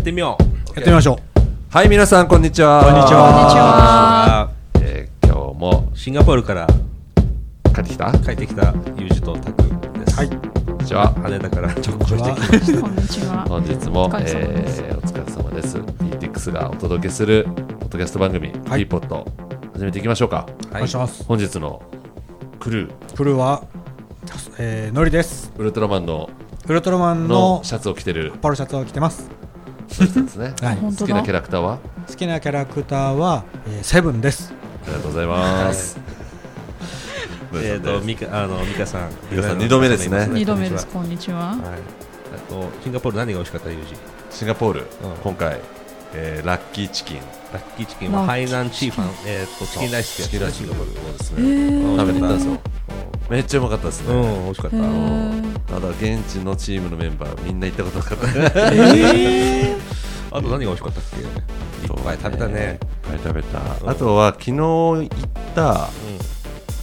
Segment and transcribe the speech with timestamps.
[0.00, 0.42] ってみよう。
[0.42, 1.18] やってみましょ
[1.68, 2.82] はい、皆さん、こんにちは。
[2.82, 3.32] こんにちは。
[3.32, 4.50] こんにちは。
[4.80, 6.66] えー今日もシンガポールから
[7.74, 8.10] 帰ってきた？
[8.18, 9.62] 帰ってきたユージとタク
[9.98, 10.28] です、はい。
[10.30, 11.12] こんにちは。
[11.12, 13.44] 羽田から直行してきまこんにちは。
[13.46, 14.82] 本日も、お疲れ様です。
[14.82, 15.78] えーお疲れ様です。
[15.78, 18.80] PTX がお届けするポッドキャスト番組、はい。
[18.80, 19.26] P ポット
[19.74, 20.46] 始めていきましょうか。
[20.48, 21.24] うお願いします。
[21.24, 21.82] 本日の
[22.58, 23.64] クルー、プルは、
[24.58, 25.52] えー、のりです。
[25.58, 26.30] ウルトラマンの
[26.66, 28.32] ウルトラマンののシャツを着てる。
[28.40, 29.28] パロシャツを着てます
[29.90, 30.54] 人ですね。
[30.62, 30.76] はい。
[30.76, 31.78] 好きなキャラクターは？
[32.08, 34.52] 好きなキャラクターは、えー、セブンです。
[34.84, 35.98] ありがとうございます。
[37.54, 39.10] えっ、とミカあのミカさん。
[39.30, 40.28] ミカさん二度目ですね。
[40.32, 40.86] 二度目です。
[40.86, 41.48] こんにちは。
[41.48, 41.54] は。
[41.54, 41.58] い。
[41.58, 43.70] あとシンガポール何が美味しかった？
[43.70, 43.94] ユージ。
[44.30, 44.84] シンガポール、ん。
[45.22, 45.58] 今回、
[46.14, 47.18] えーラッキーチキン。
[47.52, 48.12] ラッキーチキン。
[48.12, 49.10] はハイナンチーファン。
[49.26, 51.48] えっ、とチキンライスってやつチキンライスシンガポールそうですえね。
[51.86, 51.96] ー。
[51.98, 52.58] 食べてたんですよ。
[53.30, 54.14] めっちゃうまかったですね。
[54.14, 58.66] うん美味しかった、ただ現地のチームのメンバーみんな行ったことなかった。
[60.36, 61.20] あと何が美味しかったっけ？
[61.20, 61.24] い
[62.00, 62.60] っぱい食べたね。
[62.62, 63.90] いっぱい食べた、うん。
[63.90, 65.08] あとは昨日行っ
[65.54, 65.88] た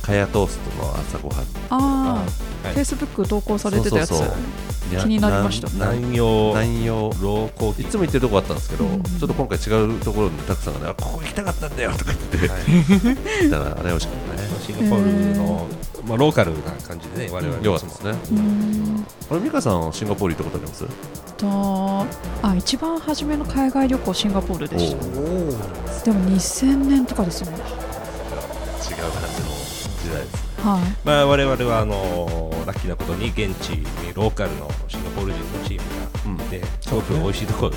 [0.02, 1.38] カヤトーストの朝ごはん。
[1.70, 4.10] あはいあ、フェイスブック投稿されてたやつ。
[4.10, 4.38] そうそうそう。
[4.38, 4.42] や
[4.88, 5.68] 気になりました。
[5.78, 12.60] な南洋南洋ローコーヒーいつも行ってるとこあったんですけど、うんちょっと今回違うところにたくさんがねあここ行きたかったんだよとか言って、はい。
[13.44, 14.48] 行ったらあれ美味しかったね。
[14.66, 15.68] シンガポールの、
[16.08, 18.12] まあ、ローカルな感じでね我々よかったですね。
[18.12, 19.06] うーん。
[19.32, 20.86] あれ美香さんシンガポール行ったことあります？
[21.38, 25.04] とあ一番初めの海外旅行シンガポールでした。
[25.04, 27.58] でも2000年とかですよね。
[27.58, 29.50] 違う感じの
[30.02, 30.82] 時代ですねはい。
[31.06, 35.82] まあ、我々はあのラッキーなことに現地にローカルのシンガポール人のチー
[36.34, 37.74] ムがいて、すごく美味しいところ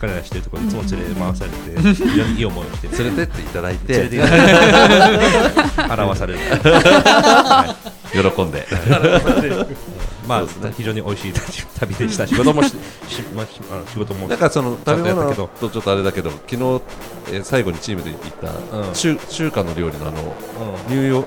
[0.00, 2.88] 彼らしてるところにいつも連れ回されて、非常にいい思いをして。
[3.04, 3.92] 連れてっていただいて。
[3.92, 4.22] 連れて
[5.76, 6.40] 払わされる、
[8.12, 8.66] 喜んで。
[10.26, 10.48] まあね。
[10.76, 11.32] 非常に美味しい
[11.78, 12.76] 旅でした仕事もしし、
[13.34, 14.26] まあ、しあの仕事も。
[14.28, 15.68] なんかその食べ物ちゃんとやったけど。
[15.68, 16.54] とちょっとあれだけど昨日、
[17.32, 18.92] えー最後にチームで行った、うん。
[18.94, 20.20] 中中華の料理のあの
[20.88, 20.94] うん。
[20.96, 21.24] ニューヨ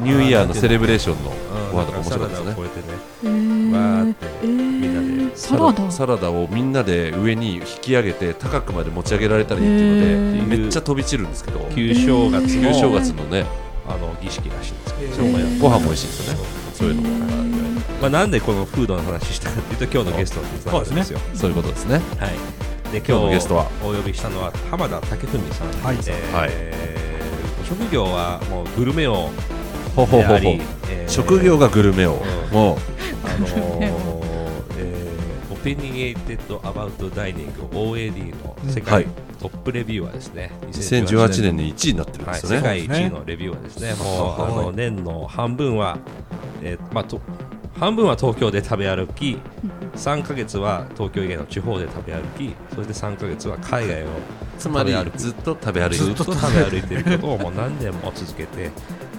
[0.00, 1.38] ニューイヤーのセレブレーションのうん
[1.72, 2.54] ご飯とか面白かったですね。
[2.54, 2.94] サラダを超えてね。
[3.24, 5.24] えーわーってえーみん。
[5.24, 5.90] なでサラダ。
[5.90, 12.72] サラダをみんなで上に引き上げて高くまで持ち上げられたらいいっていうので、めっちゃ飛び散るんですけど旧正月の。
[12.72, 13.44] 旧正月のね
[13.88, 15.22] あの儀式らしいんですけど、
[15.60, 16.40] ご飯も美味しいですよね。
[16.74, 17.08] そういうのも。
[18.00, 21.18] まあ、なんでこのフードの話したかというと今日のゲストにつながるんですよ。
[21.34, 21.94] そういうことですね。
[21.94, 23.66] はい、で今日のゲストは？
[23.82, 25.96] お呼びしたのは浜田武文さん、はい。
[25.96, 26.50] えーはい
[27.68, 29.28] 職業はもうグルメ王
[29.94, 32.16] ほほほほえー職業がグルメ王、う
[32.50, 32.54] ん。
[32.54, 32.76] もう。
[33.24, 33.92] あのー
[34.78, 39.06] えー、 Opinionated About Dining OAD の世界はい。
[39.40, 45.98] トップレビューはですね、2018年に1位になってるんではい、すよね、世界一位のレビューはですね、もうあの年の半分は、
[46.62, 47.20] えーまあ、と
[47.78, 49.38] 半分は東京で食べ歩き、
[49.94, 54.06] 3ヶ月は東京以外の地方で食べ歩き、それで3ヶ月は海外を
[54.58, 55.18] つまり食べ歩く。
[55.18, 56.04] ずっと食べ歩いてる。
[56.04, 58.70] ずっと食べ歩いていることをもう何年も続けて、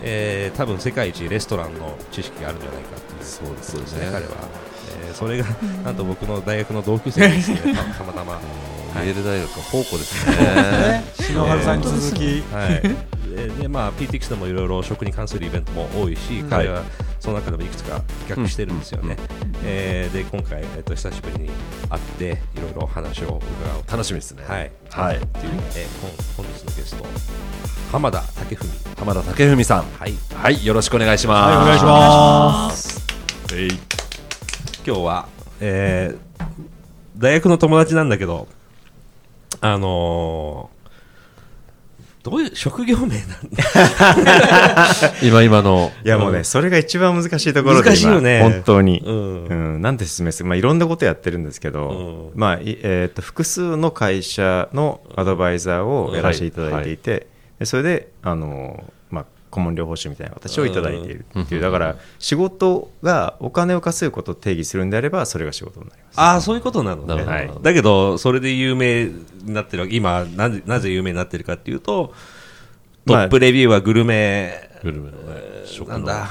[0.01, 3.23] えー、多分世界一レストランの知識があるんじゃないかっていう。
[3.23, 4.31] そうですそうですね、ね彼は、
[5.03, 5.45] えーそれが
[5.83, 8.13] なんと僕の大学の同級生ですね、 たたま。
[8.13, 8.39] たま。
[8.95, 10.35] イェール大学は宝庫ですね。
[10.35, 12.43] ね篠原さんに続き。
[12.51, 12.81] はい、
[13.35, 16.83] ででまあ PTX でもいろいろ食に関するイベントも多いし、彼は
[17.19, 19.17] その中でもいくつか企画してるんですよね。
[19.63, 21.49] えーで今回、えっと久しぶりに
[21.89, 22.25] 会って
[22.57, 23.83] いろいろ話を伺おう。
[23.83, 24.43] と楽しみですね。
[24.47, 25.17] はい、はい。
[25.17, 25.87] っていう、えー
[26.35, 27.05] 本本日のゲスト
[27.91, 29.83] 浜田武文浜田武文さん。
[29.83, 30.13] はい。
[30.35, 31.55] はいよろしくお願いします。
[31.55, 33.03] はいお願いします。
[33.53, 33.69] えい。
[34.85, 35.27] 今日は、
[35.59, 36.19] えー
[37.17, 38.47] 大学の友達なんだけど
[39.59, 40.79] あのー
[42.23, 43.17] どういう職業名なん
[45.23, 45.91] 今今の。
[46.05, 48.41] いやもうね、それが一番難しいところで難しいよね。
[48.41, 49.45] 今本当に、うん。
[49.45, 52.39] うんなんて説明する、まあ、いろんなことやってるんですけど、うん。
[52.39, 57.27] まあいえー、と複数の会社のアドバイザーをやらせていただいていて、
[57.59, 66.19] でそれであの、まあ、顧問療法士みたいな形をいただいているっていう、だから仕事がお金を稼ぐことを定義するんであればそれが仕事になります。
[66.19, 67.51] ああそういうことなのね、はい。
[67.61, 72.13] だけどそれで有名になってる今なぜなぜ有名になってるかっていうと
[73.05, 75.11] トまあップレビューはグルメ、グルメ。
[75.11, 75.97] のね食の。
[75.97, 76.29] なんだ。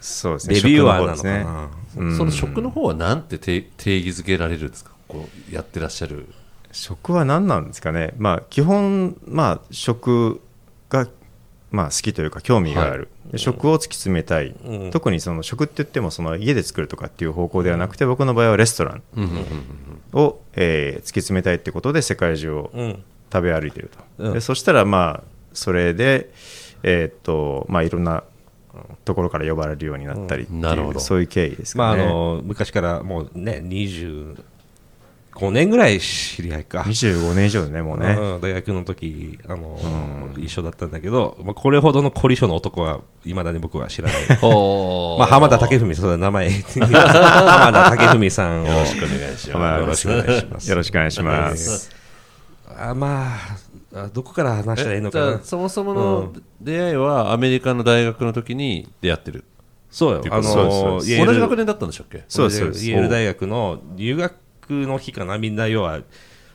[0.00, 0.54] そうですね。
[0.56, 2.04] レビューアー食なのかな、方ですね。
[2.04, 2.16] うん。
[2.16, 4.90] その食の方はなんて定定義づけられるんですか？
[5.06, 6.28] こうやってらっしゃる
[6.74, 10.40] 食は何なんですかね、まあ、基本、まあ、食
[10.90, 11.08] が、
[11.70, 14.90] まあ、好きというか興味がある、で食を突き詰めたい、うん。
[14.90, 23.04] 特にその食って言ってもその家で作るとかっていう方向ではなくて僕の場合はレストランうんうんうんを、えー突き詰めたいってことで世界中をうん。
[23.32, 24.32] 食べ歩いてると、うん。
[24.34, 26.30] でそしたらまあそれで、
[26.84, 28.22] えーっとまあ、いろんな
[29.04, 30.60] ところから呼ばれるようになったりっていう、うん。
[30.62, 31.00] なるほど。
[31.00, 31.96] そういう経緯ですまああ。
[31.96, 34.40] の昔からもうね20
[35.34, 36.80] 25年ぐらい知り合いか。
[36.82, 39.78] 25年以上だねもうね、うん大学の時あの、
[40.36, 44.16] 一緒だったんだけど、まあ、これほどの凝り性の男はいまだに僕は知らない。
[44.28, 46.50] まあ、浜田武文、そうだ、名前。
[46.78, 48.66] 浜田武文さんを。
[48.66, 49.80] よろしくお願いします。
[49.80, 50.70] よろしくお願いします。
[50.70, 51.90] よろしくお願いします、
[52.76, 55.40] あまああ、どこから話したらいいのかな？
[55.42, 59.44] そもそもの出会いはアメリカの大学の時に出会ってる
[59.90, 60.24] そうよ。
[60.30, 62.24] あの、ール同じ学年だったんでしたっけ？
[62.28, 64.34] そうですそうイェール大学の入学
[64.72, 66.00] の日かな、みんな要は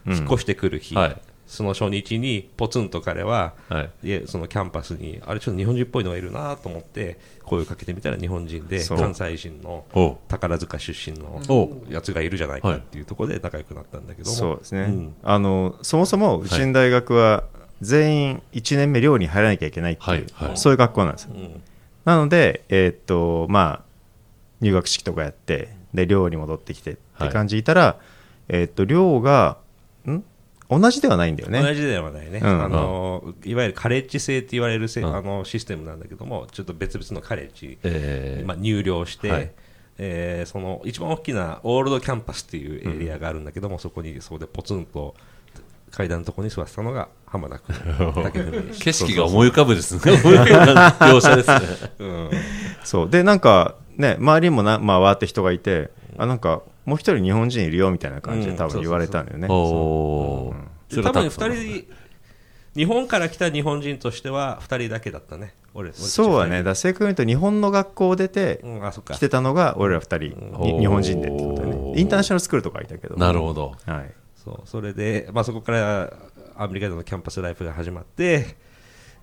[0.07, 1.21] 引っ越してくる日、はい。
[1.50, 4.23] その初日にポツンと彼は、はい。
[4.27, 9.83] そのキャンパスに、あれ、ちょっと日本人っぽいのがいるなと思って、声をかけてみたら日本人で、関西人の
[10.27, 15.15] 宝塚出身のおやつがいるじゃないかっていうところで仲良くなったんだけども、そうですね、ん。
[15.23, 17.45] あのそもそもうちの大学は
[17.81, 20.50] 全員1年目寮に入らなきゃいけないっていう、はい。
[20.50, 20.57] はい。
[20.57, 21.31] そういう学校なんですよ。
[21.33, 21.63] うん。
[22.06, 23.83] なので、えーっとまあ、
[24.61, 27.97] 入学式とかやってで寮に戻ってきてって感じでいたら、
[28.47, 29.57] えーっと寮が
[30.07, 30.24] ん？
[30.69, 31.63] 同じではないんだよね。
[31.63, 35.15] 同じではないね、うんあのいわゆるカレッジ制って言われるせ、うん。
[35.15, 38.47] あのシステムなんだけども、ちょっと別々のカレッジ、えー。
[38.47, 39.51] まあ、入寮して、はい。
[39.97, 45.15] えーその一番大きなオールドキャンパスっていうエリアがあるんだけども、そこにそこでポツンと
[45.92, 50.00] 階段のところに座ってたのが浜田君 景色が思い浮かぶですね。
[50.06, 51.59] 描写ですね。
[51.97, 52.30] たうん。
[52.83, 53.09] そう。
[53.09, 59.54] でなんかね周りにもな、まあ、わーって人がいてあなんかもう一人日本人いるよみたいな感じで多分言われたんだよね、多
[60.90, 61.94] 分2人
[62.75, 65.54] 日本から来た日本人としては2人だけだったね。
[65.74, 66.63] 俺そうだね。
[66.63, 68.86] だ正確に言うと日本の学校を出てうん。
[68.86, 69.13] あそっか。
[69.13, 70.18] 来てたのが俺ら2人、
[70.63, 72.00] にうん日本人でってことね。
[72.00, 73.16] インターナショナルスクールとかいたけど。
[73.18, 73.75] なるほど。
[73.86, 74.13] はい。
[74.36, 74.62] そう。
[74.66, 76.13] それで、まあ、そこから
[76.56, 78.56] アメリカでのキャンパスライフが始まって、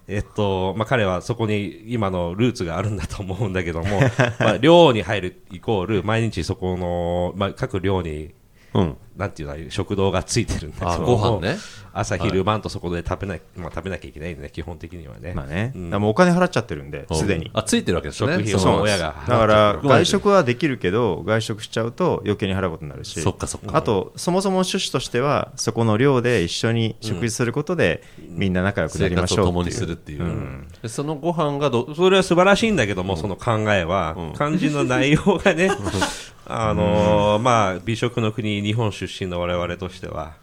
[0.08, 4.00] えっとまあ、彼はそこに今のルーツがあるんだと思うんだけども、
[4.38, 8.32] まあ、寮に入るイコール毎日そこの、まあ、各寮に
[8.74, 11.56] うんなんていうのああいう食堂がついてるんだけあどご飯ね。
[11.98, 15.90] 朝昼晩とそこで食べな,、まあ、食べなきゃいけないんでね基本的にはね,、まあね、うん。
[15.90, 17.50] もうお金払っちゃってるんですでに。
[17.54, 23.18] あついてるわけですね食費をその親がだから外食はできるけど外食しちゃうと余計に払うことになるし。
[23.20, 23.76] そっかそっか。
[23.76, 29.78] あとそもそも趣旨としてはそこの寮で一緒に食事することでみんな仲良くな生りまし活を共にょうっていう。
[29.78, 30.68] するっていう、うん。
[30.82, 35.70] でそのご飯がどそれは素晴らしいんだけども、その考えは、肝心の内容がね、
[36.48, 40.34] あのーまあ、美食の国、日本出身の我々としては、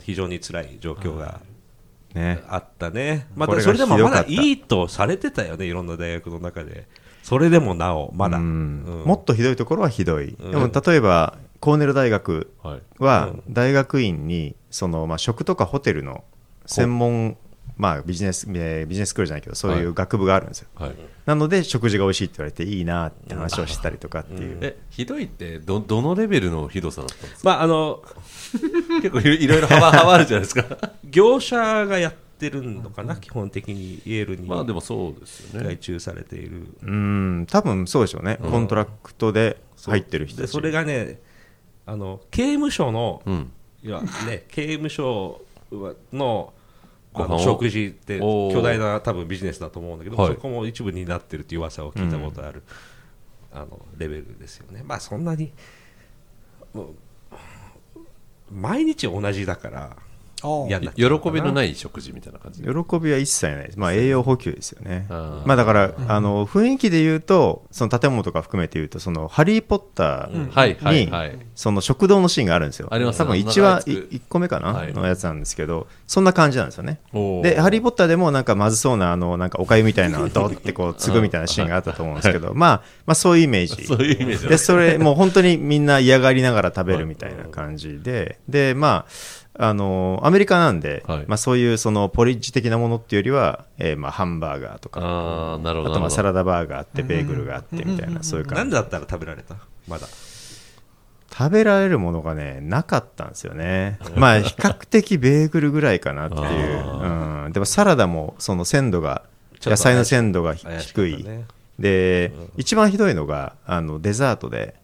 [0.00, 1.40] 非常に辛い状況が
[2.14, 2.42] ね。
[2.48, 6.86] あったね、またこれがそれでもまだいいとされてたよね、いろんな大学の中で、
[7.22, 8.44] それでもなお、まだ、うん。
[8.44, 8.48] う
[9.02, 9.04] ん。
[9.04, 10.50] もっとひどいところはひどい、うん。
[10.50, 12.82] でも例えばコーネル大学はい。
[12.98, 16.24] は大学院にその、まあ、食とかホテルの
[16.66, 17.36] 専門、
[17.80, 20.94] まあ、ビジネスえービジネススクールじゃないけどそういう学部があるんですよ、はい。
[21.24, 27.48] なので食事が美味しいって言われていいなって話をしたりとかっていう、えひどいってどどのレベルのひどさだったんですか？
[27.50, 28.02] まあ、あの
[29.02, 30.64] 結構いろいろ幅幅あるじゃないですか。
[31.04, 31.56] 業者
[31.86, 34.46] がやってるのかな、基本的にイエールに。
[34.46, 35.66] まあでもそうですよね。
[35.66, 36.66] 外注されている。
[36.82, 39.56] うん多分そうでしょうね、 contract で
[39.86, 40.46] 入ってる人たち。
[40.46, 41.20] でそれがね
[41.86, 43.50] あの刑務所の、うん。
[43.82, 45.40] いやね、刑務所
[46.12, 46.52] の
[47.12, 50.34] あの食事って巨大な多分ビジネスだと思うんだけど、はい。
[50.34, 52.62] そこも一部になってるっていう噂を聞いたことある、
[53.52, 54.82] あのレベルですよね。
[54.84, 55.52] まあそんなに
[58.50, 59.96] 毎日同じだから
[60.40, 62.62] 喜びのない食事みたいな感じ。
[62.62, 62.68] 喜
[62.98, 71.38] びは一切ないです、まあ、栄養補給ですよね、まあ、だから、あの雰囲気で言うと、その建物とか含めて言うと、そのハリー・ポッターはいはいにはい。
[71.54, 74.92] その食堂のシーンがあるんですよ、あります多分ね1話、長いやつ1個目かな、はい。
[74.92, 77.00] のやつなんですけど、そんな感じなんですよね。
[77.42, 83.84] で、ハリー・ポッターでもなんかまずそうな、あのなんかおかゆみたいなのをドってこう継ぐみたいなシーンがあったと思うんですけど、まあ、まあ、そういうイメージ。
[83.86, 84.48] そういうイメージ。
[84.48, 88.38] でそれもう本当にみんな嫌がりながら食べるみたいな感じで。
[88.48, 91.24] でまああのアメリカなんで、はい。
[91.28, 98.58] まあ、そういうそのポリッジ的なものっていうよりは、えーまあ、ハンバーガーとかああなるほどあとまあサララダバーガーあってベーグルがあってみたいなそういう感じ。
[98.60, 99.56] なんでだったら食べられた？
[99.86, 100.06] まだ。
[101.32, 103.98] 食べられるものがねなかったんですよね。
[104.16, 109.24] まあ比較的ベーグルぐらいかなっていう、うん、でもサラダもその鮮度が
[109.60, 111.44] 野菜の鮮度が低い、ね
[111.78, 114.74] で、一番ひどいのがあのデザートで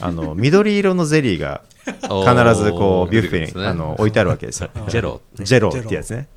[0.00, 4.70] あの緑色のゼリーが必ずこうビュッフェに、あの置いてあるわけですよ。
[4.88, 6.28] ジェロジェロってやつね。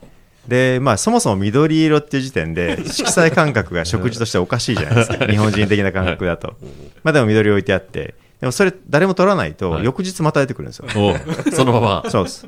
[0.48, 6.56] で、まあ、そもそも緑色っていう時点で色彩感覚が食事としておかしいじゃないですか 日本人的な感覚だと。
[7.04, 10.88] まあでも緑置いてあってでもそれ誰も取らないとはい翌日また出てくるんですよ。
[11.54, 12.48] そのままそうです。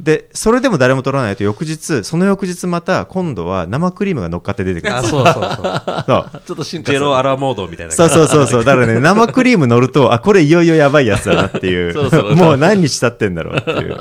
[0.00, 8.64] でそれでも誰も取らないと翌日その翌日また今度は生クリームが乗っかって出てくるあそうそうそうそうちょっと進化ジェロアラモードみたいなそうそうそうそう。
[8.64, 11.92] だからね、生クリーム乗ると、あ、これいよいよやばいやつだなっていう。
[11.94, 13.98] そうそうもう何日経ってんだろうっていう。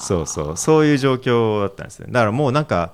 [0.00, 0.56] そうそう。
[0.56, 2.06] そういう状況だったんですね。
[2.10, 2.92] だからもうなんか、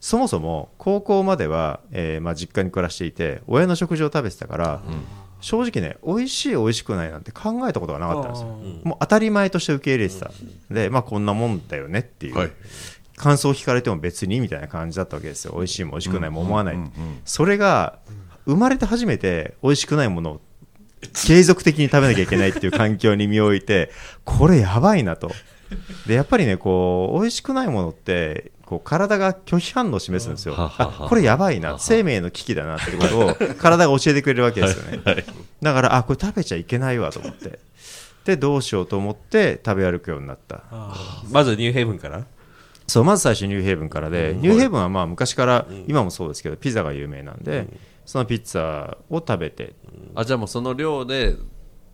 [0.00, 4.80] そもそも高校までは、えーまあ、実家に暮らしていて、親の食事を食べてたから、
[5.42, 8.48] 正直ね、美味しい、美味しくないなんて考えたことがなかったんですよ。
[8.84, 10.30] もう当たり前として受け入れてた。
[10.70, 12.38] で、まあこんなもんだよねっていう。
[12.38, 12.52] はい。
[13.16, 15.52] 感想を聞かれても別にみたいな感じだったわけですよ。
[15.54, 16.92] 美味しいも美味しくないも思わない、うんうんうん。
[17.24, 17.98] それが
[18.46, 20.40] 生まれて初めて美味しくないものを
[21.12, 23.90] 継続的に食べなきゃいけないっていう環境に身を置いて
[24.24, 25.30] これやばいなと。
[26.06, 30.54] でやっぱりねこう美味しくないものってこう体が拒否反応を示すんですよ。
[30.54, 35.00] はははあこれやばいな生命の危機だなっていうことを 体が教えてくれるわけですよね。
[35.62, 37.58] だからあこれ食べちゃいけないわと思って。
[38.24, 40.62] でどうしようと思って食べ歩くようになった。
[41.30, 42.24] まずニューヘイブンから？
[42.86, 47.66] そうまず最初ニューヘイブンからで、ニューヘイブンはまあ昔から、今もそうですけどピザが有名なんで、
[48.04, 49.74] そのピッツァを食べて。
[50.14, 51.36] あじゃあもうその量で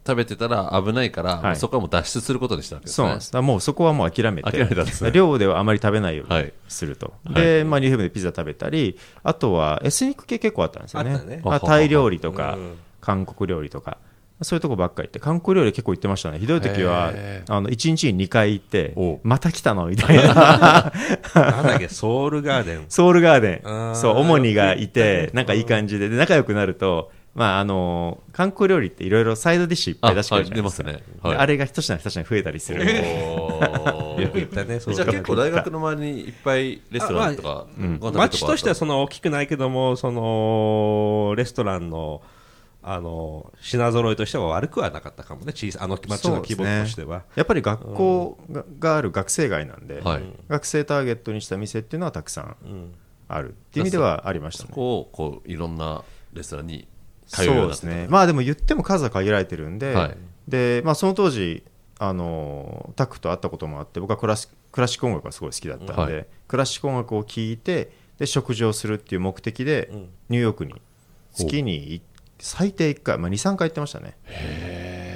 [0.09, 1.57] 食べてたら危ないから、はい。
[1.57, 2.95] そこはもう脱出することにしたわけですね。
[2.97, 3.07] そう。
[3.09, 4.51] なんですだからもうそこはもう諦めて。
[4.51, 5.11] 諦めたんですね。
[5.11, 6.53] 量ではあまり食べないようにはい。
[6.67, 11.13] すると、で、まあ、ニューヘイブンでピザ食べたりあとはエスニック系結構あったんですよね。
[11.13, 11.43] あったね。
[11.45, 12.77] まあ、タイ料理とか、うん。
[13.01, 13.99] 韓国料理とか。
[14.43, 16.39] そういうとこばっかり行って韓国料理結構行ってましたね。
[16.39, 20.93] ひどい時はへあの1日に2回行っておまた来たのみたいな。
[21.35, 22.85] なんだっけソウルガーデン。
[22.89, 30.85] ソウルガーデン、 そう、主にがいて、なんかいい感じで、で仲良くなると、まあ、あの韓国料理っていろいろサイドディッシュいっぱい出してくれるじゃないですか。
[30.85, 31.21] あはい出ますね。
[31.23, 31.33] はい。
[31.35, 32.85] であれが一品一品増えたりする。
[32.85, 42.21] よく言ったねそうじゃあ結構大学の周りにいっぱいレストランとか、ご飯食べるこ街としてはその大きくないけどもそのレストランの
[42.83, 45.53] あの品揃えとしては悪くはなかったかもね。
[45.53, 50.23] 小さあの街の規模としては、やっぱり学校ががある学生街なんで、はい。
[50.49, 52.95] 学生ターゲットにした店っていうのはたくさんうん
[53.29, 54.71] あるっていう意味ではありましたたね。
[54.71, 56.03] そこをこういろんな
[56.33, 56.89] レストランに
[57.29, 58.07] 通うようそうになってたですね。
[58.09, 60.17] まあでも言っても数は限られてるんで、はい。
[60.49, 61.63] で、まあその当時、
[62.01, 66.27] あのタックと会ったこともあって、僕はクラシクラシック音楽がすごい好きだったんで、はい。
[66.47, 70.09] クラシック音楽を聴いて、で食事をするっていう目的で、うん。
[70.29, 70.75] ニューヨークに
[71.35, 72.03] 月にい
[72.41, 74.17] 最低1回、まあ、2、3回行ってましたね。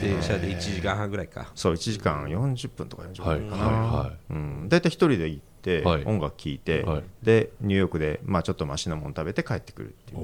[0.02, 1.50] 電車で1時間半ぐらいか。
[1.54, 3.62] そう、1時間40分とか40はい分かな。
[3.64, 5.51] はうん、大体一人で行って、
[5.82, 6.04] はい。
[6.04, 7.02] 音楽聴いて、はい。
[7.22, 10.22] でニューヨークで、まあ、ちょっとマシなもの食べて帰ってくるっていいう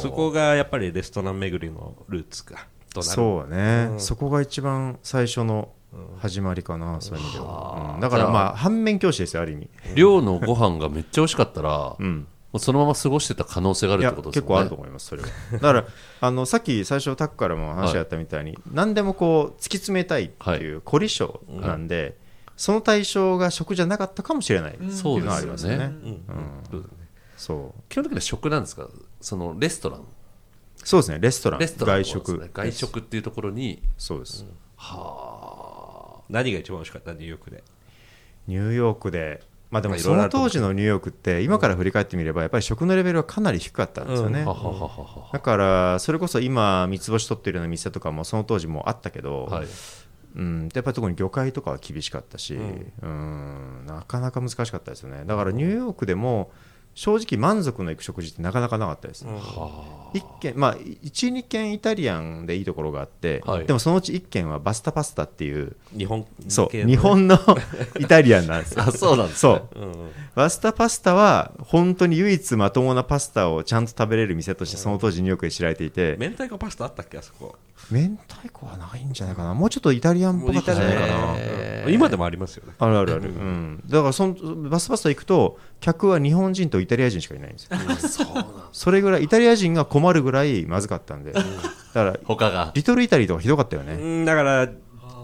[0.00, 2.66] そこがやっぱりレストラン巡りのルーツか。
[2.92, 3.12] となる。
[3.12, 4.00] そうね、うん。
[4.00, 5.70] そこが一番最初の
[6.18, 7.94] 始まりかな、そういう意味では、はあ。
[7.94, 8.00] うん。
[8.00, 14.46] だからまあ反面教師ですよある意味、寮のご飯がめっちゃ美味しかったら、もうん、うそのまま過ごしてた可能性があるいやってことですよね。
[14.46, 15.28] 結構あると思いますそれは。
[15.52, 15.84] だから
[16.20, 22.16] あのさっき最初タックからも話があったみたいに、何でもこう突き詰めたいっていう凝り性なんで、
[22.56, 25.92] その対象が食じゃなかったかもしれないっていうそうのはありますよね。
[27.36, 27.82] そう。
[27.88, 28.88] 基本的には食なんですか？
[29.20, 30.04] そのレストラン。
[30.82, 31.18] そうですね。
[31.20, 31.60] レストラン。
[31.60, 32.50] レストランの外食。
[32.52, 33.82] 外食っていうところに。
[33.98, 34.46] そうです、
[36.30, 37.12] 何が一番美味しかった？
[37.12, 37.62] ニューヨークで。
[38.46, 39.42] ニューヨークで。
[39.68, 45.30] まあでもその当時のニューヨークって今から振り返ってみればやっぱり食のレベルはかなり低かったんですよね、ははははは。
[45.32, 49.66] だからそれこそ今三つ星取ってるような店とかもその当時もあったけど、はい
[50.36, 55.24] うん、やっぱり特に魚介とかは厳しかったし、うん、なかなか難しかったですよね。
[55.24, 56.50] だからニューヨークでも
[56.94, 59.26] 正直満足のいく食事ってなかなかなかったです、
[60.14, 63.66] 一軒まあ12軒イタリアンでいいところがあって、はい。
[63.66, 67.38] でもそのうち1軒はバスタパスタっていう日本そう日本の
[68.00, 68.82] イタリアンなんですよ。
[68.82, 69.68] あそうなんですそう。
[69.74, 76.14] うんうんバスタパスタは本当に唯一まともなパスタをちゃんと食べれる店としてその当時ニューヨークで知られていて。
[76.20, 77.56] 明太子パスタあったっけあそこ
[77.90, 79.54] 明太子はないんじゃないかな。
[79.54, 81.34] もうちょっとイタリアンっぽかったんじゃないかな。
[81.38, 82.74] へうん今でもありますよね。
[82.78, 84.34] あるあるある、うん、だからその
[84.68, 88.28] バスパスタ行くと客は日本人とイタリア人しかいないんですよ。
[88.72, 91.32] それぐらいイタリア人が困るぐらいまずかったんで。
[91.32, 92.72] だから他が。
[92.74, 93.94] リトルイタリーとかひどかったよね。
[93.94, 94.68] うんだから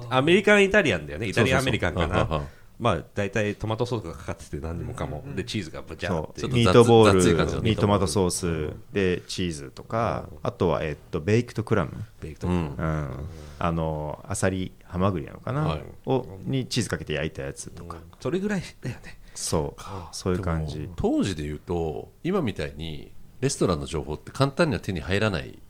[0.08, 1.26] American Italian だよね。
[1.26, 2.38] Italian American かそうそうそう。
[2.38, 2.46] な
[2.82, 5.22] まあ大体トマトソースがかかってて何でもかも。
[5.36, 6.40] でチーズがブチャーって。
[6.40, 8.08] ちょっとミートボールにトマト。
[8.08, 8.76] ソース。
[8.92, 13.28] でチーズとかあとは、えっと、 baked clam。baked うんうん、
[13.60, 15.82] あのアサリハマグリなのかな、はい。
[16.06, 19.20] をにチーズかけて焼いたやつとか、それぐらいだよね。
[19.34, 19.82] そう。
[20.10, 20.90] そういう感じ。
[20.96, 25.60] 当時で言うと今みたいにレストランの情報って簡単には手に入らない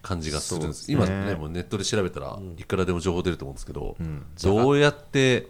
[0.00, 0.90] 感じがするんです。
[0.90, 0.94] ね。
[0.96, 4.24] 今ねもうネットで調べたらいくらでも情報出ると思うんですけど、ん。
[4.42, 5.48] どうやって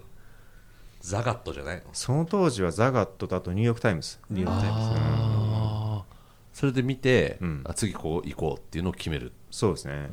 [1.01, 1.83] ザガットじゃないの？
[1.93, 6.15] その当時はザガットとあとニューヨーク・タイムズニューヨークタイムズあー。
[6.53, 7.63] それで見て、うん。
[7.65, 9.33] あ次こう行こうっていうのを決める。
[9.51, 10.11] そうですね、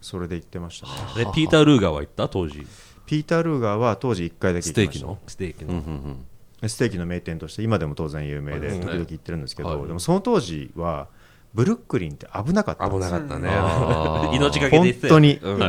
[0.00, 0.86] それで言ってました
[1.18, 1.24] ね。
[1.24, 2.28] でピーター・ルーガーは行った？
[2.28, 2.66] 当時。
[3.06, 5.00] ピーター・ルーガーは当時1回だけ行きました。
[5.00, 5.18] ステーキの？
[5.26, 6.26] ステーキの、うんうん
[6.66, 9.86] ステーキの名店として今でも当然有名でうん時々行ってるんですけど、はい。
[9.86, 11.08] でもその当時は
[11.54, 13.48] ブルックリンって危なかったん危なかったね。
[14.34, 15.38] 命がけで言ってたよ本当に。
[15.40, 15.62] うん。
[15.62, 15.64] い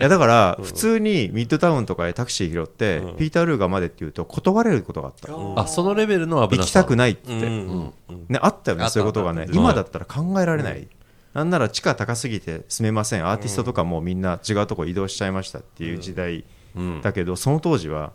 [0.00, 6.66] やだから普通にミッドタウンとかでタクシー拾って、ピーター・ルーガーまでって言うと断れることがあった、あそのレベルの危なさ。
[6.66, 7.20] 行きたくないって。
[7.28, 7.52] 言って、うん。
[7.52, 7.92] うん。
[8.08, 9.46] うんね、あったよねそういうことがね。
[9.52, 10.88] 今だったら考えられない、
[11.32, 13.26] なんなら地価高すぎて住めません。
[13.26, 17.00] アーティストとかもみんな違うとこ移動しちゃいましたっていう時代うん。
[17.02, 18.12] だけど、その当時は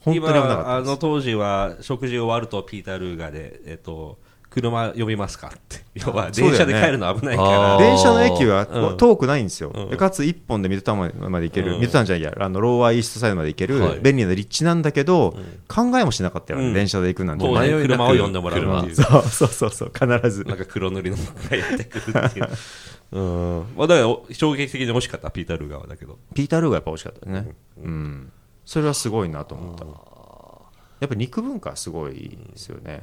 [0.00, 0.64] 本当に危なかったです。
[0.64, 4.18] 今あの当時は食事終わるとピーター・ルーガーで、えっと、
[4.50, 5.84] 車呼びますかって。
[5.94, 7.78] 要は電車で帰るの危ないかあらー。
[7.78, 8.96] 電車の駅はうん。
[8.96, 11.80] 遠くないんですよ、うんでかつ1本でミッドタウンまで行ける、うん。
[11.80, 14.00] ミッドタウンじゃないやあのローアーイーストサイドまで行ける、はい。
[14.00, 15.36] 便利な立地なんだけど、
[15.68, 16.74] 考えもしなかったよね、うん。
[16.74, 18.94] 電車で行くなんて、当迷い車を呼んでもらうっていう。
[18.96, 20.44] そうそうそうそう必ず。
[20.44, 22.48] なんか黒塗りのがやってくるっていう。
[23.12, 23.64] うん。
[23.76, 26.18] まあ、だからお衝撃的に惜しかったピーター・ルーガーはだけど。
[26.34, 28.32] ピーター・ルーがやっぱ美味しかったね、うん。
[28.64, 29.84] それはすごいなと思った、
[31.00, 33.02] やっぱ肉文化すごいですよね、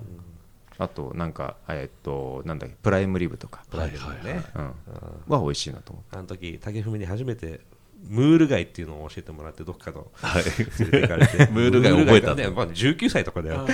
[0.78, 7.62] あとなんかえっとなんだっけプライムリブとか、プライベートでね、うん、は美味しいなと思っあの時竹文に初めて
[8.04, 10.08] ムール貝っていうのを教えてもらってどっかの。
[10.14, 10.44] はい。
[10.44, 10.52] 連
[10.92, 11.48] れて行かれて。
[11.52, 13.66] ムール貝覚えたね、まあ、19歳とかだよ、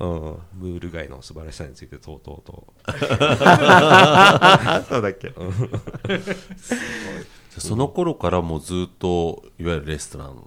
[0.00, 0.08] うん、
[0.54, 2.72] ムール貝の素晴らしさについてとうとうと。
[2.84, 5.32] た そうだっけ。
[7.58, 10.42] その頃からもうずっといわゆるレストラン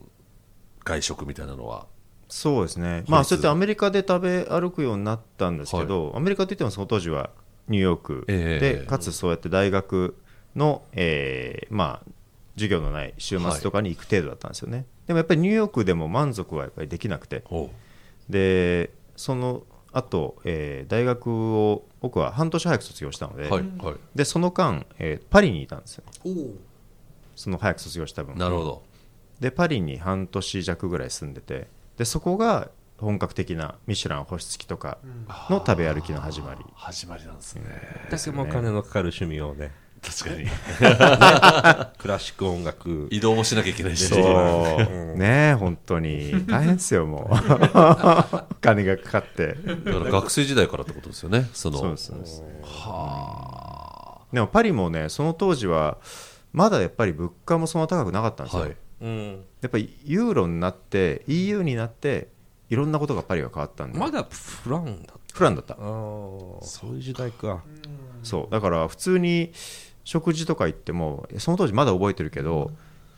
[0.83, 1.85] 外食みたいなのは
[2.35, 7.29] そうですね、まあ、そうやってアメリカで食べ歩くようになったんですけど、アメリカといってもその当時は
[7.67, 8.85] ニューヨークで、ええ。
[8.87, 10.15] かつそうやって大学
[10.55, 12.11] の、えーまあ、
[12.55, 17.69] 授業のない週末とかに行く程度だったんですよね、でもやっぱりニューヨークでも満足はやっぱりできなくて、お
[18.27, 19.61] でその
[19.91, 23.95] 後、えー大学を僕は半年早く卒業したので,、はいはい。
[24.15, 26.03] でその間、えーパリにいたんですよ
[27.35, 28.35] その早く卒業した分。
[28.39, 28.81] なるほど。
[29.39, 34.97] でパリに半年弱ぐらい住んでてでそこが本格的なミシュラン星付きとか
[35.49, 37.63] の食べ歩きの始まり、始まりなんですね。
[38.09, 39.71] だけも金のかかる趣味をね。
[40.03, 40.49] 確かに。
[41.97, 43.07] クラシック音楽。
[43.09, 44.05] 移動もしなきゃいけないし。
[44.05, 44.21] そう。
[44.21, 45.15] う。
[45.15, 46.45] んねえ本当に。
[46.45, 47.33] 大変ですよもう。
[47.33, 47.35] お
[48.59, 49.53] 金がかかって。
[49.53, 51.77] だから学生時代からってことですよねその。
[51.77, 52.43] そうですそうです。
[54.33, 55.97] でもパリもねその当時は
[56.51, 59.45] まだやっぱり物価もそんな高くなかったんですよ、はいうん。
[59.61, 62.29] やっぱりユーロになって EU になって
[62.69, 65.75] いろんなことがパリが変わったんでまだフランだフランだった。
[65.75, 67.63] そういう時代か。
[68.23, 68.51] そう。
[68.51, 69.51] だから普通に
[70.03, 72.71] 食事とか行ってもその当時まだ覚えてるけど、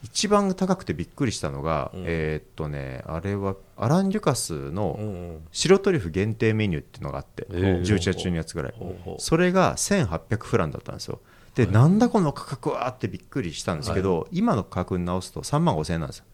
[0.03, 2.03] 一番高くてびっくりしたのが、うん。
[2.05, 5.47] えーっとねあれはアラン・デュカスうのん。
[5.51, 7.81] 白トリュフ限定メニューっていうのがあって、えー。
[7.81, 8.73] 11月中のやつぐらい。
[9.17, 11.19] それが1800フランだったんですよ
[11.55, 12.87] で、なんだこの価格は？
[12.89, 16.25] ってびっくりしたんですけど、今の価格に直すと3万5000円なんですよ。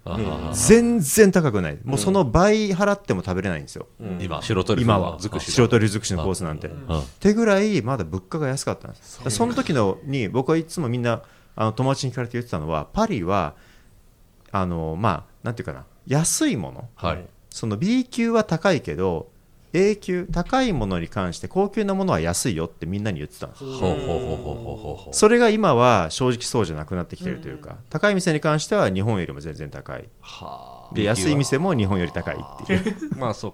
[0.53, 1.77] 全然高くない。
[1.83, 4.17] もうその倍払っても食べれないんですよ、うん。
[4.19, 5.17] 今白トリュフ今は。
[5.19, 7.03] 尽くし白トリュフ尽くしのコースなんて、っうん。
[7.19, 9.21] てぐらいまだ物価が安かったんです。
[9.29, 11.21] その時のに僕はいつもみんな
[11.55, 13.53] あの友達に聞かれて言ってたのはパリは
[14.51, 15.85] あのまあなんていうかな。
[16.07, 16.89] 安いもの。
[16.95, 17.25] はい。
[17.51, 19.29] その B 級は高いけど
[19.73, 23.63] A 級高いものに関して高級なものは安いよってみんなに言ってたんです
[25.11, 30.09] それが今は正直そうじゃなくなってきてるというか、高い店に関しては日本よりも全然高い。
[30.19, 32.95] はで安い店も日本より高いっていう。
[33.17, 33.53] まあそう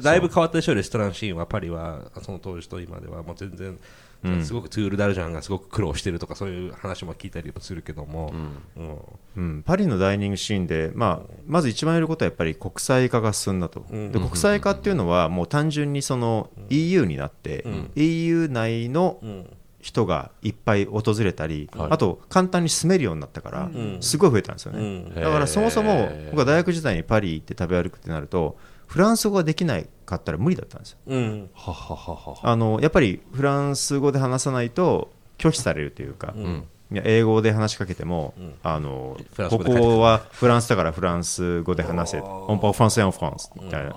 [0.00, 1.46] だいぶ変わったでしょレストランシーンは。
[1.46, 3.22] パリはその当時と今では。
[3.22, 3.78] もう全然、
[4.24, 4.44] うん。
[4.44, 8.32] すごくトゥール・ダルジャンがすごく苦労してるとかそういう話も聞いたりもするけども、
[8.76, 8.98] うん。
[9.36, 14.12] うん、パリのダイニングシーンで、まあ、まず一番言えることはやっぱり国際化が進んだと、うん。
[14.12, 17.90] で国際化っていうのはもう単純にその EU になって、うん。
[17.96, 19.56] EU 内のうん。
[19.82, 21.88] 人がいっぱい訪れたり、はい。
[21.92, 23.96] あと簡単に住めるようになったから、ん。
[24.02, 25.14] すごい増えたんですよね、うん。
[25.14, 28.58] だからそもそも僕は大学時代にパリ行って食べ歩くってなると
[28.90, 30.98] フランス語ができないかったら無理だったんですよ。
[31.06, 31.48] うん。
[31.54, 36.64] あのやっぱりフランス語で話さないと拒否されるというか、うん。
[36.90, 38.54] いや英語で話しかけても、うん。
[38.64, 39.16] あの
[39.48, 43.94] ここはフランスだからフランス語で話せオンパオフランスエンフランスみたいな。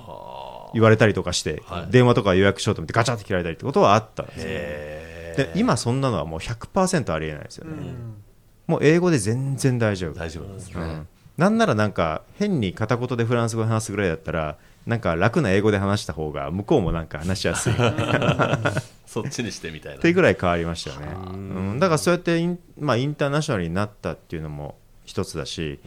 [0.76, 1.92] 言われたりとかして、はい。
[1.92, 7.94] 電話とか予約しようと思ってガチャって切られたりってことはあったんですよへで今そんなのはもう100%ありえないですよね、
[8.68, 10.14] もう英語で全然大丈夫。
[10.14, 10.74] 大丈夫なんですね。
[10.76, 11.08] うん。
[11.38, 17.74] なんならなんか変に片言でフランス語で話すぐらいだったらなんか楽な英語で話した方が向こうもなんか話しやすい。
[19.06, 21.38] そっちにしてみたいなっていうぐらい変わりましたよね、う
[21.76, 25.80] ん、だからそうやってイン,、まあ、インターナショナルになったっていうのも一つだし、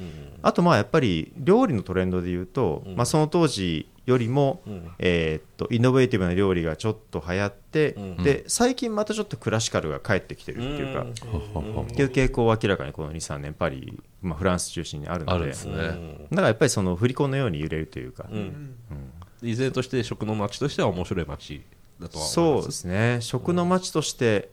[0.43, 4.91] あとまあやっぱり料理のトレンドで言うと、まあ、その当時よりも、うん。
[4.99, 8.17] えーっとイノベーティブな料理がちょっと流行って、うん。
[8.23, 11.83] で最近またちょっとクラシカルが帰ってきてるっていうか、うん。
[11.83, 15.77] っていう傾向は明らかにこの23年パリ、まあ、フランス中心にあるのであるんですね、
[16.31, 18.77] だからやっぱりその振り子のように揺れるというか、うん。
[19.43, 21.63] 依然として食の街としては面白い街
[22.01, 23.19] だとは思そうですね。
[23.21, 24.51] 食の街として、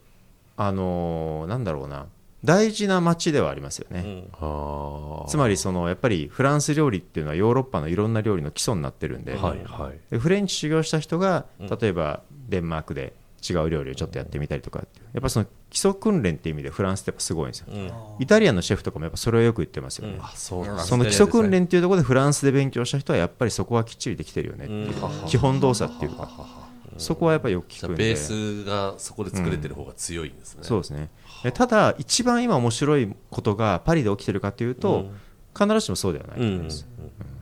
[0.56, 2.06] あのーなんだろうな
[2.44, 5.24] 大事な街ではありますよね、うん。
[5.24, 9.98] あつまりそのやっぱりフランス料理っていうのはヨーロッパのいろんな料理の基礎になってるんで,、あはいはい。
[10.10, 11.66] でフレンチ修行した人がうん。
[11.68, 13.14] 例えばデンマークで
[13.48, 15.06] 違う料理をちょっとやってみたりとかっていう。
[15.14, 17.90] やっぱその基礎訓練っていう意味でフランスってやっぱすごいんですよ、うん。
[18.20, 20.24] イタリアンのシェフとかもやっぱそれをよく言ってますよね、うん。
[20.24, 25.28] あそその基礎訓練っていうところでフランスで勉強した人はやっぱりそこはきっちりできてるよねっていう、うん。
[25.28, 26.28] 基本動作っていうか。
[26.96, 28.04] そこはやっぱりよく聞くんで。
[28.04, 31.10] ベースがそこで作れてる方が強いんですね、そうですね。
[31.23, 35.06] でただ一番今面白いことがパリで起きてるかというと、
[35.56, 36.86] 必ずしもそうではないとうん思います、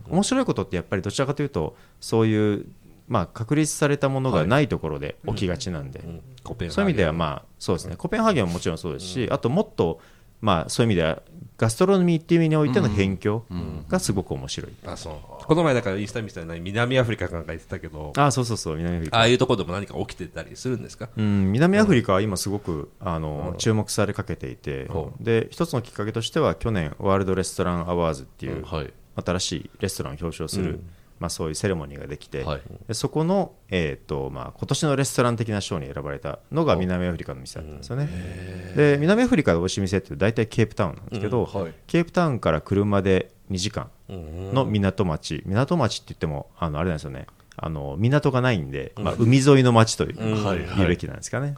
[0.09, 2.65] 面白いことってやっぱりどちらかというとそういう、
[3.07, 6.21] まあ、確立されたものがないところで起きがちなんで、うん。
[6.43, 6.75] コペンハーゲン。
[6.75, 7.95] そういう意味ではまあそうですね。
[7.95, 9.99] コペンハーゲンはもちろんそうですし、あともっと
[10.41, 11.21] まあそういう意味では
[11.57, 13.45] ガストロノミーっていう意味においての辺境
[13.87, 15.13] がすごく面白い、あそう
[15.45, 19.17] この前だからインスタ見てたら南アフリカかなんか言ってたけどああそうそうそう南アフリカ。
[19.17, 21.09] ああいうところでも何か起きてたりするんですか？
[21.15, 28.93] うん、南アフリカは今すごくあの、注目されかけていて、で一つのきっかけとしては去年ワールドレストランアワーズっていう、はい。
[29.15, 30.79] 新しいレストランを表彰する、
[31.19, 32.61] まあ、そういうセレモニーができて、はい。
[32.87, 41.73] でそこの、えーとまあ、今年のレストラン的な賞に選ばれたのが南アフリカの店だったんですよね、で南アフリカで美味しい店って大体ケープタウンなんですけど、うんはい。
[41.87, 47.27] ケープタウンから車で2時間の港町、港町って言ってもあのあれなんですよね。
[47.55, 50.43] あの港がないんで、まあ、海沿いの町という,、ん。
[50.43, 50.75] はいはい。
[50.77, 51.55] 言うべきなんですかね、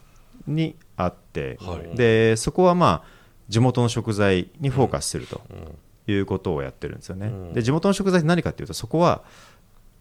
[0.48, 1.96] にあって、はい。
[1.96, 3.16] でそこはまあ
[3.48, 5.42] 地元の食材にフォーカスすると
[6.08, 9.24] いうことをやってるんですよね、で地元の食材って何かっていうとそこは、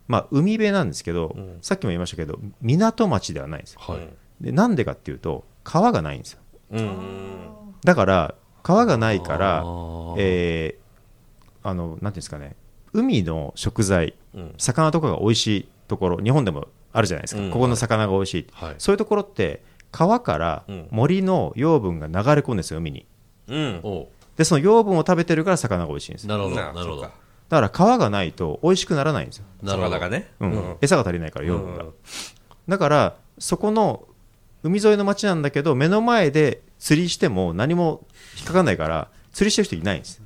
[0.08, 3.80] まあ、海辺なんですけど、さっきも言いましたけど港町ではないんですよ。
[3.86, 4.08] はい。
[4.40, 6.40] でなんでかっていうと川がないんですよ。
[6.72, 7.74] うん。
[7.84, 10.14] だから川がないからあー。
[10.18, 10.84] えー
[11.66, 12.56] あのなんていうんですかね
[12.92, 14.54] 海の食材うん。
[14.58, 17.50] 魚とかが美味しいところ日本でもあるじゃないですか、うん。
[17.50, 18.74] ここの魚が美味しい、はい。
[18.76, 20.88] そういうところって川からうん。
[20.90, 23.06] 森の養分が流れ込んですよ海に。
[23.48, 23.80] うん。
[23.82, 26.28] おでその養分を食べてるから魚が美味しいんですよ。
[26.30, 27.02] なるほどななるほど。
[27.02, 27.10] だ
[27.50, 29.90] から川がないと美味しくならないんですよ、なるほど。
[29.90, 30.32] 魚がね。
[30.40, 30.50] うん。
[30.52, 30.76] うん。
[30.80, 31.92] 餌が足りないから養分が、うん
[32.66, 34.08] だからそこの
[34.62, 38.06] 海沿いの町なんだけど目の前で釣りしても何も
[38.38, 40.22] 引っかかんないから釣りしてる人いないんです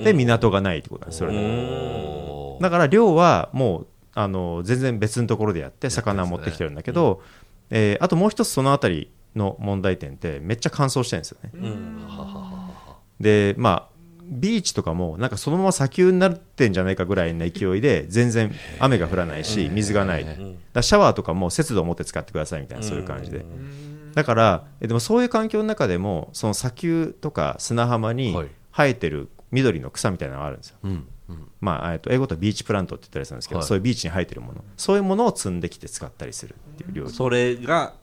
[0.00, 1.18] で港がないってことなんです。
[1.18, 7.22] それだから漁はもうあの全然別のところでやって魚を持ってきてるんだけど、
[7.70, 11.50] えーあともう一つそのあたりの問題点ってめっちゃ乾燥してるんですよね、
[13.20, 13.90] でまあ
[14.24, 20.26] ビーチとかもなんかそのまま砂丘になってんじゃないかぐらいの勢いで全然雨が降らないし水がない。
[20.72, 23.44] だシャワーとかも節度を持って使ってくださいみたいなそういう感じで。
[24.14, 28.48] だからえでもそういう環境の中でもその砂丘とか砂浜にはい。
[28.72, 30.76] 生えてる緑の草みたいなのがあるんですよ。
[31.60, 33.66] まあ、えっと英語と beach plant って言ったりするんですけど、はい。
[33.66, 34.64] そういうビーチに生えてるもの。
[34.76, 37.10] そういうものを積んできて使ったりするっていう料理。
[37.10, 37.94] それが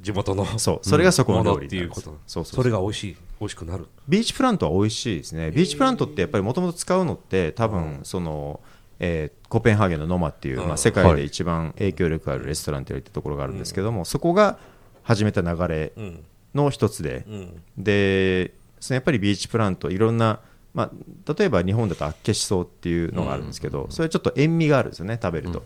[0.00, 2.18] 地元のそうそれがそこの料理っていうこと。
[2.26, 2.56] そうそう。
[2.56, 3.86] それが美味しい美味しくなる。
[4.08, 5.50] beach plant は美味しいですね。
[5.50, 8.60] beach plant ってやっぱりもともと使うのって多分その、
[8.98, 14.58] えーコペンハーゲンのノマっていう、まあ、世界で一番影響力あるレストランと言われてるところがあるんですけども、そこが
[15.02, 16.24] 始めた流れうん
[16.54, 17.62] の一つで、うん。
[17.76, 20.40] でそのやっぱりビーチプラントいろんな、
[20.74, 20.90] まあ、
[21.36, 25.62] 例えば日本だとあっけしそうっていうのがあるんですけど、それちょっと塩味があるんですよね食べると、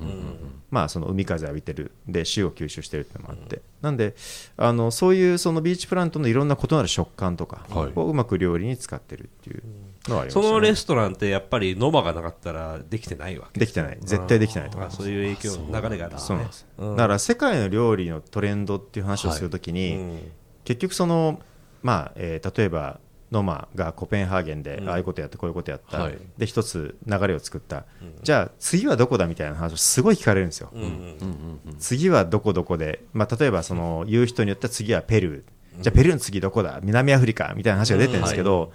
[0.70, 4.14] まあ、その海風浴びてるで塩を吸収してるっていうのもあって、なんで
[4.56, 7.92] あのそういうそのビーチプラントのいろんな異なる食感とかはい。
[7.94, 9.62] をうまく料理に使ってるっていう
[10.08, 13.98] のはありました、ね、そのレストランってやっぱりノマがなかったらできてないわけできてない。
[14.00, 15.02] 絶対できてないと思いあます。
[15.02, 16.96] そういう影響流れがあるそうなんです、うん。
[16.96, 20.32] だから世界の料理のトレンドっていう話をするときに、うん。
[20.64, 21.40] 結局その、
[21.82, 23.00] まあえー例えば
[23.32, 26.18] ノマがコペンハーゲンで、ああいうことやってこういうことやった、はい。
[26.38, 27.86] で一つ流れを作った、
[28.22, 36.78] じゃあ次はどこだみたいな話をすごい聞かれるんですよ、うんうん次はどこどこで、まあ、例えばその言う人によっては次はペルー、じゃあペルーの次どこだ？
[36.82, 38.72] 南アフリカみたいな話が出てるんですけど、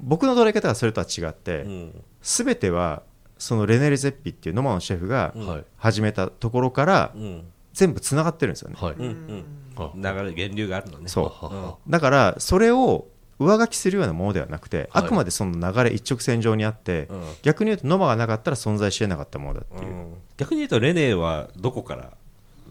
[0.00, 2.04] 僕の捉え方はそれとは違って、うん。
[2.22, 3.02] すべては
[3.36, 5.64] そのレネル・ゼッピっていうノマのシェフがはい。
[5.76, 7.44] 始めたところからうん。
[7.72, 8.76] 全部つながってるんですよね。
[8.78, 8.94] はい。
[8.94, 9.44] うんうん
[9.76, 11.08] あ流れ源流があるのね。
[11.08, 11.90] そう。
[11.90, 13.08] だからそれを
[13.38, 15.04] 上書きするようなものではなくて、はい。
[15.04, 17.22] あくまでその流れ一直線上にあって、うん。
[17.42, 20.14] 逆に言うとノマがなかったら存在し得なかったものだっていう、うん。
[20.36, 22.12] 逆に言うとレネーはどこから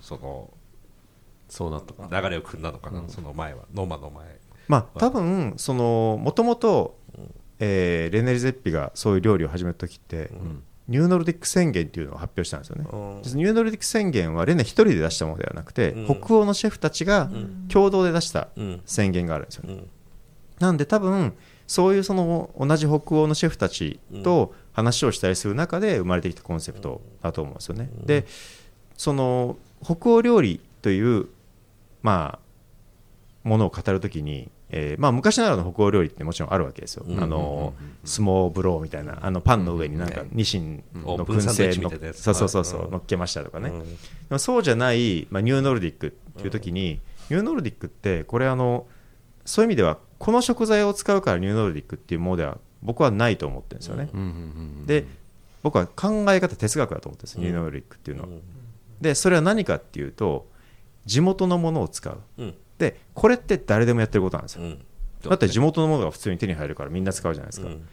[0.02, 0.50] その
[1.50, 4.40] そうなった流れを組んだのかな、その前はノマの前。
[4.68, 6.98] まあ多分そのもともと
[7.60, 10.32] えーレネル・ゼッピがそういう料理を始めた時って、
[10.88, 12.84] ニューノルディック宣言っていうのを発表したんですよね。
[12.84, 16.22] ニューノルディック宣言はレネ一人で出したものではなくて、うん。
[16.22, 17.30] 北欧のシェフたちが
[17.70, 18.82] 共同で出したうん。
[18.86, 19.84] 宣言があるんですよね。
[20.64, 21.34] うんなんで多分
[21.68, 27.90] そういうその同じ北欧のシェフたちと話をしたりする中で生まれてきたコンセプトだと思うんですよね。
[28.06, 28.26] で
[28.98, 31.28] その北欧料理という
[32.02, 37.04] まあものを語るときに、えーまあ、昔ながらの北欧料理ってもちろんあるわけですよ。
[37.06, 37.22] うん。
[37.22, 37.74] あの
[38.06, 40.30] 相撲ブローみたいなあのパンの上になんかうん。
[40.32, 42.92] ニシンの燻製のそうそうそうそうはい。
[42.92, 43.70] 乗っけましたとかね。
[43.70, 43.80] うん。
[43.84, 43.98] で
[44.30, 48.86] もそうじゃない、まあ、ニューノルディックっていう時に、ニューノルディックってこれあの
[49.46, 54.30] そういう意味ではこの食材を使うからニューノルディックっていうものでは僕はないと思ってるんですよね、うんうんう
[54.84, 55.06] んで
[55.64, 57.44] 僕は考え方哲学だと思ってるんです、うん。
[57.44, 58.30] ニューノルディックっていうのは、
[59.00, 60.50] でそれは何かっていうと
[61.06, 62.20] 地元のものを使う。
[62.38, 62.54] うん。
[62.78, 64.86] でこれって誰でもやってることなんですよ、うん。
[65.22, 67.88] だって地元のものが普通に手に入るからみんな使うじゃないですか、うん。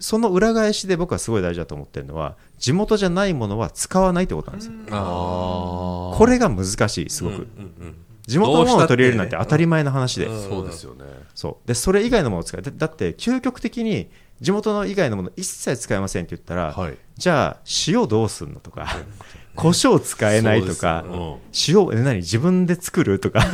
[0.00, 10.42] その裏返しで僕はすごい大事だと思ってるのは地元じゃないものは使わないってことなんですよ、これが難しいすごく、うんうん地元のものを取り入れるなんて当たり前の話で、うん。
[10.48, 11.04] そうですよね。
[11.34, 11.68] そう。
[11.68, 12.62] でそれ以外のものを使う。
[12.62, 14.10] だだって究極的に
[14.40, 16.98] 地元の以外のもの一切使えませんって言ったら、はい。
[17.16, 18.86] じゃあ塩どうすんのとか
[19.54, 23.46] 胡椒使えないとか、そう塩え何自分で作るとか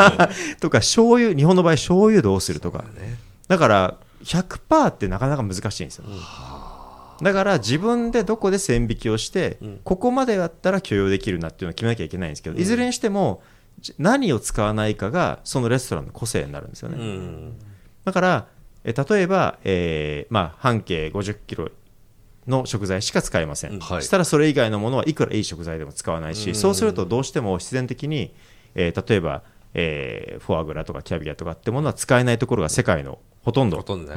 [0.60, 2.84] とか醤油日本の場合醤油どうするとか。
[3.48, 6.04] だから100%ってなかなか難しいんですよ、
[7.22, 9.80] だから自分でどこで線引きをして、うん。
[9.84, 13.55] ここまでやったら許容できるなっていうのを決めなきゃいけないんですけど、いずれにしてもじ
[13.98, 17.58] 何を使わないかがそのレストランの個性になるんですよね、うん。
[18.04, 18.46] だから、
[18.84, 21.70] え例えば、えーまあ、半径50キロ
[22.46, 23.80] の食材しか使えません、うん。
[23.80, 24.02] はい。
[24.02, 26.54] したらそれ以外のものはいくらいい食材でも使わないし、うん。
[26.54, 28.34] そうするとどうしても必然的に、
[28.74, 29.42] えー例えば、
[29.74, 33.76] えーフォアグラとかキャビアとかってものは使えないところが世界のほとんど。
[33.76, 34.12] ほとんと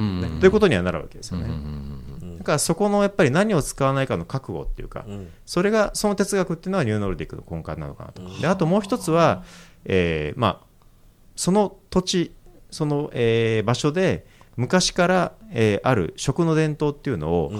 [0.45, 1.45] いうことにはなるわけですよね。
[1.45, 2.08] うんうん
[2.39, 5.29] だからそこのやっぱり何を使わないかの覚悟っていうか、うん。
[5.45, 8.41] それがその哲学っていうのはニューノルディックの根幹なのかなと。
[8.41, 9.43] であともう一つは、
[9.85, 10.65] えーまあ、
[11.35, 12.33] その土地
[12.71, 14.25] その、えー場所で
[14.55, 17.51] 昔から、えーある食の伝統っていうのを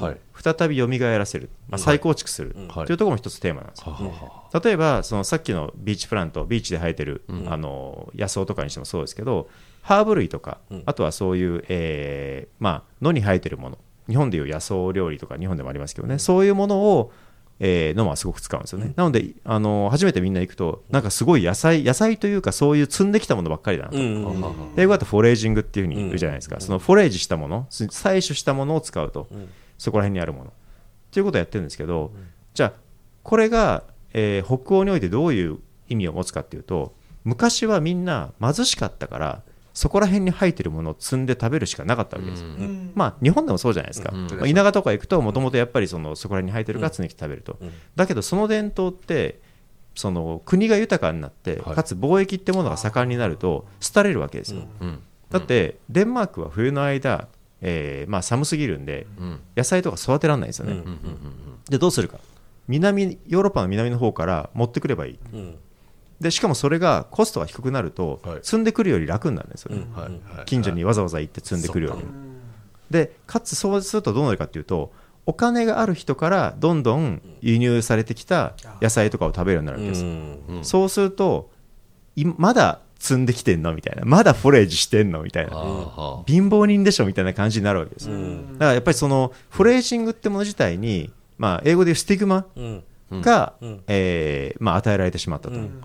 [0.42, 2.56] 再び蘇らせる、まあ、再構築する。
[2.58, 2.68] うん。
[2.68, 3.80] というところも一つテーマなんです。
[3.86, 3.92] よ。
[3.92, 4.10] はは
[4.52, 7.52] は例えばそのさっきのビーチプラントビーチで生えてる、うん。
[7.52, 9.50] あの野草とかにしてもそうですけど
[9.82, 10.84] ハーブ類とか、うん。
[10.86, 13.78] あとはそういう、えーまあ、野に生えてるもの
[14.10, 17.14] 日本でいう野草料理とか日本でもありますけどね、そういうものを、
[17.60, 29.50] えー、野間はすごく使うんですよね、なのであの初めてみんな行くとなんかすごい野菜野菜というかそういう積んできたものばっかりだなと、うんははは英語だとフォレージングっていうふうに言うじゃないですか、そのフォレージしたもの採取したものを使うと、うん。
[29.78, 30.50] そこら辺にあるもの。
[30.50, 30.52] っ
[31.12, 32.12] ていうことをやってるんですけど、
[32.54, 32.74] じゃあ
[33.24, 36.94] これが、えー北欧においてどういう意味を持つかっていうと
[37.24, 39.42] 昔はみんな貧しかったから
[39.80, 42.42] そこら辺に生えてるものを積んで食べるしかなかったわけです。
[42.42, 42.92] よ、うん。
[42.96, 44.28] まあ日本でもそうじゃないですか、うん。
[44.28, 47.72] まあ田舎とか行くともともとやっぱりそのそこら辺に生えてるから積んできて食べると、うん。
[47.96, 49.40] だけどその伝統って
[49.96, 51.76] その国が豊かになって、はい。
[51.78, 55.00] かつ貿易ってものが盛んになると廃れるわけですよ、うん。
[55.30, 57.30] だってデンマークは冬の間、
[57.62, 59.40] えーまあ、寒すぎるんでうん。
[59.56, 60.80] 野菜とか育てられないんですよね、うん。
[60.80, 60.88] うん。
[60.88, 61.00] うん。
[61.70, 62.20] でどうするか。
[62.68, 65.20] 南ヨーロッパの南の方から持ってくればいい。
[65.32, 65.56] うん
[66.20, 68.40] でしかもそれがコストが低くなると、はい。
[68.42, 69.88] 積んでくるより楽になるんですよね、
[70.46, 72.02] 近所にわざわざ行って積んでくるより。
[72.02, 72.16] そっか。
[72.90, 74.92] でかつそうするとどうなるかっていうと
[75.26, 81.52] お金がある人からどんどん輸入されてきた野菜とかを食べるようになるわけです、うんうんそうすると
[82.16, 84.04] いまだ積んできてんのみたいな。
[84.04, 85.52] まだフォレージしてんのみたいな。
[86.28, 88.54] 貧乏人でしょみたいな感じになるわけですよ、うん。
[88.54, 92.84] だからやっぱりそのフォレージングってもの自体に、まあ、英語で言うスティグマうん。
[93.22, 93.84] が、うん。
[93.88, 95.82] えーまあ、与えられてしまったと、うん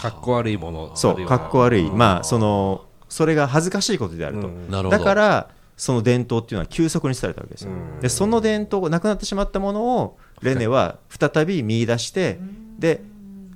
[0.00, 4.70] かっこ悪いものそうかっこ悪い、まあそのそれが恥ずかしいことであると、うん。
[4.70, 4.98] なるほど。
[4.98, 8.00] だからその伝統っていうのは急速に伝えたわけですよ、うん。
[8.00, 12.38] でその伝統がなくなってしまったものをレネは再び見出して
[12.78, 13.02] で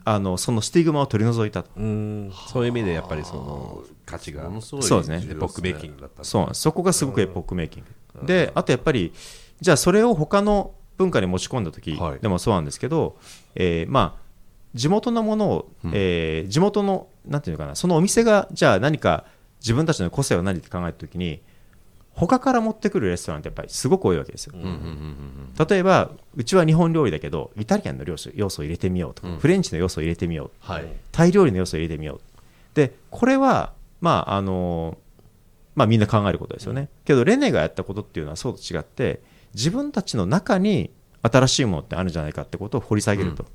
[0.04, 1.70] あのそのスティグマを取り除いたと。
[1.76, 2.32] うん。
[2.48, 4.48] そういう意味でやっぱりその価値が。
[4.60, 5.26] そうですね。
[5.28, 6.60] エポックメイキングだったそうなんです。
[6.60, 7.84] そこがすごくエポックメイキン
[8.20, 9.12] グ、であとやっぱり
[9.60, 12.20] じゃあそれを他の文化に持ち込んだ時はい。
[12.20, 13.16] でもそうなんですけど、
[13.54, 14.25] えーまあ
[14.76, 15.92] 地元のものを、うん。
[15.94, 19.24] えー地元のなんていうのかなそのお店がじゃあ何か
[19.60, 21.42] 自分たちの個性を何って考えた時に
[22.12, 29.38] 他から持ってくるレストランってやっぱりすごく多いわけですよ、うんうんうん例えばうちは日本料理だけどイタリアンの要素要素を入れてみようとか、うん。
[29.38, 30.86] フレンチの要素を入れてみようはい。
[31.12, 32.20] タイ料理の要素を入れてみよう。
[32.74, 34.98] でこれはまああの
[35.74, 36.88] まあみんな考えることですよね。
[37.04, 39.22] けどレネがやったことっていうのはそうと違って
[39.54, 40.90] 自分たちの中に
[41.28, 43.46] 新しいものってあるんじゃないかってことを掘り下げると、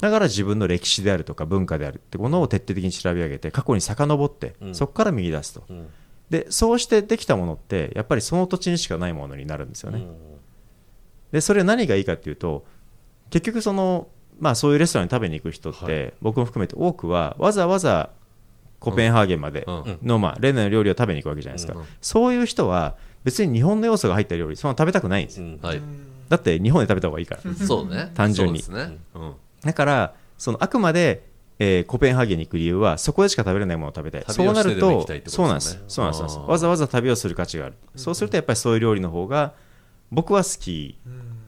[0.00, 4.74] だから自分の歴史であるとか文化であるってものを徹底的に調べ上げて過去に遡って、うん。
[4.74, 5.64] そこから見出すと。
[5.68, 5.88] うん。
[6.30, 10.06] でそうしてできたものってやっぱりその土地にしかないものになるんですよね、
[11.32, 12.64] でそれは何がいいかっていうと
[13.30, 14.06] 結局その、
[14.38, 16.12] まあ、そういうレストランに食べに行く人って、はい。
[16.22, 18.10] 僕も含めて多くはわざわざ
[18.78, 19.98] コペンハーゲンまでうん。
[20.04, 21.84] の、まあ、レネの料理を食べに行くわけじゃないですか、うん。
[22.00, 25.58] そういう人は別に日本の要素が入った料理そんな食べたくないんですよ、うん。
[25.60, 25.82] はい
[26.30, 27.54] だって日本で食べた方がいいから。
[27.54, 28.10] そうね。
[28.14, 28.62] 単純に。
[28.62, 28.98] そうですね。
[29.14, 29.34] うん。
[29.62, 34.24] だからそのあくまで、えーコペンハーゲンに行く理由はそこでしか食べれないものを食べたい。
[34.24, 39.52] 旅をしてそうなるとでも行きたいってことそうなんですそうなんですそうなんですあーわざわざ旅をする価値がある、そうするとやっぱりそういう料理の方が
[40.10, 40.98] 僕は好き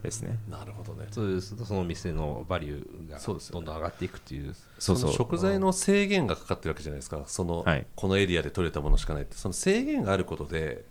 [0.03, 1.07] ですね、なるほどね。
[1.11, 4.53] そうですその店のバリューがどんどん上がっていくっていう。
[4.77, 5.09] そうそう。
[5.11, 7.23] の食材の制限がかかってるわけじゃないですか。
[7.25, 7.85] その、はい。
[7.95, 9.35] このエリアで取れたものしかないって。
[9.37, 10.83] その制限があることで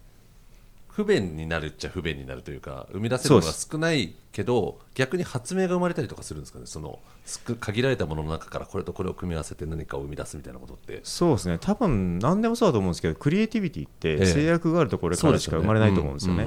[0.95, 6.67] 不便になるっちゃ不便になるというか生み出せるものが少ないけど逆に発明が生まれたりとかするんですかね。
[6.67, 11.01] その少限られたものの中からこれとこれを組み合わせて何かを生み出すみたいなことって。
[11.03, 11.59] そうですね。
[11.59, 14.27] 多分何でもそうだと思うんですけどクリエイティビティってええ。
[14.27, 16.47] 制約があるところからしか生まれないと思うんですよね。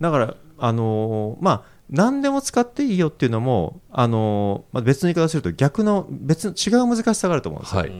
[0.00, 7.92] だからあのーまあ何でも使っていいよっていうのも、あのーまあ、別の言い方をすると逆の別の違う難しさがあると思うんですよ、はい、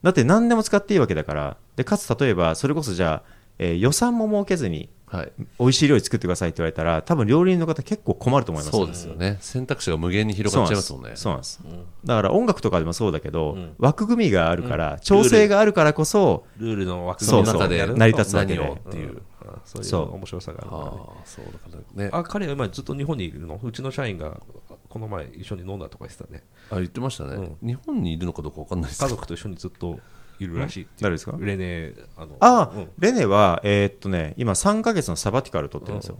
[0.00, 1.56] だって何でも使っていいわけだから。
[1.74, 9.38] でかつ例えばそれこそじゃあ、えー予算も設けずにはい、美味しい料理作ってくださいって言われたら多分料理人の方結構困ると思いますそうですよね。
[9.40, 11.12] 選択肢が無限に広がっちゃいますもんね。
[11.14, 11.60] そうなんです。
[12.04, 13.74] だから音楽とかでもそうだけど、ん。
[13.78, 18.62] 枠組みがあるから、調整があるからこそ、ルールの枠そうそうの中でやると成り立つわけで。
[18.62, 19.22] っていう、うん。
[19.64, 20.90] そういう面白さがあるからね。
[20.90, 22.10] ああそうだからね。
[22.12, 23.58] あ彼は今ずっと日本にいるの？
[23.62, 24.40] うちの社員が
[24.88, 26.44] この前一緒に飲んだとか言ってたね。
[26.70, 30.00] あ言ってましたね、う日本にいるのかどうかわかんないです家族と一緒にずっと
[30.38, 31.36] いるらしい誰ですか？
[31.38, 32.90] レネあのああ、うん。
[32.98, 36.18] レネは、えーっとね、今3ヶ月のサバティカルを取ってるんですよ。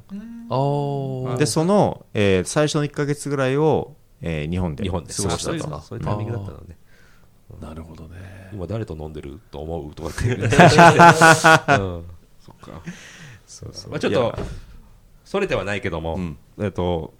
[1.30, 5.40] ああで、その、えー最初の1ヶ月ぐらいを、えー日本で日本で過ごしたと。
[5.42, 5.80] そういうの。
[5.80, 6.76] そういうタイミングだったのね
[7.60, 8.50] なるほどね。
[8.52, 10.50] 今誰と飲んでると思うとかって言ってうん。
[12.40, 12.82] そっか。
[13.46, 13.90] そうそう。
[13.90, 14.34] まあちょっと
[15.24, 16.38] それではないけども、うん。
[16.60, 17.14] えっと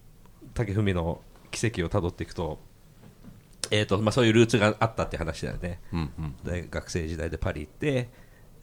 [0.54, 2.59] 竹文の奇跡をたどっていくと,、
[3.70, 5.81] えっとまあ、そういうルーツがあったって話だよね。
[5.92, 6.35] うんうん。
[6.44, 8.09] 大学生時代でパリ行って、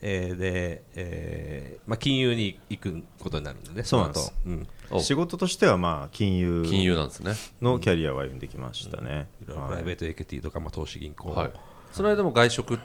[0.00, 4.26] えーで、えーまあ、金融に行くことになるんでねそうなんです。
[4.26, 4.68] その後。
[4.90, 4.98] うん。
[4.98, 5.00] お。
[5.00, 7.34] 仕事としては、まあ、金融金融なんですね。
[7.62, 9.28] のキャリアを歩んできましたね。
[9.42, 9.48] い。
[9.48, 11.52] ろいろはいプライベートエクティとか、まあ、投資銀行、はい。
[11.92, 12.78] その間も外食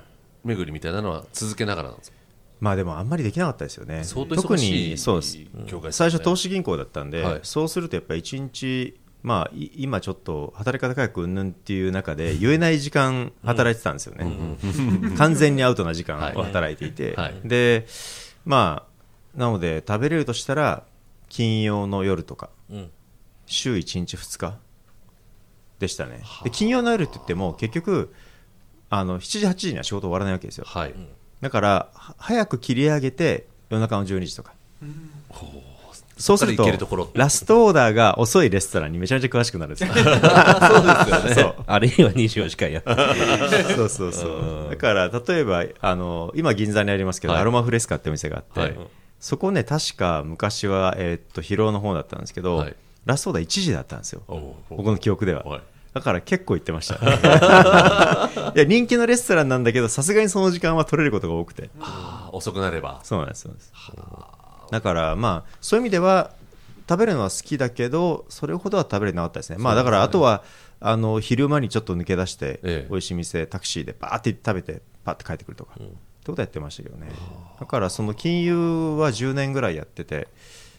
[0.44, 2.18] 巡りみたいなのは続けながらなんですか？
[2.62, 4.04] まあでもあんまりできなかったですよね。
[4.04, 5.38] 相当特忙しいにそうです。
[5.66, 5.92] 業界で。
[5.94, 7.40] す最よね初投資銀行だったんで、はい。
[7.44, 14.58] そうするとやっぱり1日、まあ、い今ちょっと働き方改革うんぬんっていう中で 言えない時間働いてたんですよね、
[15.18, 17.36] 完全にアウトな時間を 働いていて、はい。
[17.44, 17.86] で
[18.46, 18.86] ま
[19.36, 20.84] あなので食べれるとしたら
[21.28, 22.90] 金曜の夜とかうん。
[23.46, 24.58] 週1日2日
[25.80, 26.22] でしたね。
[26.44, 28.14] で金曜の夜って言っても結局
[28.90, 30.66] あの7時8時には仕事終わらないわけですよ。
[30.68, 30.94] はい、
[31.42, 34.54] だからは早く切り上げて夜中の12時とか。
[35.34, 35.69] そうすると
[36.20, 39.94] そっから行けるとラストオーダーが遅いレストランにめちゃめちゃ詳しくなるんですよ。
[39.96, 40.04] そう
[41.24, 41.56] ですよね。
[41.66, 44.68] あるいは24時間やってるそうそうそう。
[44.70, 47.42] だから例えばあの今銀座にありますけど、はい。
[47.42, 48.78] アロマフレスカってお店があって、はい。
[49.20, 52.76] そこね確か昔は、えーっと広尾の方だったんですけど、はい。
[53.06, 54.22] ラストオーダー1時だったんですよ。
[54.70, 55.62] 僕の記憶では、はい。
[55.94, 56.96] だから結構行ってました。
[58.56, 61.70] いや人気のレストランなんだけどさすがにその時間は取れることが多くて。
[62.32, 63.00] 遅くなれば。
[63.04, 63.72] そうなんですそうなんです
[64.72, 66.32] だからまあそういう意味では
[66.88, 69.58] 食べるのは好きだけどそれほどは食べれなかったですね。
[69.60, 70.44] まあだからあとは
[70.80, 72.88] あの昼間にちょっと抜け出して、ええ。
[72.90, 75.84] 美味しい店タクシーでバーって食べてパーって帰ってくるとか、って
[76.26, 77.10] ことやってましたけどね。
[77.60, 78.56] だからその金融
[78.98, 80.30] は10年ぐらいやってて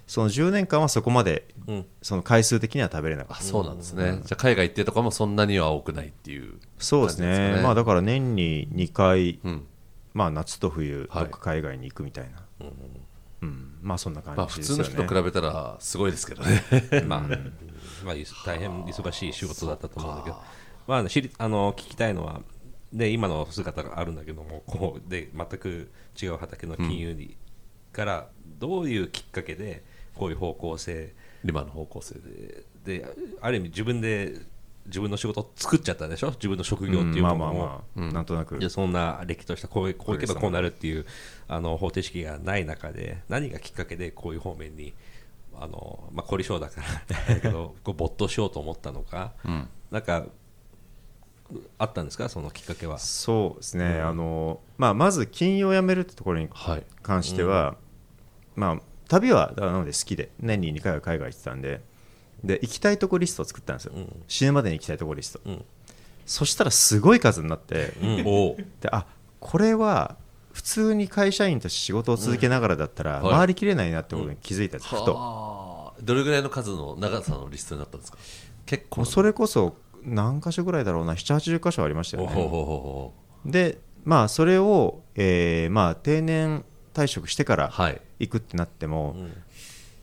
[0.07, 1.87] その10年間はそこまで、うん。
[2.03, 3.43] その回数的には食べれなかった。
[3.43, 7.61] あそうなんですね、じゃあ海外行ってとかもそんなには多くないっていうそうですね。
[7.63, 9.67] まあだから年に2回、うん。
[10.15, 11.25] まあ夏と冬はい。
[11.25, 12.73] どっか海外に行くみたいな、うん
[13.83, 16.63] まあそんな感じですよね、通の人と比べたらすごいですけどね。
[17.07, 17.21] まあ、
[18.05, 20.43] まあ、い大変忙しい仕事だったと思うんだけど、
[20.87, 22.43] まあ、知りあの聞きたいのは、
[22.93, 27.37] で今の姿があるんだけども、こうで全く違う畑の金融に、
[27.93, 29.83] から、どういうきっかけで、
[30.15, 32.65] こういう方向性今の方向性で。
[32.85, 33.07] で、
[33.41, 34.35] ある意味、自分で
[34.87, 37.37] 自分の仕事を作っちゃったでしょ、自分の職業っていうものを。
[37.39, 38.13] まあまあまあ、うん。
[38.13, 38.59] なんとなく。
[38.59, 41.07] でそんな歴としたこうこういけばこうなるっていう
[41.49, 44.93] あの方程式がない中で何がきっかけでこういう方面に
[45.59, 46.81] あの、まあ、凝り性だか
[47.29, 49.69] らだけど こう没頭しようと思ったのか、ん。
[49.91, 50.25] なんか
[51.79, 52.29] あったんですか？
[52.29, 52.99] そのきっかけは。
[52.99, 56.85] そうですね、あのまあ、まず金曜を辞めるってところにはい。
[57.03, 57.77] 関しては、
[58.57, 61.81] まあ、旅はなので好きで年に2回は海外行ってたんで
[62.45, 64.23] で行きたいとこリストを作ったんですよ、ん。
[64.29, 65.65] 死ぬまでに行きたいとこリスト、うん。
[66.27, 67.93] そしたらすごい数になって、
[68.25, 69.07] おであ
[69.41, 70.17] これは
[70.53, 73.35] 普通に会社員として仕事を続けながらだったらはい。
[73.35, 75.15] 回りきれないなってことに気づいたんです、ふと。
[75.15, 76.01] はあ。
[76.03, 78.19] どれぐらいの数の長さのリストになったんですか？
[78.67, 79.05] 結構。
[79.05, 81.13] それこそ何箇所ぐらいだろうな。
[81.15, 82.25] 780箇所ありましたよ
[83.45, 83.51] ね。
[83.51, 86.65] でまあそれを、えーまあ、定年
[86.95, 88.01] 退職してからはい。
[88.19, 89.33] 行くってなっても、ん。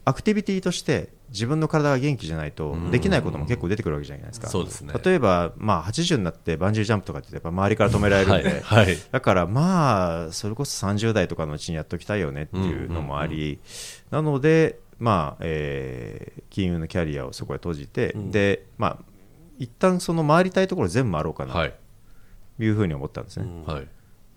[0.06, 4.94] アクティビティとして自分の体が元気じゃないとできないことも結構出てくるわけじゃないですか、そうですね。
[5.04, 8.98] 例えば、まあ、80になってバンジージャンプとかってやっぱ周りから止められるんで、はいはい。
[9.12, 13.60] だからまあそれこそ30代とかのうちにやっときたいよねっていうのもあり、
[14.10, 18.98] なのでまあ、えー金融のキャリアをそこで閉じて、でまあ
[19.60, 21.74] 一旦その回りたいところ全部回ろうかなはい。
[22.58, 23.46] というふうに思ったんですね。
[23.66, 23.88] はい。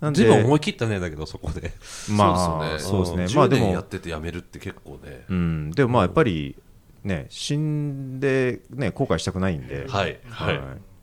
[0.01, 1.72] なん随分で思い切ったねだけどそこで。
[2.11, 5.24] まあそうですね、まあ10でも年やっててやめるって結構ね。
[5.28, 6.57] うん、でもまあやっぱり
[7.05, 10.61] ね死んで、ね、後悔したくないんで、はいはい。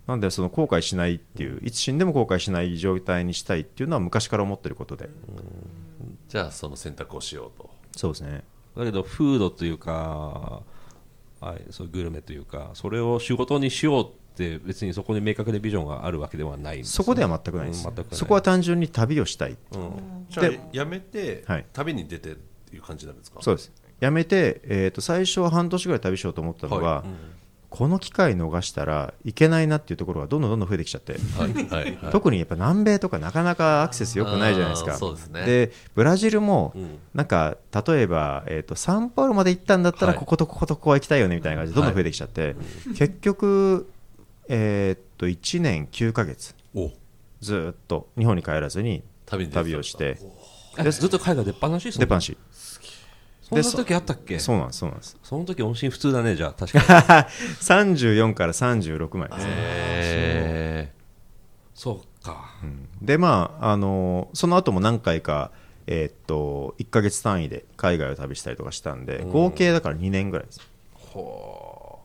[0.07, 5.09] なんでその後悔しないっていういつ死んでも後悔しない状態にしたいっていうのは昔から思ってることで、
[6.29, 7.69] じゃあその選択をしようと。
[7.95, 8.43] そうですね。
[8.77, 10.61] だけどフードというか、
[11.41, 16.95] はい、そういうグルメというかそれを仕事にしようって別にそこに明確なビジョンがあるわけではないんですね。
[16.95, 18.17] そこでは全くないです、うん全くない。
[18.17, 19.57] そこは単純に旅をしたい、
[20.29, 21.65] じゃあでやめてはい。
[21.73, 23.41] 旅に出てっていう感じなんですか？
[23.41, 27.37] そうですやめて、えー、と最初は半年ぐらい旅しようと思ったのが、はい。
[27.69, 32.11] この機会逃したらいけないなっていうところがどんどんどんどん増えてきちゃって、はいはいはい。
[32.11, 34.97] 特にやっぱ南米とかなかなかアクセス良くないじゃないですか。
[34.97, 35.45] ですね。
[35.45, 36.97] でブラジルもん。
[37.13, 40.17] なんか例えば、えー、とサンパウロまで行ったんだったらはい。
[40.17, 42.55] こことこことここは行きたいよねみたいな感じでどんどん増えてきちゃって、
[42.95, 43.89] 結局、
[44.47, 46.91] えー、と1年9ヶ月お。
[47.41, 50.17] ずーっと日本に帰らずに旅をして。
[50.79, 52.37] えずっと海外出っ放し出っ放し
[53.49, 54.39] そんな時あったっけ？
[54.39, 55.17] そうなんですそうなんです。
[55.23, 56.85] その時音信不通だねじゃあ確かに。
[57.61, 59.45] 34から36枚ですね。
[59.49, 60.93] へ
[61.73, 62.23] そう。
[62.23, 62.49] か。
[63.01, 65.51] でまああのその後も何回か
[65.85, 70.59] えーっと1ヶ月単位で海外を旅したりとかしたんで合計だから2年ぐらいです。
[70.93, 71.99] ほ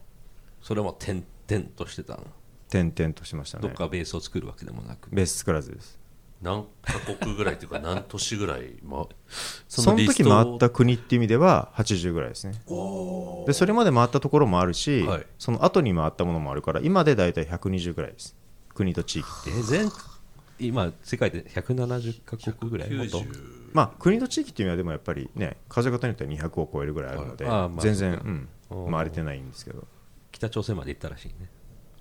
[0.62, 2.24] うそれも点々としてたの？
[2.68, 3.62] 転々としましたね。
[3.62, 5.08] どっかベースを作るわけでもなく。
[5.10, 5.98] ベース作らずです
[6.42, 9.06] 何カ国ぐらいというか何都市ぐらい、ま、
[9.68, 12.54] その時回った国っていう意味では80ぐらいですね。
[13.46, 15.26] でそれまで回ったところもあるし、はい。
[15.38, 18.36] その後に回ったものもあるから今で大体120ぐらいです。
[18.74, 19.58] 国と地域って。
[19.58, 19.88] え全
[20.58, 27.52] 今世界で170カ国ぐらいもっと90まあ国と地域っていうのはでもやっぱりね数え方によっては200を超えるぐらいあるので、はい。
[27.68, 29.86] まあ全然、うん、回れてないんですけど。
[30.32, 31.48] 北朝鮮まで行ったらしいね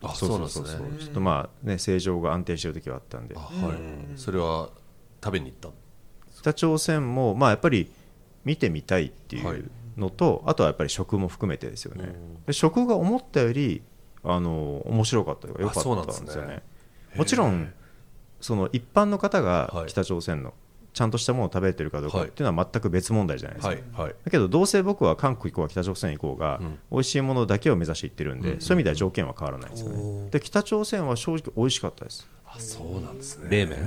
[0.03, 0.67] あそうなんですね。
[0.99, 3.35] ちょっとまあね正常が安定してる時はあったんで。
[3.35, 3.77] あはい。
[4.15, 4.69] それは
[5.23, 5.69] 食べに行った？
[6.39, 7.91] 北朝鮮もまあやっぱり
[8.43, 9.57] 見てみたいっていはい。
[9.57, 12.15] うのと、あとはやっぱり食も含めてですよね、
[12.47, 13.81] で食が思ったより
[14.23, 16.25] あの面白かったというか良かあそうったんですね。
[16.27, 16.63] ですよね。
[17.15, 17.73] もちろん
[18.39, 19.87] その一般の方がはい。
[19.87, 20.53] 北朝鮮の
[20.93, 22.27] ちゃんとしたものを食べてるかどうかはい。
[22.27, 24.15] っていうのは全く別問題じゃないですか、はいはい。
[24.25, 26.79] だけどどうせ僕は韓国行こうが北朝鮮行こうが、うん。
[26.91, 30.29] 美味しいものだけを目指して行ってるんで、そういう意味では条件は変わらないですよね。
[30.31, 32.29] で北朝鮮は正直美味しかったです。
[32.45, 33.49] あそうなんですね。
[33.49, 33.77] 冷麺？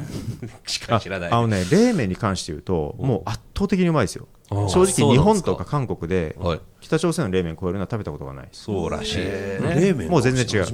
[0.67, 1.31] しか知らない。
[1.31, 4.27] あのね冷麺に関して言うともう圧倒的にうまいですよ。
[4.51, 6.61] あ正直日本とか韓国ではい。
[6.81, 9.69] 北朝鮮の冷麺超えるのは食べたことがないそうらしいえね。
[9.69, 10.67] ー冷麺もう全然違う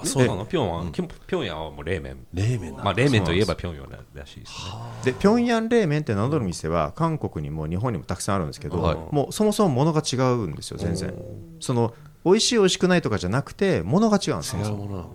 [0.00, 0.46] あそうなの？
[0.46, 0.84] ピョンは？
[0.92, 2.26] ピョンヤンはもう冷麺。
[2.32, 5.12] 冷麺まあ冷麺といえばピョンヤンらしいですね。
[5.12, 8.96] で平壌冷麺って名乗る店は韓国にも日本にもたくさんあるんですけど、はい。
[9.10, 11.14] もうそもそも物が違うんですよ全然。
[11.60, 11.94] その
[12.24, 15.10] 美味しい美味しくないとかじゃなくて物が違うんですよ。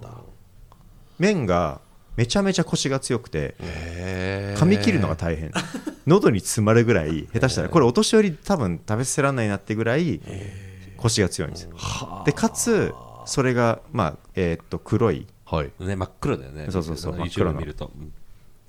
[1.19, 1.79] 麺が
[2.15, 5.51] めちゃめちゃコシが強くてへ噛み切るのが大変。
[6.05, 7.69] 喉に詰まるぐらい下手したら。
[7.69, 10.19] これお年寄り多分食べさせられないなってぐらい
[10.97, 11.71] コシが強いんですよ。
[12.25, 12.93] でかつ
[13.25, 15.27] それがまあえーっと黒い。
[15.45, 15.71] はい。
[15.79, 16.67] ね真っ黒だよね。
[16.69, 17.59] そうそうそう真っ黒な。
[17.59, 17.91] 見ると。
[17.95, 18.11] うん。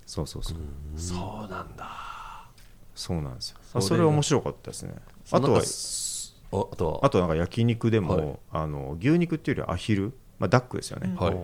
[0.06, 0.56] そうそうそう。
[0.96, 1.88] そうなんだ。
[2.94, 3.58] そうなんですよ。
[3.72, 4.94] そそれ面白かったですね。
[5.32, 5.62] あとはあ
[6.72, 7.06] あとは？
[7.06, 8.38] あとなんか焼肉でも、はい。
[8.52, 11.36] あの牛肉っていうよりアヒル、まあ、ダックですよね、はい。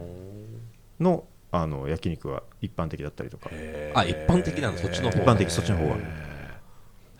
[1.02, 3.50] のあの焼肉が一般的だったりとか。
[3.94, 4.76] あ一般的なの？
[4.76, 5.96] そっちの方一般的そっちの方が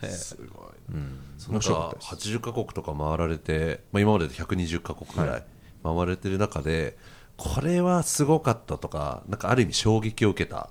[0.09, 0.47] すごい。
[0.93, 1.17] なん。
[1.49, 2.29] 面白かっかたです。
[2.29, 5.43] 80カ国とか回られて、まあ、今までで120カ国ぐらい
[5.83, 6.97] 回られてる中で、
[7.37, 10.69] これはすごかったとかなんかある意味衝撃を受けた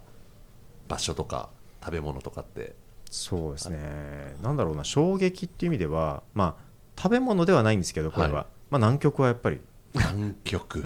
[0.88, 1.48] 場所とか
[1.84, 2.74] 食べ物とかって。
[3.10, 4.36] そうですね。
[4.42, 6.62] なんだろうな衝撃っていう意味ではまあ
[6.96, 8.46] 食べ物ではないんですけどこれは、はい。
[8.70, 9.60] まあ、南極はやっぱり。
[9.92, 10.84] 南極。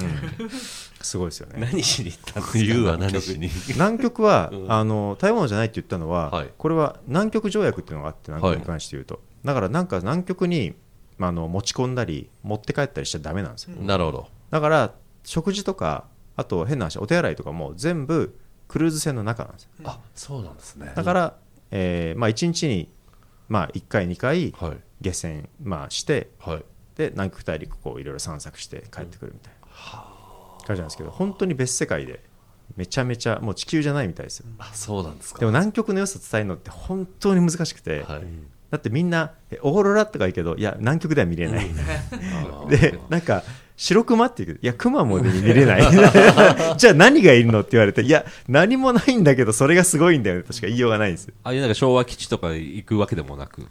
[1.03, 1.61] すごいですよね。
[1.61, 2.59] 何しに行ったんですか？
[2.59, 3.51] 言うは何しに？
[3.75, 4.22] 南極。
[4.22, 6.51] は、あの食べ物じゃないって言ったのは、はい。
[6.57, 10.75] これは南極条約っていうのがあって南極に関して言うと、だからなんか南極に、
[11.19, 14.29] まあ、あの持ち込んだり持って帰ったりしちゃダメなんですよ、なるほど。
[14.51, 14.93] だから
[15.25, 16.05] 食事とか
[16.37, 18.39] あと変な話お手洗いとかも全部
[18.69, 19.71] クルーズ船の中なんですよ。
[19.85, 20.93] あそうなんですね。
[20.95, 21.37] だから、
[21.71, 22.91] えーまあ、1日に、
[23.49, 24.79] まあ、1回2回はい。
[25.01, 26.65] 下船、まあ、してはい。
[26.97, 29.65] で南極大陸こういろいろ散策して帰ってくるみたいな。
[30.67, 32.25] 感じなんですけど本当に別世界で
[32.77, 34.47] めちゃめちゃもう地球じゃないみたいですよ。
[34.59, 35.41] あそうなんですか。
[35.41, 38.23] でも南極の良さ伝えるのって本当に難しくて、はい
[38.75, 43.45] だってみんなえオーロラとか言うけどいや南極では見れない、あー でなんか
[43.77, 45.83] 白熊って言うけどいや熊も見れない。
[46.77, 50.43] じゃあ何がいるのって言われていや何もないんだけどそれがすごいんだよね。
[50.43, 51.29] としか言いようがないんです。
[51.43, 53.66] ああいうなんか昭和基地とか行くわけでもなく。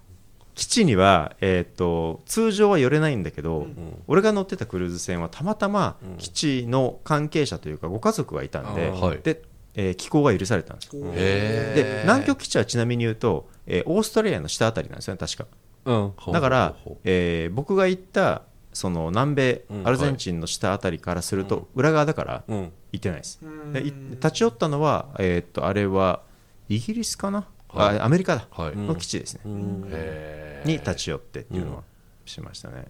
[0.55, 3.65] 基地には、えー、と通常は寄れないんだけど、
[4.07, 9.19] 俺が乗ってたクルーズ船はたまたま基地の関係者というかご家族がいたんで,、あーはい。
[9.23, 9.41] で
[9.75, 10.95] えー寄港が許されたんです。
[10.95, 15.45] よで南極基地はちなみに言うと、えーオーストラリアの下あたりなんですよね確か。
[15.85, 16.13] うん。
[16.33, 18.43] だからえー僕が行った
[18.73, 19.87] その南米うん。
[19.87, 22.71] アルゼンチンの下あたりからすると裏側だからうん。
[22.91, 23.39] 行ってないです。
[23.73, 26.21] でい立ち寄ったのは、えーっとあれは
[26.69, 27.99] イギリスかな、はい。
[27.99, 28.75] あアメリカだ、はい。
[28.75, 29.41] の基地ですね、
[29.89, 30.67] へー。
[30.67, 31.83] に立ち寄ってっていうのは
[32.25, 32.85] しましたね、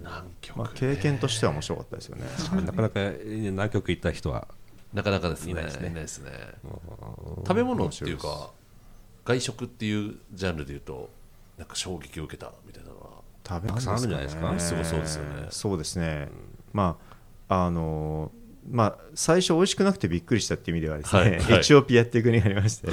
[0.00, 2.24] 南極まあ、経験としては面白かったですよね。
[2.64, 4.46] なかなか南極行った人は
[4.92, 5.52] なかなかですね。
[5.52, 6.30] いないですね。
[7.38, 8.50] 食べ物っていうか
[9.24, 11.10] 外食っていうジャンルでいうと
[11.58, 13.06] なんか衝撃を受けたみたいなのは
[13.46, 14.60] 食べたくさんあるんじゃないですか。
[14.60, 15.46] すごそうですよね。
[15.50, 16.28] そうですね、
[16.72, 16.96] ま
[17.48, 22.88] ああのーまあ、最初美味しくなくてびっくりしたっていう意味ではですね、エチオピアっていう国がありまして、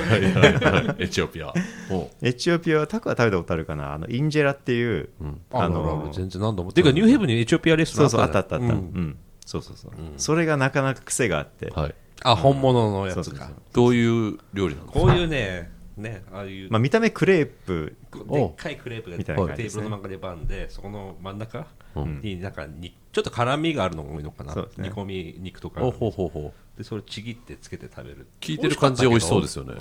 [0.98, 1.54] エチオピア。
[1.92, 3.94] おエチオピアはタコは食べたことあるかな。
[3.94, 5.10] あのインジェラっていう、
[5.52, 6.72] ああのの全然何度も。
[6.72, 8.72] ていうかニューヘブンにエチオピアレストランあったあったあった、ううん。
[8.72, 9.18] ん
[9.50, 11.96] そうそうそう、それがなかなか癖があって、はい。
[12.22, 13.24] あ本物のやつか。
[13.24, 13.56] そうそうそう。
[13.74, 16.68] どういう料理なんですかこういうねねああいう。
[16.70, 17.96] まあ、見た目クレープ。
[18.30, 19.82] でっかいクレープがみたいな感じですね。
[19.82, 22.22] テーブルの中でバンでそこの真ん中うん。
[22.22, 24.54] になんかにちょっと辛みがあるのが多いのかな。
[24.54, 24.90] そうですね。
[24.90, 25.82] 煮込み肉とか。
[25.82, 26.78] ほうほうほうほう。
[26.78, 28.28] でそれちぎってつけて食べる。
[28.40, 29.74] 聞いてる感じ美味しそうですよね。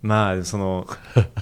[0.00, 0.86] まあその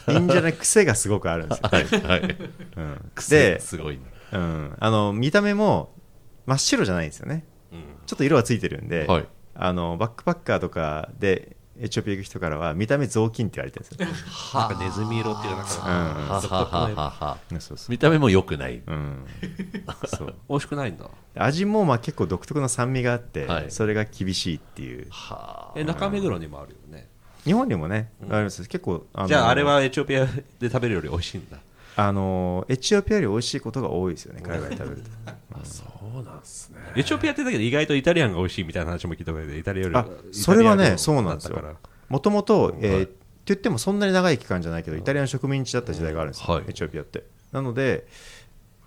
[0.09, 1.85] インジェラに癖がすごくあるんですよ、はい。
[1.85, 2.37] はい。
[2.77, 5.91] うん、癖ですごいねうん、あの見た目も
[6.49, 7.45] 真っ白じゃないんですよね。
[8.07, 9.27] ちょっと色はついてるんで、はい。
[9.55, 15.71] あのバックパッカーとかでエチオピア行く人からは見た目雑巾って言われてるんですよ、 なんかネズミ色っていうなんか
[17.75, 18.83] う 見た目も良くない。
[18.87, 19.27] うん、
[20.07, 20.35] そう。
[20.49, 21.05] 美味しくないんだ。
[21.35, 23.71] 味もまあ結構独特の酸味があって、はい。
[23.71, 25.07] それが厳しいっていう。
[25.11, 27.09] はえ中目黒にもあるよね。
[27.45, 28.63] 日本にもね、あります。
[28.63, 30.27] 結構あのじゃああれはエチオピア
[30.59, 31.59] で食べるより美味しいんだ
[32.01, 35.11] あのエチオピアより美味しいことが多いですよね海外で食べると。
[35.67, 35.85] そ
[36.21, 36.79] うなんですね。
[36.95, 41.57] エチオピアってだけど意外とイタリアンが美味しいみたいな話も聞いたことでイタリアよりあそれはねそうなんですよ。
[41.57, 41.77] だったから。
[42.09, 43.03] もともと、えーはい。
[43.03, 43.15] って
[43.47, 46.65] 言ってもそんなに長い期間じゃないけどイタリアの植民地だった時代があるんですよ、はい。
[46.69, 47.25] エチオピアって。
[47.51, 48.07] なので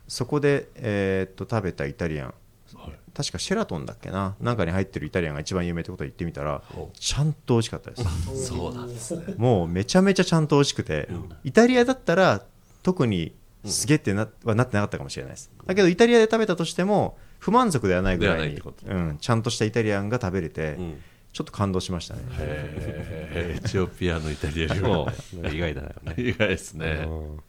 [0.07, 2.33] そこで、えーっと食べたイタリアン。
[2.75, 2.91] はい。
[3.13, 4.35] 確かシェラトンだっけな？
[4.39, 6.61] なんかに入ってるイタリアンが一番有名ってことを言ってみたら
[6.93, 8.05] ちゃんと美味しかったです。
[8.47, 9.33] そうなんですね。
[9.35, 11.09] もうめちゃめちゃちゃんと美味しくて、
[11.43, 12.41] イタリアだったら
[12.83, 13.33] 特に
[13.65, 15.51] すげえってな,、はなってなかったかもしれないです。
[15.65, 18.17] だけどイタリアで食べたとしても不満足ではない。
[18.17, 21.01] ぐらいいにうん、ちゃんとしたイタリアンが食べれて、ん。
[21.33, 22.21] ちょっと感動しましたね。
[22.37, 25.07] エチオピアのイタリア料そ
[25.41, 27.05] う意外だよね理意外ですね。
[27.07, 27.39] うん。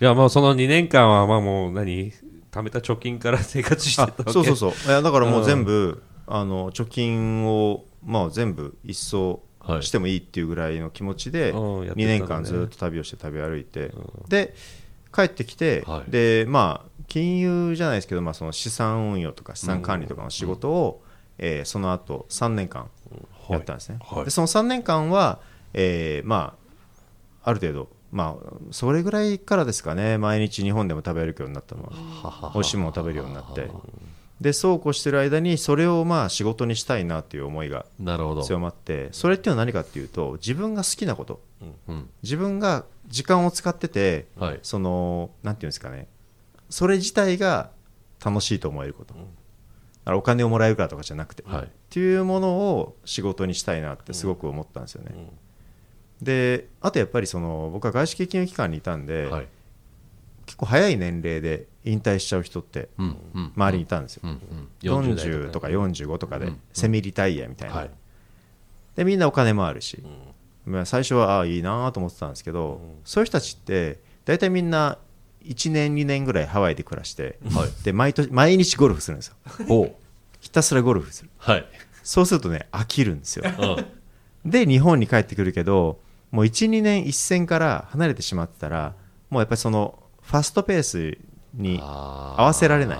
[0.00, 2.12] じゃあもうその2年間はまあもう何？
[2.50, 4.32] 貯めた貯金から生活してあたわけ？
[4.32, 4.72] そうそうそう。
[4.88, 9.40] いやだからもう全部、あの貯金を、まあ、全部一掃はい
[9.80, 12.04] してもいいっていうぐらいの気持ちで、うんやってたんだね。
[12.04, 13.92] 2年間ずっと旅をして旅歩いて、
[14.28, 14.54] で
[15.14, 16.10] 帰ってきて、はい。
[16.10, 21.02] でまあ金融じゃないですけど、まあ、その資産運用とか資産管理とかの仕事を、
[21.38, 22.88] えーその後3年間
[23.48, 24.24] やったんですね、はい。
[24.24, 25.40] でその3年間は、
[25.74, 26.54] えーま
[27.42, 30.18] あある程度まあそれぐらいからですかね。
[30.18, 32.52] 毎日日本でも食べれるようになったのは。
[32.54, 33.70] 美味しいものを食べるようになって
[34.40, 37.86] でそうこうしてる間にそれをまあ仕事にしたいなっていう思いが
[38.44, 41.40] 強まってそれっていうのは何かっていうと自分が好きなこと。
[41.88, 44.60] うん自分が時間を使っててはい。
[44.62, 46.08] そのなんていうんですかね。
[46.68, 47.70] それ自体が
[48.22, 51.64] 楽しいと思えること、だからお金をもらえるからとかじゃなくて、はい。
[51.64, 55.30] っていうものを仕事にしたいなってすごく思ったんですよね、
[56.20, 59.48] であとやっぱりその僕は外資系金融機関にいたんで、はい
[60.46, 64.68] 結構早い年齢で引退しちゃう人って周りにいたんですよ、うんうん。
[64.80, 66.60] 40とか45とかでうん。
[66.72, 67.90] セミリタイヤみたいな、はい。
[68.96, 70.02] でみんなお金もあるし、
[70.64, 74.98] まあ最初はああいいなと思ってたんですけど、そういう人たちって大体みんな
[75.44, 77.84] 1年2年ぐらいハワイで暮らして、はい。
[77.84, 79.94] で毎年毎日ゴルフするんですよ。
[80.40, 81.30] ひたすらゴルフする。
[81.38, 81.66] はい。
[82.02, 83.44] そうするとね飽きるんですよ。
[84.44, 84.50] うん。
[84.50, 88.94] で日本に帰ってくるけどもう12年一線から離れてしまってたら
[89.28, 91.18] もうやっぱりそのファストペース
[91.54, 92.98] に合合わせられない。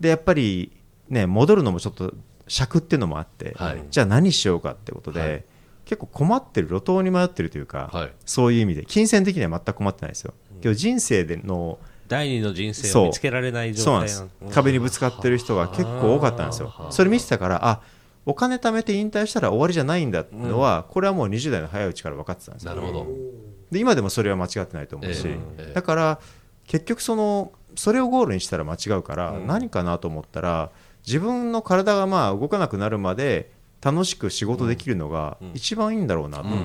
[0.00, 0.72] でやっぱり
[1.08, 2.12] ね戻るのもちょっと
[2.48, 3.84] 尺っていうのもあって、はい。
[3.90, 5.44] じゃあ何しようかってことで、はい。
[5.84, 8.12] 結構困ってる路頭に迷ってるというか、はい。
[8.26, 14.08] そういう意味で金銭的には全く困ってないですよ、けど人生での第二の人生を見つけられない状態
[14.52, 16.72] 壁にぶつかってる人が結構多かったんですよ。
[16.90, 17.80] それ見てたからあ
[18.26, 22.74] お金貯めて引退したら終わりじゃないんだってのは、これはもう20代の早いうちから分かってたんですよ。
[22.74, 23.06] なるほど
[23.70, 25.26] で今でもそれは間違ってないと思うし、
[25.74, 26.20] だから
[26.66, 30.70] 結局そのそれをゴールにしたら間違うから、何かなと思ったら
[31.06, 33.50] 自分の体がまあ動かなくなるまで
[33.80, 36.52] 楽しく仕事できるのが一番いいんだろうなと、うん。
[36.52, 36.58] うん。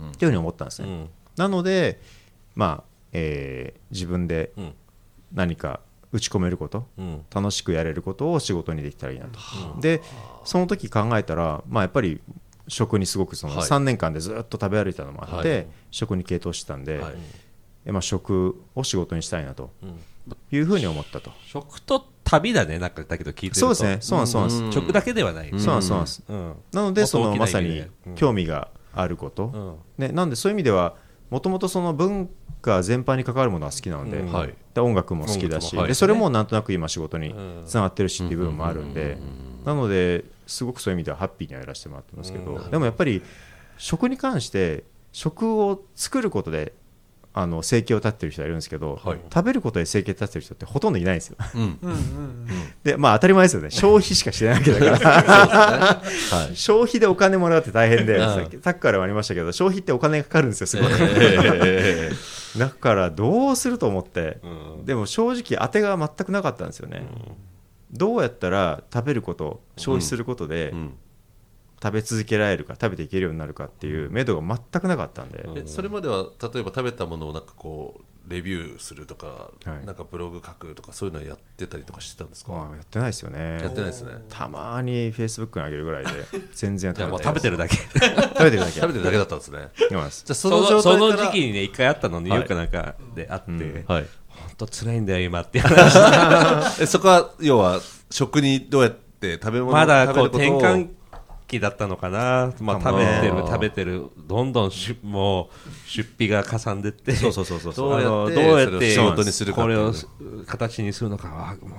[0.00, 0.10] うん。
[0.10, 1.08] っていうふうに思ったんですね、うん。
[1.36, 2.00] なので
[2.54, 4.74] まあ、えー自分でうん。
[5.34, 5.80] 何か
[6.12, 7.24] 打ち込めること、うん。
[7.34, 9.38] 楽しくやれることを仕事にできたらいいなと、
[9.80, 10.02] で
[10.44, 12.20] その時考えたら、まあ、やっぱり
[12.68, 13.68] 食にすごくそのはい。
[13.68, 15.66] 3年間でずっと食べ歩いたのもあって、はい。
[15.90, 17.14] 食に傾倒してたんで、はい。
[17.84, 20.00] えまあ、食を仕事にしたいなとうん。
[20.52, 23.60] いうふうに思ったと、食と旅だねなんかだけど聞いてると。
[23.60, 23.98] そうですね。
[24.00, 24.72] そうなんですそうなんです、うん。
[24.72, 25.80] 食だけではない、そうなん。
[25.80, 26.22] ですそうなんです。
[26.28, 26.54] うん。
[26.72, 27.84] なのでそのまさに
[28.14, 30.06] 興味があること、うん。
[30.06, 30.94] ね、なんでそういう意味では
[31.30, 34.54] もともとその文化全般に関わるものは好きなので,、うんはい。
[34.74, 37.64] で音楽も好きだし、でそれもなんとなく今仕事にうん。
[37.66, 39.18] つながってるしっていう部分もあるんで、
[39.64, 42.70] なのですごくそういう意味ではハッピーにはやらせてもらってますけど、うん。
[42.70, 43.22] でもやっぱり
[43.78, 46.72] 食に関して食を作ることで
[47.34, 49.20] あの生計を立ってる人はいるんですけど、はい。
[49.32, 51.36] 食べることで生計立ってる人ってほとんどいないんですよ。
[51.54, 51.78] うん。
[51.82, 52.46] うんうん
[52.84, 53.70] でまあ当たり前ですよね。
[53.70, 55.20] 消費しかしてないわけだから。
[56.02, 56.56] はい。
[56.56, 58.60] 消費でお金もらうって大変で、うん。
[58.62, 60.82] さっきからもありましたけど消費ってお金がかかるんですよすご
[62.58, 64.84] だからどうすると思って、うん。
[64.84, 67.06] でも正直当てが全くなかったんですよね、
[67.92, 70.74] どうやったら食べること消費することで、
[71.82, 79.86] 食べ続けられるか食べていけるようになるかっていう目処が全くなかったんで、えそれまでは例えば食べたものをなんかこうレビューするとか、はい。
[79.86, 83.60] なんかブログ書くとかそういうのはやってたりとかしてたんですか、まあやってないですよね。
[83.60, 84.12] やってないですね。
[84.28, 86.10] たまにフェイスブックに上げるぐらいで
[86.54, 87.76] 全然食べて食べてるだけ。
[87.82, 88.72] 食べてるだけ。
[88.72, 89.68] 食べてるだけだったんですね。
[89.74, 93.84] じゃあそそのその時期にね一回あったのニューヨークはなんかであって、うん。
[93.86, 94.06] はい
[94.36, 95.98] 本当辛いんだよ今って話。
[96.82, 97.80] えそこは要は
[98.10, 100.90] 食にどうやって食べ物まだこう転換
[101.52, 104.06] 期だったのかな、まあ、食べてる食べてる。
[104.26, 107.14] どんどんしもう出費がかさんでって。
[107.14, 109.92] そうそうそうそうどうやって仕事にするかこれを
[110.46, 111.76] 形にするのかはも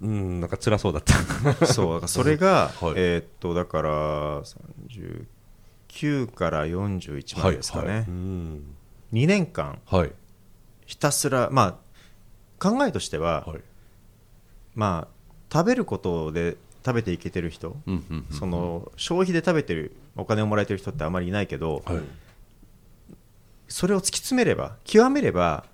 [0.00, 1.14] ううんなんか辛そうだった。
[1.66, 2.92] そうそれが、はい。
[2.96, 4.42] えーっとだから
[5.88, 8.62] 39から41までですかね、はいはうん。
[9.12, 9.78] 2年間。
[9.86, 10.12] はい
[10.90, 11.78] ひたすらま
[12.60, 13.60] あ考えとしては、はい。
[14.74, 15.08] まあ
[15.52, 22.00] 食べることで食べていけてる人、うんうんうんその消費で食べてるお金をもらえてる人ってあまりいないけど、はい。
[23.68, 25.64] それを突き詰めれば極めれば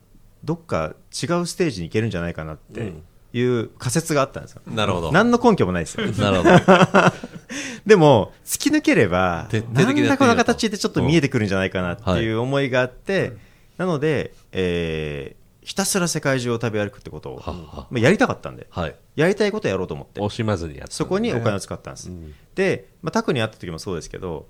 [0.45, 2.93] どっか違うステージに行けるんじゃないかなって
[3.33, 5.13] いう仮説があったんですよ、なるほど。
[5.13, 6.07] 何の根拠もないですよ。
[6.21, 7.13] なるほど。
[7.87, 13.33] でも突き抜ければ徹底的にやってみようと何らかの形でちょっと見えてくるんじゃないかなっていう思いがあって、
[13.79, 18.95] なので、えーひたすら世界中を食べ歩くってことをははまあやりたかったんではい。
[19.17, 20.21] やりたいことやろうと思って。
[20.21, 20.87] 惜しまずにやった。
[20.87, 22.33] ね、そこにお金を使ったんです、うん。
[22.55, 24.47] で、まあ、タクに会った時もそうですけど、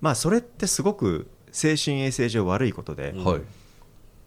[0.00, 3.40] まあ、それってすごく精神衛生上悪いことで、はい。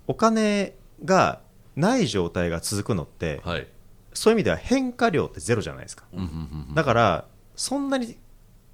[0.07, 1.41] お金が
[1.76, 3.67] ない状態が続くのって、はい。
[4.13, 6.76] そういう意味では変化量ってゼロじゃないですか、うんうんうん。
[6.76, 7.26] だから
[7.57, 8.17] そんなに、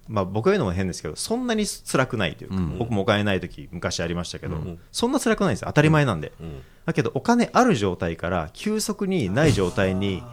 [0.07, 2.77] まあ、僕が言うのも変ですけどそんなに辛くないというか、うん。
[2.77, 4.79] 僕もお金ない時昔ありましたけど、ん。
[4.91, 5.67] そんな辛くないんですよ。
[5.67, 6.61] 当たり前なんで、うん。
[6.85, 10.23] だけどお金ある状態から急速にない状態に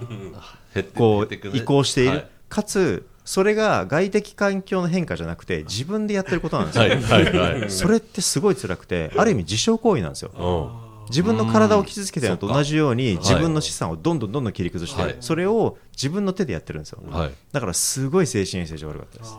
[0.97, 2.29] こう移行している、はい。
[2.49, 7.71] かつそれが外的環境の変化じゃなくて自分でやってることなんですよ、はいはいはい。
[7.71, 10.31] それってすごい辛くてある意味自傷行為なんですよ。
[10.35, 15.17] うん自分の体を傷つけてるのと同じように自分の資産をどんどんどんどん切り崩して、はい。
[15.21, 17.27] それを自分の手でやってるんですよ、は。
[17.27, 17.31] い。
[17.53, 19.35] だからすごい精神衛生上悪かったです。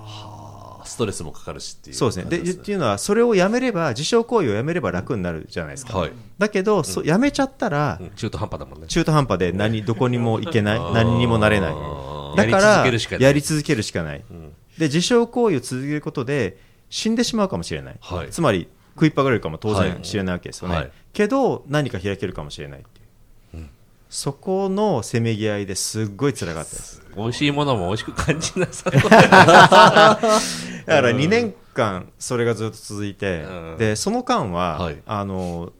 [0.86, 1.96] ストレスもかかるしっていう。
[1.96, 2.52] そうですね。
[2.52, 6.12] っていうのはそれをやめれば自傷行為をやめれば楽になるじゃないですか、はい。
[6.38, 8.10] だけど、そやめちゃったらうん。
[8.12, 8.88] 中途半端だもんね。
[8.88, 11.74] 中途半端で何どこにも行けない何にもなれない。
[12.36, 13.24] だかやり続らけるしかない。
[13.24, 14.24] やり続けるしかない、
[14.78, 16.58] で自傷行為を続けることで
[16.90, 18.30] 死んでしまうかもしれない、はい。
[18.30, 19.92] つまり食いっぱぐれるかも当はい。
[19.92, 20.92] 然知れないわけですよね、はい。
[21.14, 23.68] けど何か開けるかもしれないっていう、
[24.10, 27.02] そこのせめぎ合いですっごい辛かったです。
[27.16, 29.10] 美味しいものも美味しく感じなさだか
[30.86, 33.78] ら2年間それがずっと続いて、うん。
[33.78, 34.98] でその間は、はい。
[35.06, 35.72] あの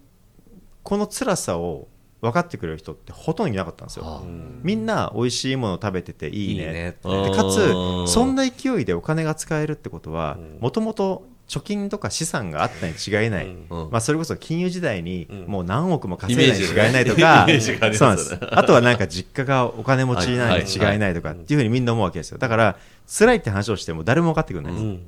[0.84, 1.88] この辛さを
[2.22, 4.24] 分かってくれる人ってほとんどいなかったんですよ、あ
[4.64, 6.96] みんな美味しいもの食べてていいねいいね。
[7.04, 13.68] かーつそんな勢いでお金が使えるってことはもともと貯金とか資産があったに違いない、うん。
[13.92, 15.46] まあ、それこそ金融時代にん。
[15.48, 17.46] もう何億も稼いだに違いないとか、
[18.52, 22.38] あとはなんか実家がお金持ちになるに違いないとかっていうふうにみんな思うわけですよ。
[22.40, 22.78] だから
[23.08, 25.02] 辛いって話をしても誰も分かってくれないんです、うん。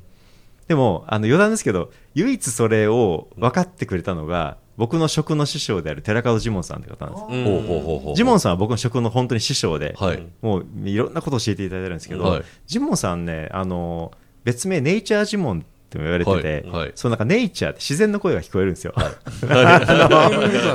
[0.67, 8.15] でもあの余談ですけど唯一それを分かってくれたのが僕の食の師匠である寺門ジモンさんって方なんです。
[8.15, 10.23] ジモンさんは僕の食の本当に師匠で、はい。
[10.43, 12.43] もういろんなことを教えていただいてるんですけど、はい。
[12.67, 14.11] ジモンさんねあの
[14.43, 16.91] 別名ネイチャージモンっても言われてて、はいはい。
[16.95, 18.93] そうなんかネイチャーって自然の声が聞こえるんですよ。
[18.97, 19.15] あ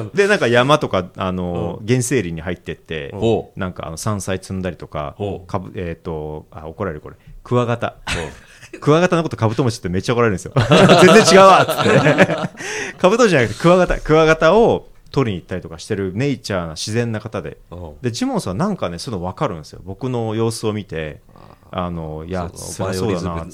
[0.04, 7.16] のでなんか山とかあの、原生林に入ってって、ほなんかあの山菜積んだりとかかぶえっ、とあ怒られるこれ。
[7.44, 7.96] クワガタ。
[8.80, 10.54] クワガタのことカブトムシってめっちゃ怒られるんですよ。
[11.02, 12.96] 全然違うわっつって。
[12.98, 14.00] カブトムシじゃなくてクワガタ。
[14.00, 17.58] クワガタを取りに行ったりとかしてるネイチャーな自然な方で。
[17.70, 17.76] う。
[17.76, 19.80] んでジモンさんなんかねそういうの分かるんですよ。
[19.84, 21.20] 僕の様子を見て
[21.70, 23.52] あのいやそそりゃそうだなって。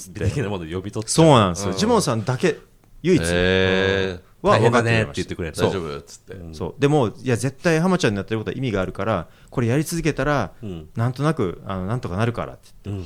[1.05, 2.57] そうなんですよ、ジモンさんだけ
[3.03, 3.23] 唯一。
[3.25, 4.29] えー。
[4.41, 6.35] は分かってくれまして言っくれた大丈夫っつって。
[6.53, 6.75] そう。
[6.79, 10.87] でもいや絶対浜ちゃんにやってることは意味があるからこれやり続けたら、ん。
[10.95, 13.05] なんとなくあのなんとかなるからってうん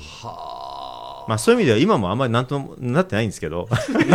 [1.28, 3.68] まあ、そういう意味では今もあんまりなんともなってないんですけど。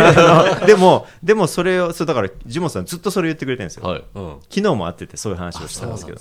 [0.66, 4.04] でもでもそれをそうだからジモンさんずっとそれ言ってくれてるんですよ、はい。
[4.14, 6.18] うん昨日も会っててそういう話をしたんですけど。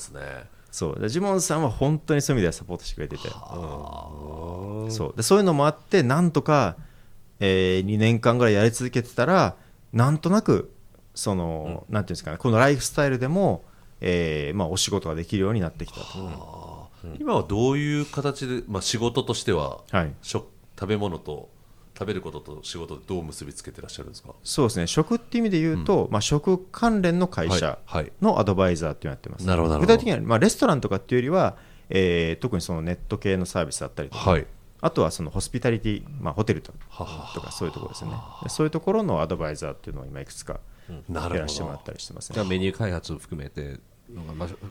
[0.70, 5.18] そうジモンさんは本当にそういう意味ではサポートしてくれてて、そう。
[5.18, 6.76] でそういうのもあってなんとか、
[7.40, 9.56] え2年間ぐらいやり続けてたら
[9.92, 10.72] なんとなく
[11.18, 13.66] その、なんていうんですかねこのライフスタイルでも、
[14.02, 20.48] えーまあ、お仕事ができるようになってきたと、今はどういう形で、まあ、仕事としては、はい、食
[20.80, 21.50] 食べ物と
[21.98, 24.30] 食べることと仕事でどう結びつけてらっしゃるんですか？
[24.44, 24.88] そうですね。
[24.88, 27.80] 食っていう意味で言うと、まあ、食関連の会社
[28.22, 31.58] のアドバイザーっていうのをやってます、具体的には、まあ、レストランとかっていうよりは、
[31.90, 34.46] えー特にそのネット系のサービスだったりとか、はい。
[34.80, 38.18] あとはそのホスピタリティ、まあ、ホテルとかそういうところですよね。
[38.44, 43.80] でそういうところのアドバイザーっていうのを今いくつかやらせてもらっどたりしてますじゃあねメニュー開発を含めて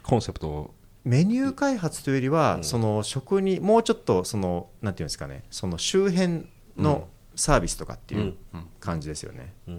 [0.04, 0.74] コンセプトを
[1.06, 6.46] メニュー開発というよりは、その食にもうちょっとそのなんていうんですかねその周辺
[6.76, 8.34] のサービスとかっていう
[8.80, 9.76] 感じですよね、はい、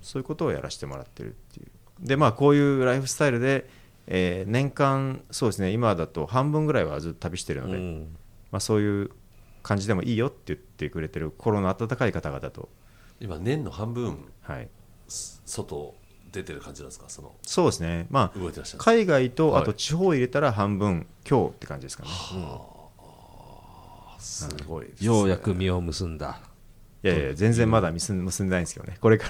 [0.00, 1.66] そういうことをやらせてもらってるっていう。
[2.00, 3.68] でまあこういうライフスタイルで、
[4.06, 8.16] えー年間そうですね今だと半分ぐらいはずっと旅してるので、うん。
[8.52, 9.10] まあ、そういう
[9.64, 12.68] 感じでもいいよって言ってくれてる心の温かい方々と、
[13.20, 14.68] 今年の半分はい、
[15.08, 15.94] 外
[16.32, 17.04] 出てる感じなんですか？
[17.08, 18.06] そのそうですね。
[18.10, 18.82] まあ動いてらっしゃる。
[18.82, 19.62] 海外とはい。
[19.62, 22.08] あと地方を入れたら半分今日って感じですかね、
[24.18, 25.06] すごいですね。
[25.06, 26.40] ようやく実を結んだ。
[27.04, 28.96] いやいや全然まだ結ん結んでないんですけどね。
[29.00, 29.28] これか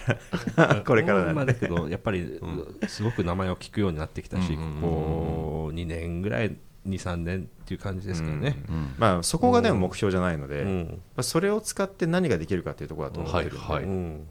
[0.57, 0.83] ら。
[0.87, 2.39] これからなんでまあだけどやっぱり
[2.87, 6.55] すごく名前を聞くようになってきたし、ここ2年ぐらい
[6.87, 8.57] 23年っていう感じですかね、
[8.99, 10.87] まあそこがでも目標じゃないので、うん。
[11.17, 13.85] まあそれを使って何ができるかっていうところだと思ってるんで、はいはい。
[13.85, 14.27] うん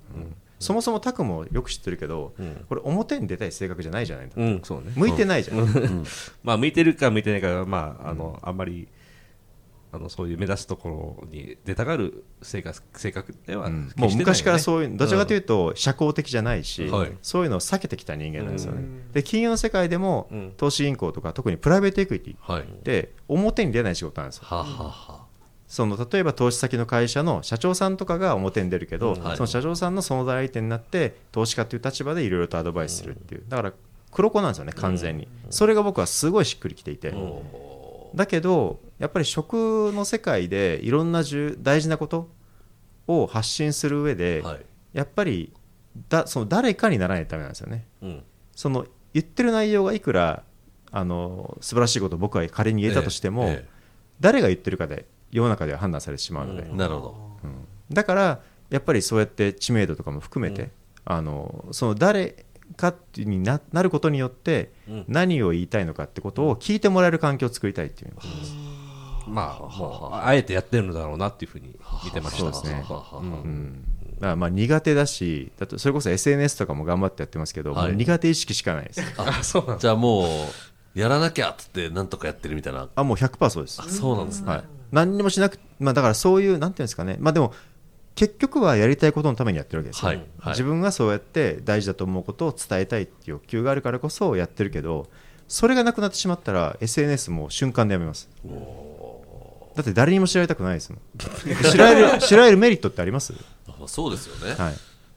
[0.62, 2.34] そもそもタクもよく知ってるけど、
[2.70, 4.62] これ表に出たい性格じゃないじゃないうん、ね。
[4.96, 6.06] 向いてないじゃん、
[6.44, 8.88] まあ向いてるか向いてないかまああの、あんまり
[9.94, 17.12] あのそういう目立つところに出たがる性格性格ではね、もう昔からそういうどちらかというと社交的じゃないし、はい。
[17.22, 20.54] そういうのを避けてきた人間なんですよね、で金融の世界でも、うん。
[20.56, 22.64] 投資銀行とか特にプライベートエクイティはい。
[22.64, 24.44] って表に出ない仕事なんですよ。
[24.46, 24.84] はあはあ
[25.14, 25.31] は
[25.72, 29.38] その例えば投資先の会社の社長さんとかが表に出るけど、はい。
[29.38, 33.44] その社長さんのその代理店になって投資家という立場でいろいろとアドバイスするっていう。
[33.48, 33.74] だから
[34.12, 37.14] 黒子なんですよね完全に、それが僕はすごいしっくりきていて、
[38.14, 42.28] だけどやっぱり食の世界でいろんな重大事なこと
[43.08, 44.60] を発信する上で、はい。
[44.92, 45.54] やっぱり
[46.10, 47.86] だその誰かにならないとダメなんですよね。
[48.02, 48.24] うん。
[48.54, 50.44] その言ってる内容がいくら
[50.92, 53.66] あの素晴らしいことを僕は仮に言えたとしても、え。
[54.20, 57.32] 誰が言ってるかで世の中では判断されてしまうので、えなるほど。
[57.92, 60.72] だからやっぱりそうやって知名度とかも含めて、
[61.06, 62.46] あのその誰
[62.78, 65.06] かにななることによってうん。
[65.08, 68.54] 何を言いたいのかってことを聞いてもらえる環境を作りたいっていうことです、
[69.28, 71.76] まあもうあえてやってるのだろうなっていうふうに
[72.06, 72.40] 見てました。
[72.40, 72.86] そうですね。
[72.90, 73.84] うんうん。
[74.16, 77.88] だからまあ苦手だしだとそれこそ SNS とかも頑張ってやってますけど、はい。
[77.88, 79.02] もう苦手意識しかないです。
[79.18, 79.80] あそうなんだ。
[79.80, 80.26] じゃあも
[80.96, 82.90] うやらなきゃっつってなんとかやってるみたいな。
[82.94, 83.82] あもう100%そうです。
[83.82, 87.54] あそうなんですね、はい、何にもしなくまあ、だからそういうなんていうんですかね、まあ、でも
[88.14, 90.54] 結局はやりたいことのためにやってるわけですよ、はいはい。
[90.54, 95.08] 自分がそうやって大事だと思うことを伝えたいっていう欲求があるからこそやってるけど
[95.48, 98.30] それがなくなってしまったら SNS も瞬間でやめます。
[99.76, 101.02] だって誰にも知られたくないですもん。
[101.72, 103.34] 知られる 知られるメリットってあります、
[103.68, 104.74] あそうですよね、はい、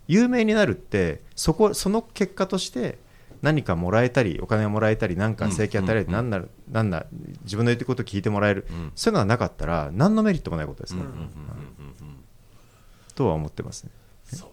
[0.08, 2.98] 有名になるってそこその結果として
[3.45, 7.05] 何かもらえたりお金をもらえたり何か正規与えられて何なる何な
[7.42, 8.90] 自分の言ってることを聞いてもらえる、ん。
[8.95, 12.24] そういうのがなかったら何のメリットもないことですね、うんうんうんうん
[13.14, 13.90] とは思ってますね。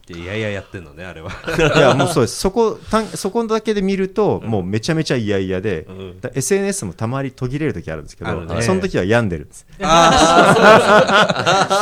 [0.06, 1.32] でいやいややってんのねあれは。
[1.58, 2.38] いやもうそうです。
[2.38, 6.20] そこたんそこだけで見ると、もうめちゃめちゃ嫌々で、ん。
[6.20, 8.62] だ SNS もたまに途切れる時あるんですけど、ね。
[8.62, 9.66] その時は病んでるんです。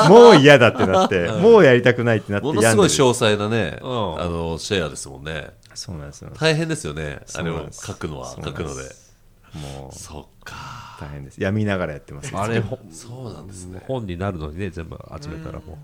[0.08, 4.22] もう嫌だってなって、もうやりたくないってなってものすごい病んでる詳細なね、うん。
[4.22, 5.50] あのシェアですもんね
[5.80, 6.32] そうなんですよ。
[6.38, 7.22] 大変ですよね。
[7.34, 8.84] あれを書くのは書くので。
[9.54, 10.98] もうそっか。
[11.00, 11.42] 大変です。
[11.42, 12.36] 病みながらやってます。
[12.36, 13.82] あれほそうなんですね。
[13.88, 15.80] 本になるのにね全部集めたらも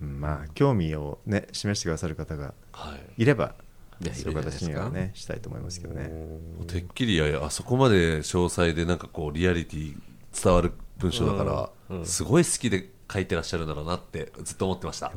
[0.00, 0.04] う。
[0.04, 0.20] ん。
[0.20, 3.22] まあ興味をね示してくださる方がはい。
[3.22, 3.54] いれば
[4.00, 6.08] いやそういう形にはねしたいと思いますけどね。
[6.08, 9.96] もうてっきりいやいやあそこまで詳細でなんかこうリアリティ
[10.42, 15.12] 伝わる文章だから、すごい好きで書いてらっしゃるんだろうなってずっと思ってました、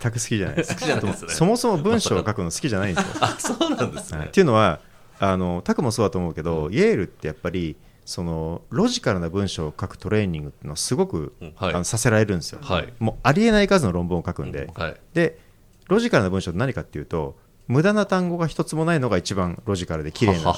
[0.00, 0.74] 全く好きじゃないです。
[0.74, 1.30] 好きじゃないですね。
[1.32, 3.14] そもそも文章を書くの好きじゃないんですよ。
[3.20, 4.28] あそうなんですね、はい。
[4.28, 4.80] っていうのは
[5.20, 11.74] あのタクもそうだと思うけど、イェールってやっぱりそのロジカルな文章を書くトレーニングっていうのはすごく、はい。
[11.74, 12.92] あのさせられるんですよ、はい。
[12.98, 14.96] もうありえない数の論文を書くんで、はい。
[15.14, 15.38] で
[15.88, 17.36] ロジカルな文章って何かっていうと
[17.66, 20.52] 無駄な単語が一つもないのが一番ロジカルで綺麗な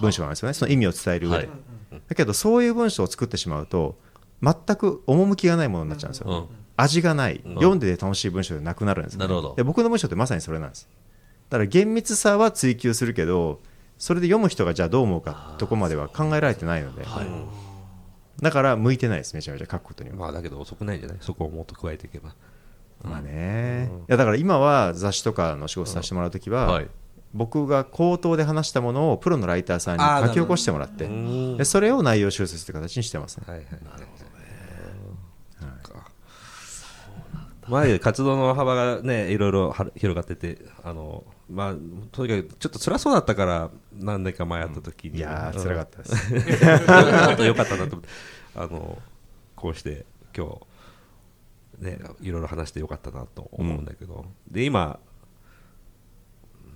[0.00, 0.54] 文章なんですよね。
[0.54, 2.02] その意味を伝える上で、はい。
[2.08, 3.96] だけどそういう文章を作ってしまうと
[4.42, 6.46] 全く趣がないものになっちゃうんですよ、うん。
[6.76, 9.54] 味がない、読んでて楽しい文章でなくなるんですよね、なるほど。
[9.54, 10.88] で僕の文章ってまさにそれなんです。
[11.48, 13.60] だから厳密さは追求するけど
[13.98, 17.26] それで読む人がじゃあどう思うかとこまでは考えられてないので、はい。
[18.42, 21.18] だから向いてないですめちゃめちゃ書くことには、うまあだけど遅くないんじゃない？
[21.20, 22.34] そこをもっと加えていけば。
[23.04, 26.88] まあね、いやだから今は雑誌とかの仕事させてもらうときは、はい。
[27.34, 31.08] 僕が口頭で話したものをプロのライターさんに書き起こしてもらって
[31.56, 33.44] でそれを内容修正する形にしてますね。
[33.46, 33.66] はいはい。
[33.70, 34.32] なるほどね
[37.68, 41.74] 前活動の幅がねいろいろは広がっててあのまあ
[42.10, 47.36] とにかくちょっと辛そうだったから何年か前やった時に、いやー辛かっったです。
[47.36, 48.08] たよかったなと思って。
[48.54, 48.98] あの
[49.54, 50.04] こうして
[50.36, 50.58] 今
[51.80, 54.98] 日ねいろいろ話してよかったなと思うんだけど、で今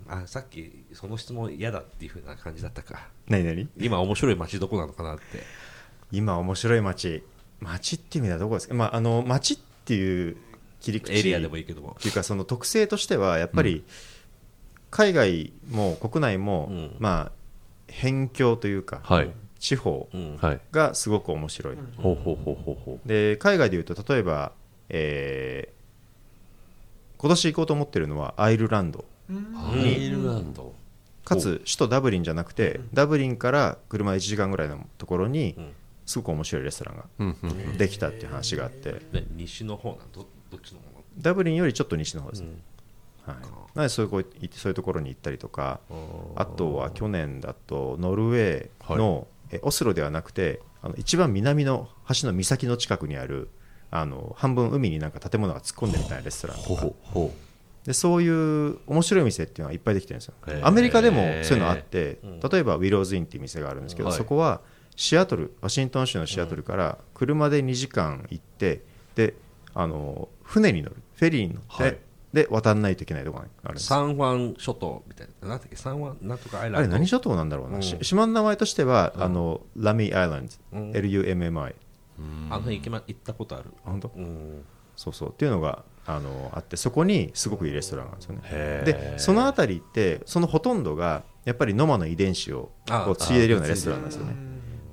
[0.09, 3.09] あさっきその質問嫌だっていうふうな感じだったか。
[3.28, 3.68] 何何？
[3.76, 5.43] 今面白い街どこなのかなって。
[6.12, 7.24] 今面白い街。
[7.61, 10.37] 街っていう意味ではどこですか、まあ、あの街っていう
[10.87, 11.12] 切り口。
[11.12, 11.97] エリアでもいいけども。
[11.99, 13.84] っていうかその特性としてはやっぱり
[14.91, 16.97] 海外も国内も、うん。
[17.01, 19.30] まあ辺境というか、はい。
[19.59, 20.37] 地方うん。
[20.37, 24.53] はいがすごく面白い、ほうほうほうほうほで海外でいうと例えば、
[24.89, 25.76] えー
[27.18, 30.74] 今年行こうと思ってるのはアイルランドうアイルランド。
[31.24, 35.72] かつ首都ダブリンじゃなくてダブリンから車1時間ぐらいのところにん。
[36.05, 38.93] すごく面白いレストランができたっていう話があって。
[39.12, 40.26] ね西の方なんど
[40.57, 40.86] どっちの方
[41.18, 42.42] ダブリンよりちょっと西の方です。
[42.42, 42.48] ね、
[43.26, 43.34] うん。
[43.34, 45.80] はい、なのでそういうこういそういうところに行ったりとか。
[46.34, 53.48] あとは去年だとノルウェーの、えオスロではなくてあの一番南の橋の岬の近くにある
[53.90, 56.86] あの半分海になんか建物が突っ込んでるみたいなレストランとか。
[57.84, 60.34] でそういう面白い店っていうのはいっぱいできてるんですよ。
[60.62, 62.18] アメリカでもそういうのあって
[62.50, 64.18] 例えばウィローズインっていう店があるんですけど、はい。
[64.18, 64.61] そこは
[64.96, 68.82] シアトルワシントン州のシアトルから車で2時間行って
[69.14, 69.34] で
[69.79, 70.97] あの船に乗る。
[71.14, 71.99] フェリーに乗って、はい。
[72.33, 73.87] で渡らないといけないところがあるんです。
[73.87, 75.77] サンファン諸島みたいななんだっけ？
[75.77, 76.79] サンファンなんとかアイランド。
[76.79, 77.83] あれ何諸島なんだろうな、うん。
[77.83, 80.91] し島の名前としては、あのラミーアイランド、うん。
[80.93, 81.74] LUMMI
[82.51, 83.66] あの辺行けま行ったことある。
[83.85, 84.09] あ本当？
[84.16, 84.64] うん。
[84.97, 85.31] そうそう。
[85.31, 88.83] っていうのがあのあってそこにすごくいいレストランがあるんですよね。
[88.85, 94.35] でその辺りってそのほとんどがやっぱりノマの遺伝子をあこう継いでるようなレストランなんですよね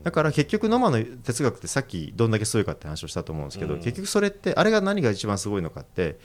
[0.04, 3.80] だから結局ノマの哲学ってさっきどんだけすごいかって話をしたと思うんですけど、うん。
[3.80, 6.20] 結局それってあれが何が一番すごいのかって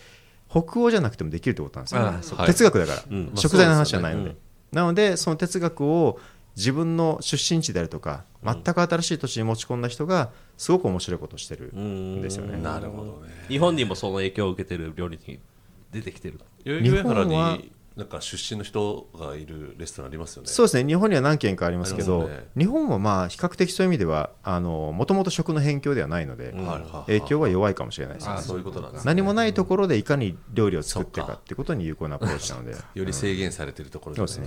[0.51, 3.33] 北欧じゃなくてもできるってことなんですよ、あそうか哲学だから、うん。
[3.35, 6.19] 食材の話じゃないので、まあそうなのでその哲学を
[6.57, 12.63] 自分の出身地であるとか全く新しい土地に持ち込んだ人がすごく面白いことをしてるんですよね、うん。
[12.65, 13.33] なるほどね。
[13.49, 15.39] 日本にもその影響を受けてる料理に
[15.93, 16.41] 出てきてる。
[16.65, 20.49] 代々木上原日本はになんか出身の人がいるレストランありますよね。
[20.49, 20.87] そうですね。
[20.87, 22.47] 日本には何軒かありますけどね。
[22.57, 27.19] 日本はまあ比較的そういう意味ではもともと食の辺境ではないので、はいはいはい。
[27.19, 28.35] 影響は弱いかもしれないですね。
[28.35, 29.07] あそういうことなんですね。
[29.07, 32.77] 何もないところでいかに料理を作ってかかっていうことに有効なアプローチなので。
[32.95, 34.47] より制限されてるところですね。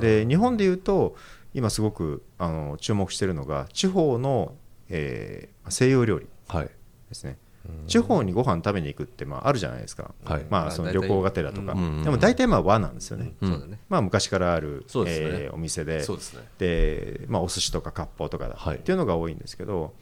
[0.00, 1.14] で日本でいうと
[1.54, 4.54] 今すごくあの注目しているのが地方の、
[4.88, 6.64] えー西洋料理はい。
[6.64, 7.38] ですね
[7.86, 10.42] 地方にご飯食べに行くってまああるじゃないですか、はい。
[10.48, 13.78] ままあその旅行がてらとか、うんでも大体まあ和なんですよね、うん。
[13.88, 15.04] まあ昔からある、ね。
[15.06, 15.98] えーお店で。
[15.98, 16.48] ですね。
[16.58, 18.76] で、まあ、お寿司とか割烹とかだ、はい。
[18.76, 19.92] っていうのが多いんですけど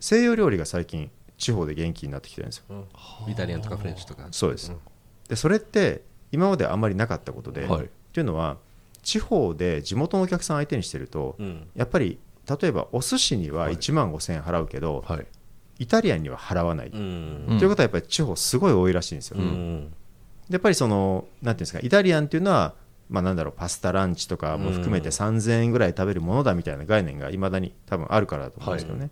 [0.00, 2.64] 西洋料理が最近地方で元気になってきてるんですよ。
[2.70, 3.32] うん。
[3.32, 4.28] イタリアンとかフレンチとか。
[4.30, 4.72] そうです、
[5.28, 6.02] でそれって
[6.32, 7.84] 今まであんまりなかったことで、はい。
[7.84, 8.58] っていうのは
[9.02, 11.68] 地方で地元のお客さん相手にしてると、うん。
[11.74, 12.18] やっぱり
[12.60, 15.26] 例えばお寿司には1万5000円払うけど、はい
[15.78, 19.92] イタリアンには払わない、ということはやっぱり地方すごい多いらしいんですよ、うん。
[20.48, 22.74] やっぱりそのなんていうんですかイタリアンっていうのは
[23.08, 29.10] まあなんだろうパスタランチとかも含めて3000円ぐらい食べるものだみたいな概念がいまだに多分あるからだと思うんですけどね、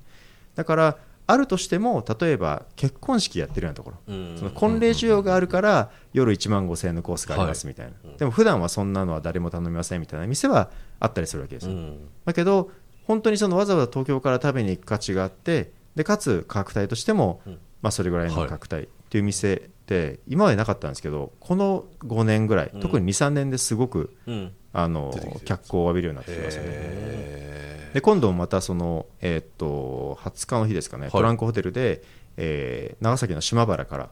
[0.54, 4.36] だからあるとしても例えば結婚式やってるようなところ、うん。
[4.36, 12.08] その婚礼需要があるから夜1万5000円のコースがありますみたいな、でも普段はそんなのは誰も頼みませんみたいな店はあったりするわけですよ、うん。
[12.24, 12.70] だけど
[13.06, 17.58] 本当にそのわざわざ東京から食べに行く価値があってでかつ価格帯としても、うん。
[17.82, 22.80] まあ、それぐらいの価格帯っていう店って今までなかったんですけどこの5年ぐらい、うん。
[22.80, 24.52] 特に23年ですごくうん。
[24.72, 25.12] あの
[25.44, 26.66] 脚光を浴びるようになってきましたね。
[26.68, 31.10] へで今度もまたその、えーっと20日の日ですかね、い。
[31.10, 32.02] トランクホテルで、
[32.36, 34.10] えー長崎の島原から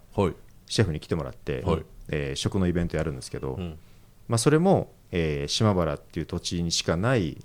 [0.66, 1.84] シェフに来てもらって、はい。
[2.08, 3.78] えー食のイベントやるんですけど、うん。
[4.28, 7.38] まあ、それも、えー島原っていう土地にしかない、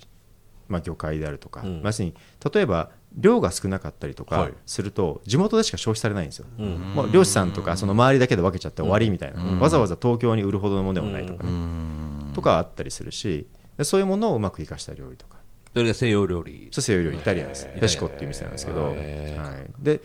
[0.68, 1.74] まあ、魚介であるとか、うん。
[1.76, 2.16] まあ要するに
[2.54, 4.54] 例えば量が少なかったりとかはい。
[4.66, 6.78] すると地元でしか消費されないんですよ、うん。
[6.96, 13.48] もう漁師さんとかその周りだけで分けちゃって終わりみたいな、わざわざ東京に売るほどのものでもないとかね、とかあったりするし
[13.78, 15.38] でそういうものをうまく生かした料理とか。
[15.74, 16.70] それが西洋料理。
[16.72, 17.68] 西洋料理イタリアンです。
[17.80, 18.96] ペシコっていう店なんですけど、はい。
[18.98, 20.02] へで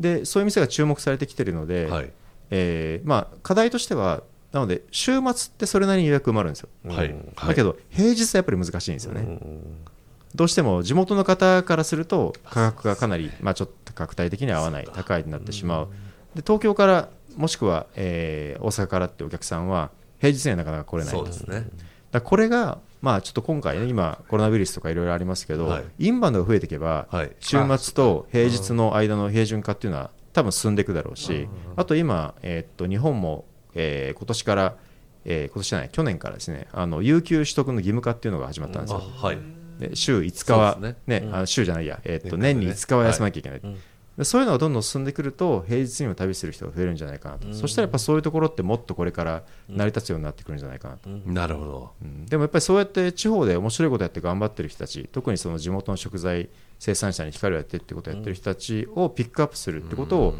[0.00, 2.10] でそういう店が注目されてきてるので、はい。
[2.50, 7.14] えーまあ、課題としてはなので週末ってそれなりに予約埋まるんですよ、はい。
[7.48, 9.40] だけど平日はやっぱり難しいんですよね、
[10.34, 15.88] どうしても地元の方からすると価格がかなり、まあ、ちょっと価格帯的には合わない高いになってしまう。
[16.34, 21.12] で東京からもしくは、えー大阪からってお客さんは平日にはなかなか来れない。
[21.12, 21.66] そうですね。
[22.10, 25.84] だこれが、まあ、ちょっと今回ね今コロナウイルスとかいろいろありますけど、はい。
[25.98, 27.32] インバウンドが増えていけば、はい。
[27.40, 34.76] 週末と平日の間の平準化っていうのは多分進んでいくだろうし、あと今、えーっと日本も、えー今年から、
[35.24, 39.02] えー今年じゃない去年からですねあの有給取得の義務化っていうのが始まったんですよ。
[39.22, 39.36] あはい。
[39.36, 39.42] で
[39.94, 40.96] 週5日はね。
[41.06, 43.60] ねあの週じゃないや、えーっと年に5日は休まなきゃいけない、
[44.22, 51.90] そういうのがどんどん進んでくると平日にも旅する人が増えるんじゃないかなと、そしたらやっぱそういうところってもっとこれから成り立つようになってくるんじゃないかなと、なるほど。
[52.02, 52.26] うん。
[52.26, 56.48] でもやっぱりそうやって地方で面白いことやって頑張ってる人たち特にその地元の食材
[56.78, 60.34] 生産者に光をやってってことをやってる人たちをピックアップするってことを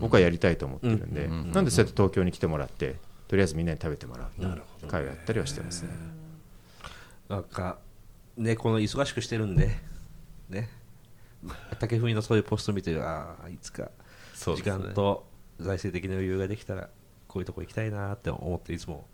[0.00, 5.90] 僕はやりたいと思ってるんで、なんでそうやって東京に来てもらってとりあえずみんなに食べてもらう会をやったりはしてますね。
[7.28, 7.78] なんか
[8.36, 9.70] ねこの忙しくしてるんで
[10.48, 10.68] ね。
[11.78, 13.90] 竹文のそういうポスト見てああいつか
[14.34, 15.26] 時間と
[15.58, 16.88] 財政的な余裕ができたら
[17.28, 19.06] こういうとこ行きたいなって思っていつも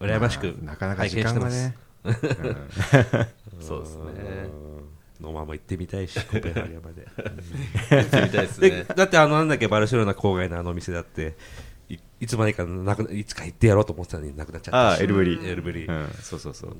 [0.00, 1.74] 羨ましくなかなか拝時見してます。
[2.04, 4.04] 間がね、そうですね。
[5.20, 7.06] のまま行ってみたいし コペンハーゲンまで。
[7.96, 11.36] 行ってみたいですでねだってあのなんだっけバルセロナ郊外のあの店だって
[11.88, 16.76] いいつまでかなくいつか行ってやろうと思ってたのになくなっちゃったあエルブリエルブリ、うん、そうそうそう、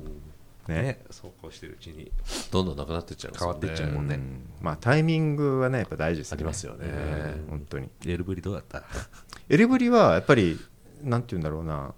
[0.67, 0.81] ね。
[0.81, 2.11] ねそうこうしてるうちに
[2.51, 4.15] どんどんなくなっていっちゃいます変わっていっちゃうもんね。
[4.15, 4.49] うん。
[4.61, 6.85] まあタイミングはねやっぱ大事ですねありますよね。
[6.87, 7.47] うん。
[7.49, 7.89] 本当に。
[8.05, 8.83] エルブリどうだった？
[9.49, 10.59] エルブリはやっぱり
[11.03, 11.93] なんて言うんだろうな。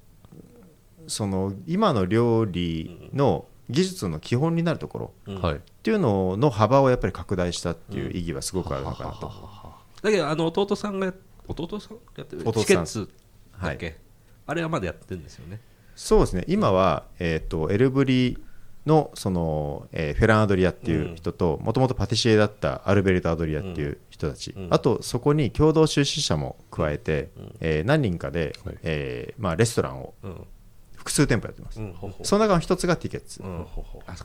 [1.07, 5.35] その今の料理の技術の基本になるところ。
[5.35, 5.55] はい。
[5.55, 9.31] っていうのの幅をやっぱり拡大したっていう意義はすごくあるのかなと、
[10.01, 11.13] だけどあの弟さんが
[11.47, 12.41] 弟さんやってる？
[12.41, 12.63] 弟さん。
[12.63, 13.09] チケッツ
[13.61, 13.97] だっけ、
[14.45, 15.61] あれはまだやってるんですよね。
[15.95, 16.43] そうですね。
[16.47, 18.37] 今は、えー、とエルブリ
[18.87, 24.67] のその、えーフェラン・アドリアっていう人ともともとパティシエだったアルベルト・アドリアっていう人たち、うん。
[24.71, 27.29] あとそこに共同出資者も加えて、
[27.59, 28.77] えー何人かで、はい。
[28.83, 30.47] えーまあ、レストランをうん。
[30.95, 31.93] 複数店舗やってます、うん。
[31.93, 32.25] ほうほう。
[32.25, 33.65] その中の一つがティケッツ、うん。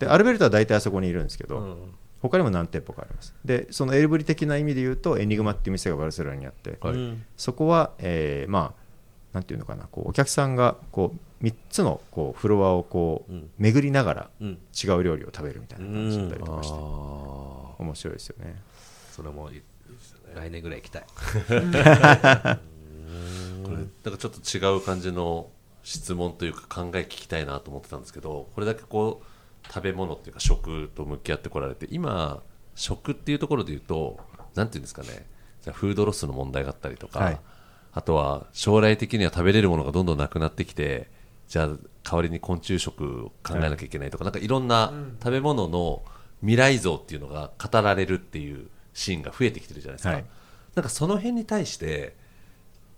[0.01, 1.77] でアルベルトは大体あそこにいるんですけど、うん。
[2.21, 3.35] 他にも何店舗かあります。
[3.45, 6.95] でそのエルブリ的な意味で言うとエニグマっていう店がバルセロナにあって、はい。
[6.95, 8.83] うんそこは、えーまあ
[9.33, 13.51] なんていうのかなこうお客さんがこう3つのこうフロアをこううん。
[13.59, 14.59] 巡りながらうん。
[14.73, 16.79] 違う料理を食べるみたいな感じだったりとかしてあ
[17.79, 18.63] 面白いですよね。
[19.11, 19.51] それも
[20.35, 21.05] 来年ぐらい行きたい。
[21.07, 22.59] ー
[23.65, 25.51] これなんかちょっと違う感じの
[25.83, 32.43] 質問というか考え聞きたいなと思ってたんですけどこれだけこう食べ物っていうか食と向き合ってこられて今
[32.75, 34.19] 食っていうところで言うと
[34.55, 35.27] なんていうんですかね。
[35.63, 37.41] じゃあフードロスの問題があったりとか、はい。
[37.93, 41.11] あとは将来的には食べれるものがどんどんなくなってきて
[41.53, 41.67] じゃあ
[42.03, 44.91] 代わりに昆虫食を考えなきゃいけないとか、なんかいろんな
[45.23, 46.03] 食べ物の
[46.41, 50.25] 未来像っていうのが語られるっていうシーンが増えてきてるじゃないですか、はい。
[50.75, 52.17] なんかその辺に対して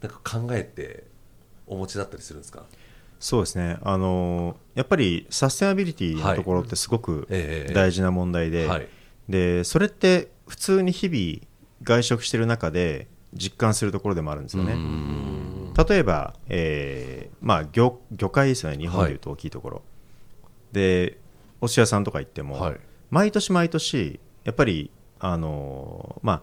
[0.00, 1.02] なんか考えて
[1.66, 2.62] お持ちだったりするんですか？
[3.18, 3.76] そうですね。
[3.82, 7.74] あのーやっぱりサステナビリティのところってすごくええ。
[7.74, 8.86] 大事な問題で,、はい。
[9.28, 11.44] でそれって普通に日々
[11.82, 14.76] 外食してる中で実感するところでもあるんですよね。
[15.89, 19.82] 例えば、えーまあ、魚魚介ですよね日本でいうと大きいところ、
[20.72, 21.18] で
[21.61, 22.76] お寿司屋さんとか行っても、はい。
[23.11, 26.43] 毎年毎年やっぱりあのーまあ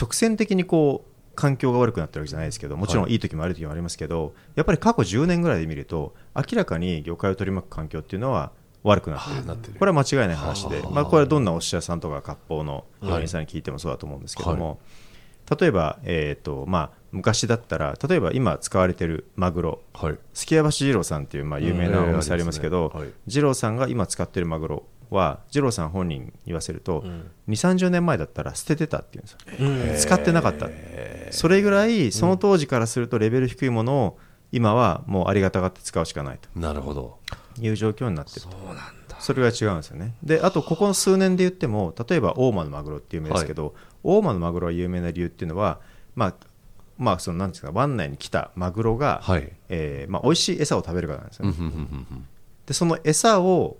[0.00, 9.44] 直線的にこう環境が悪くなってるわけじゃないですけどもちろんいい時も悪い時もありますけど、やっぱり過去10年ぐらいで見ると明らかに魚介を取り巻く環境っていうのは悪くなってる。
[9.46, 9.74] なってる。
[9.78, 14.78] これは間違いない話で、まあ、これはどんなお寿司屋さんとか割烹の料理人さんに聞いてもそうだと思うんですけども、
[15.58, 19.80] 例えば、えーとまあ、昔だったら例えば今使われてるマグロ。
[19.92, 20.18] はい。
[20.32, 23.10] すきや橋二郎さんっていうまあ有名なお店ありますけど、うんはい。
[23.26, 30.68] 二郎さんが今使ってるマグロは二郎さん本人に言わせると、2 3 0年前だったら捨ててたっていうんですよ、使ってなかった。
[31.30, 34.18] それぐらいその当時からするとレベル低いものを
[34.52, 36.48] 今はもうありがたがって使うしかないと。
[36.58, 37.18] なるほど。
[37.58, 38.50] いう状況になってると。
[39.18, 40.14] それが違うんですよね。
[40.22, 45.80] であとここの数年で言っても例えば大間のマグロって有名ですけど、大間のマグロが有名な理由っていうのは
[46.14, 46.34] まあ
[46.98, 49.50] まあそのなんですか湾内に来たマグロが、はい。
[49.70, 51.54] えーまあ、美味しい餌を食べるからなんですよね、
[52.66, 53.78] でその餌を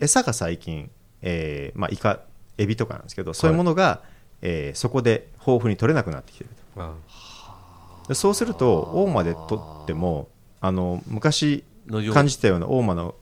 [0.00, 0.90] 餌が最近、
[1.20, 2.20] えーまあ、イカ
[2.58, 4.02] エビとかなんですけどそういうものが、
[4.40, 6.82] えーそこで豊富に取れなくなってきてると。
[6.82, 6.94] あ
[8.08, 10.28] でそうすると大間で取っても
[10.60, 11.64] あの昔
[12.12, 13.14] 感じたような大間の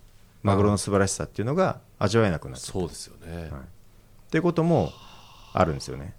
[0.42, 4.90] マグロの素晴らしさっていうのが味わえなくなってそうですよね、っていうことも
[5.52, 6.14] あるんですよね。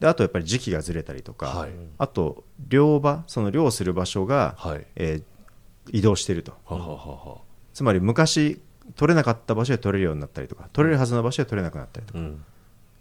[0.00, 1.70] であとやっぱり時期がずれたりとか、はい。
[1.98, 4.86] あと漁場その漁する場所が、はい。
[4.96, 5.22] えー
[5.90, 6.52] 移動していると。
[7.72, 8.60] つまり昔
[8.96, 12.22] 取れなかった場所で取れるようになったりとか取れるはずの場所で取れなくなったりとか、っ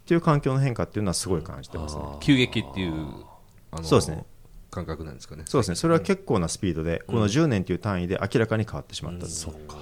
[0.05, 2.93] ていう環境の変化っていうのはすごい感じてますね、急激っていう
[3.71, 4.26] あのそうですね。
[4.71, 5.76] 感覚なんですかねそうですね。
[5.76, 9.78] それは結構なスピードで、この10年という単位で明らかに変わってしまった、そっか。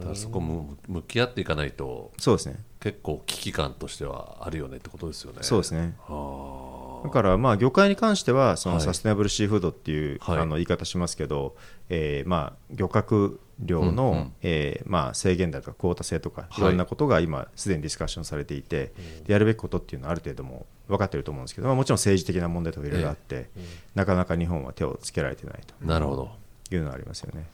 [0.00, 2.12] だからそこむ向き合っていかないと。
[2.18, 5.38] そうですね結構危機感としてはあるよねってことですよね。
[5.42, 5.94] そうですね。
[6.08, 8.84] あだからまあ魚介に関してはそのはい。
[8.84, 10.38] サステナブルシーフードっていう、はい。
[10.38, 11.54] あの言い方しますけど、
[11.88, 14.32] えーまあ漁獲量の、うんうん。
[14.42, 16.58] えーまあ制限だとかクオータ制とかい。
[16.58, 18.92] いろんなことが今すでにディスカッションされていて、
[19.26, 23.48] でやるべきことっていうのはある程度もう分かってると思うんですけど、まあ、もちろん政治的な問題とかいろいろあって、
[23.94, 26.30] なかなか日本は手をつけられてないとあなるほど。
[26.72, 27.46] いうのはありますよね。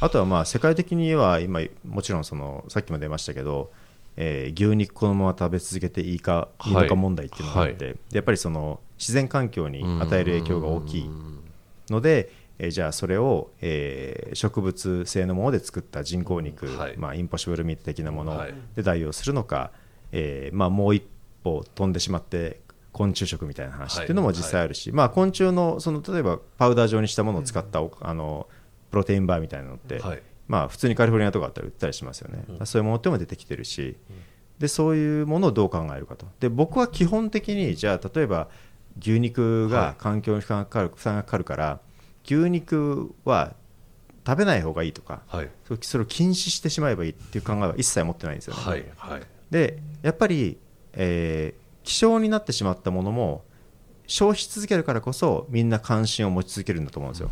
[0.00, 3.70] あとはまあ世界的には今もちろんそのさっきも出ましたけど、
[4.16, 6.74] えー牛肉このまま食べ続けていいかいい。
[6.74, 7.94] のか問題っていうのがあって、はい。
[7.94, 11.10] でやっぱりその自然環境に与える影響が大きい
[11.90, 16.96] ので、えーじゃあそれを、えー植物性のもので作った人工肉、はい。
[16.96, 18.54] まあ、インポッシブルミート的なものはい。
[18.76, 19.70] で代用するのか、
[20.12, 21.02] えーまあ、もう一
[21.42, 22.60] 歩飛んでしまって
[22.92, 28.46] 昆虫食みたいな話っていうのも実際あるし、まあ、昆虫のその例えばパウダー状にしたものを使ったおあの
[28.90, 30.22] プロテインバーみたいなのって、はい
[30.52, 33.96] まあ、普通にカリフォルニアとかあったら売ったりしますよね、そういうものっても出てきてるし、
[34.58, 36.26] でそういうものをどう考えるかと。
[36.40, 38.48] で僕は基本的にじゃあ例えば
[39.00, 41.80] 牛肉が環境に負担がかかる,、負担がかかるから
[42.26, 43.54] 牛肉は
[44.26, 45.48] 食べない方がいいとか、はい。
[45.66, 48.62] そそれを禁止してしまえばいいっていう考えは一切持ってないんですよね。
[48.62, 49.22] はいはい。
[49.50, 50.58] でやっぱり、
[50.92, 53.42] えー希少になってしまったものも
[54.12, 57.30] 消費し続けるからこそみんな関心を持ち続けるんだと思うんですよ。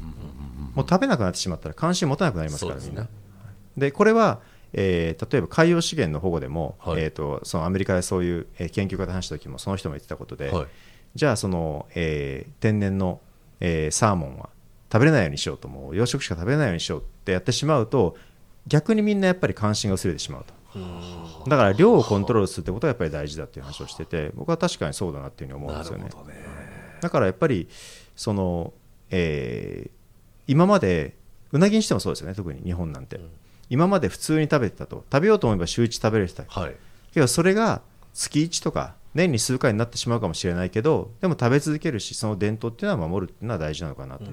[0.75, 3.07] もう食べなくなってしまったら関心持たなくなりますから、みんな。
[3.77, 4.41] でこれは、
[4.73, 7.03] えー例えば海洋資源の保護でも、はい。
[7.03, 10.67] えー、とそのアメリカでそういう、えー研究家と話した時もその人も言ってたことで、はい。
[11.15, 13.21] じゃあその、えー天然の、
[13.61, 14.49] えーサーモンは
[14.91, 18.17] 食べれないようにしようともう養殖しか食べれないようにしようってやってしまうと
[18.67, 20.55] 逆にみんなやっぱり関心が薄れてしまうと。
[21.49, 26.05] だから量をコントロールするってことがやっぱり大事だっていう話をしてて僕は確かにそうだなっていうふうに思うんなですよね。
[26.09, 26.60] るほどね
[27.01, 27.69] だからやっぱり
[28.17, 28.73] その、
[29.11, 30.01] えー
[30.51, 31.15] 今まで
[31.53, 33.21] うなぎにしてもそうですよね特に日本なんて、
[33.69, 35.05] 今まで普通に食べてたと。
[35.13, 36.43] 食べようと思えば週1食べれてた。
[36.49, 36.75] はい。
[37.15, 37.83] けどそれが
[38.13, 44.25] 月1とか年に数回になってしまうかもしれないけどでも食べ続けるしその伝統っていうのは守るっていうのは大事なのかなと、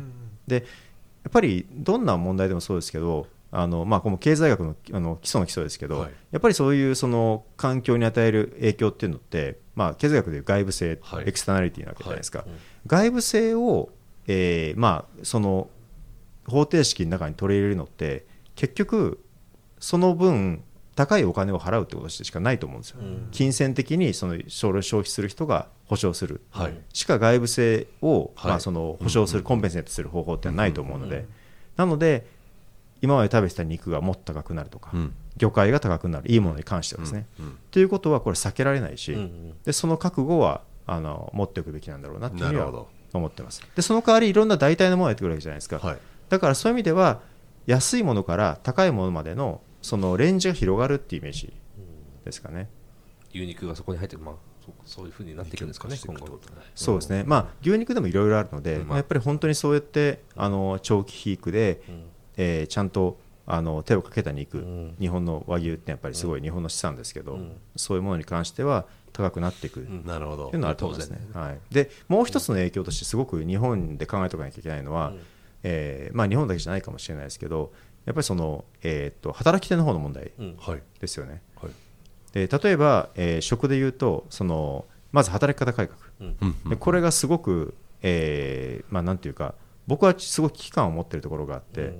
[0.47, 6.11] でやっぱりどんな問題でもそうですけどあの、まあ、この経済学のあの基礎の基礎ですけど、はい。
[6.31, 11.29] やっぱりそういうその環境に与える影響っていうのって、まあ、経済学でいう外部性、はい。
[11.29, 12.47] エクスタナリティなわけじゃないですか、はい。
[12.49, 12.55] うん
[12.87, 13.89] 外部性を、
[14.27, 15.69] えーまあ、その
[16.47, 18.25] 方程式の中に取り入れるのって
[18.55, 19.21] 結局
[19.79, 20.63] その分
[20.95, 22.97] 高いお金を払うってことしかないと思うんですよ、
[23.31, 26.73] 金銭的にその消費する人が保証する、はい。
[26.93, 28.51] しか外部性を、はい。
[28.51, 31.25] まあ、その保証する、コンペンセートする方法ってないと思うので、
[31.75, 32.25] なので
[33.01, 37.27] 今まで食べてた肉がもっと高くなるとか、うん魚介が高くなるいいものに関してはですね。
[37.39, 39.53] うんということはこれ避けられないし、うんうん。
[39.63, 43.61] でその覚悟はあの持っておくべきなんだろうなっていうふうには思ってます。
[43.75, 45.97] でその代わりいろんな代替のものをやってくるわけじゃないですか、はい。
[46.29, 47.19] だからそういう意味では
[47.65, 51.53] 安いものから高いものまでのそのレンジが広がるっていうイメージ
[52.25, 52.69] ですかね、
[53.33, 54.35] 牛肉がそこに入ってまあ
[54.85, 56.39] そういうふうになっていくんですかね今後。
[56.75, 58.87] そうですね、まあ、牛肉でもいろいろあるので、うん。
[58.87, 58.97] まあ。
[58.97, 61.81] やっぱり本当にそうやってあの長期肥育で、
[62.35, 63.17] えーちゃんと
[63.49, 64.95] あの手をかけた肉、ん。
[64.99, 67.51] 日本の和牛ってやっぱりすごい日本の資産ですけど、うん。
[67.77, 69.79] そういうものに関しては高くなっていく。
[69.79, 70.05] っうん。
[70.05, 70.49] なるほど。
[70.49, 71.19] ていうのはあると思いますね。
[71.33, 75.13] はい、でもう一つの影響としてすごく日本で考えておかなきゃいけないのは、
[75.63, 77.71] えーまあ、日本だけじゃないかもしれないですけど
[78.05, 80.31] やっぱりその、えー、と働き手の方の問題
[80.99, 81.41] ですよね。
[81.55, 81.71] はい。
[82.33, 86.69] で例えば、えー職で言うとそのまず働き方改革、うん。
[86.69, 89.55] でこれがすごく、えーまあ、なんていうか
[89.87, 91.97] 僕はすごく危機感を持っているところがあって、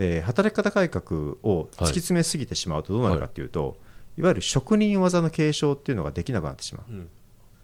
[0.00, 3.76] で働き方改革を突き詰めすぎてしまうとどうなるかっていうと、
[4.16, 6.92] い、わゆる職人技の継承っていうのができなくなってしまう。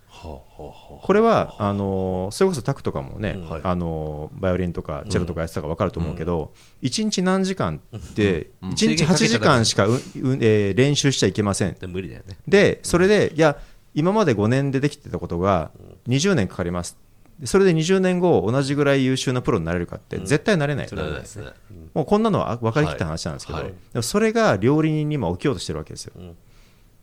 [0.08, 1.06] はあはあはあ。
[1.06, 3.60] これはあのーそれこそタクとかもね、うんはい。
[3.64, 6.52] あのーバイオリンとかチェロとかやってたから分かると思うけど、
[6.82, 8.70] 1日何時間って、うん。
[8.70, 9.98] 1日8時間しかう、う
[10.40, 11.74] えー練習しちゃいけません。
[11.74, 12.36] で無理だよね。
[12.46, 13.58] でそれでいや
[13.94, 15.70] 今まで5年でできてたことが
[16.06, 16.98] 20年かかります
[17.40, 21.50] でそれで20年後同じぐらい優秀なプロになれるかって絶対なれない、それはないですね。
[21.92, 23.66] もうこんなのは分かりきった話なんですけど、はい。
[23.66, 26.12] はいでもそれが料理人に今起きようとしてるわけですよ、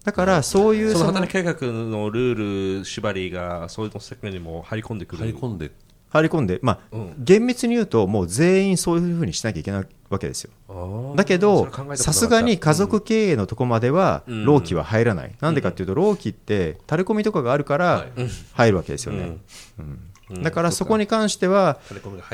[0.03, 5.23] だからそういうそのその働き改革のルール縛りがそういうの世界にも入り込んでくる。
[5.23, 5.71] 入り込んで。
[6.09, 7.15] 入り込んで、まあうん。
[7.17, 11.13] 厳密に言うともう全員そういうふうにしなきゃいけないわけですよ。
[11.15, 14.45] だけどさすがに家族経営のとこまではうん。
[14.45, 18.11] 労基は入らない、なんでかっていうと労基って垂れ込みとかがあるからはい。
[18.53, 19.37] 入るわけですよね、
[19.79, 19.99] うん
[20.41, 21.79] だからそこに関しては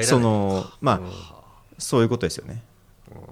[0.03, 1.43] そのまあ
[1.77, 2.63] そういうことですよね。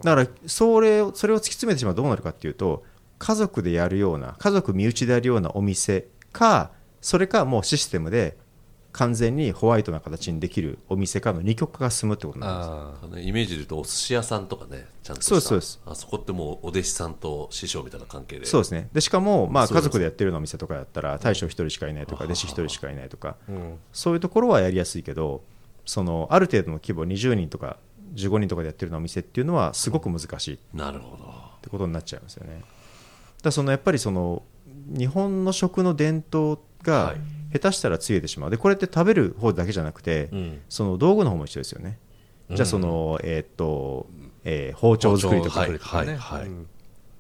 [0.03, 2.83] だからそれをそれを突き詰めてしまうとどうなるかっていうと
[3.19, 6.71] 家族でやるような家族身内でやるようなお店か
[7.01, 8.37] それかもうシステムで
[8.97, 12.69] 完全にホワイトな形にできるお店かの二極化が進むってことなんです。
[12.69, 18.47] ああのイメージで言うとお寿司屋さんとかねちゃんとそうそうですあそこってもうお弟子さんと師匠みたいな関係で。
[18.47, 18.89] そうですね。
[18.93, 23.79] でしかも、まあ、家族でやってるようなお店とかやったら大将一人しかいないとか弟子一人しかいないとかあうん。
[23.93, 25.43] そういうところはやりやすいけど
[25.85, 27.77] そのある程度の規模20人とか
[28.15, 30.55] 15人とかでやってるようなお店っていうのはすごく難しい。
[30.55, 31.27] っなるほど。
[31.61, 32.63] てことになっちゃいますよね。
[33.43, 34.41] だそのやっぱりその
[34.87, 38.49] 日本の食の伝統はがい下手したらついてしまう。
[38.49, 40.61] でこれって食べる方だけじゃなくて、うん。
[40.69, 41.99] その道具の方も一緒ですよね。
[42.49, 44.07] じゃあその、えーっと、
[44.43, 46.47] えー包丁作りとか、はいはいはい。
[46.47, 46.67] うん。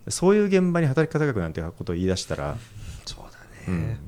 [0.09, 2.57] そういう現場に働き方改革なんてことを言い出したら、
[3.05, 3.99] そうだね。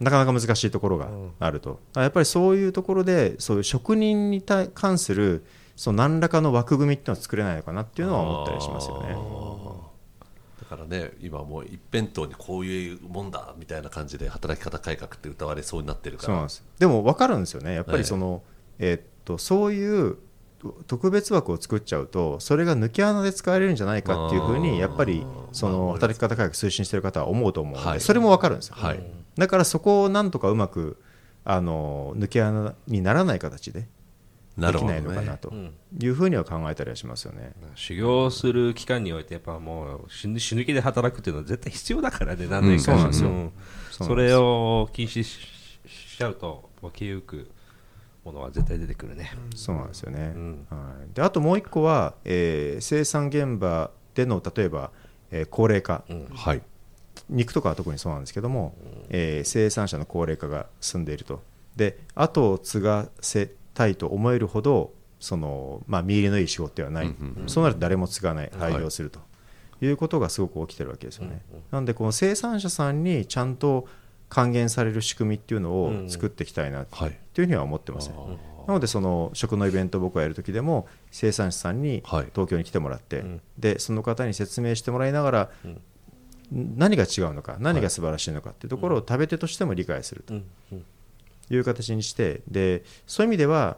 [0.00, 1.08] なかなか難しいところが
[1.38, 5.44] あると、やっぱりそういうところでそういう職人に対関する
[5.74, 9.16] その何らかの枠組みっていうのは作れないのかなっていうのは思ったりしますよね。
[10.68, 16.26] だからね今もう一辺倒にこういうもんだみたいな感じで働き方改革って歌われそうになってるから。
[16.26, 16.64] そうなんです。
[16.78, 17.74] でも分かるんですよね。
[17.74, 18.42] やっぱりその、
[18.78, 20.16] えーっとそういう
[20.86, 28.00] 特別枠を作っちゃうとそれが抜け穴で使われるんじゃないかっていうふうにやっぱりその働き方改革推進してる方は思うと思うので、はい。
[28.00, 29.02] それも分かるんですよ、はい。
[29.36, 31.00] だからそこをなんとかうまく
[31.44, 33.86] あの抜け穴にならない形で
[34.56, 35.52] できないのかなねと
[35.98, 37.52] いうふうには考えたりはしますよね。
[37.74, 43.28] 修行する期間においてやっぱもう死ぬ死ぬ気で働くっていうのは絶対必要だからね何年かそうなんですよ。
[43.30, 43.52] ん。
[43.90, 45.38] そうそれを禁止し
[45.86, 47.50] しちゃうともう消えゆく
[48.24, 49.30] ものは絶対出てくるね。
[49.54, 50.66] そうなんですよね、うん。
[50.70, 54.90] はい、であともう一個は、えー生産現場での例えば、
[55.30, 56.04] えー高齢化、
[56.34, 56.62] はい。
[57.28, 58.74] 肉とかは特にそうなんですけども、
[59.10, 61.42] えー生産者の高齢化が進んでいると。
[61.76, 69.20] で後を継がせたいと思えるほどその、まあ、見入りのいい仕事ではない、うんうんそうなると誰も継がない廃業すると
[69.80, 73.86] いうことがすごく起きてるわけですよね、なのでこの生産者さんにちゃんと
[74.28, 78.16] 還元される仕組みっていうのを作っていきたいなはいというふうには思ってますね、
[78.66, 82.26] なのでその食のイベントを僕がやるときでも生産者さんにはい。
[82.34, 83.40] 東京に来てもらって、ん。
[83.58, 85.50] でその方に説明してもらいながら、
[86.50, 90.34] 何が違うのか何が素晴らしいのかっていうところを食べ手としても理解すると
[91.50, 93.76] いう形にしてでそういう意味では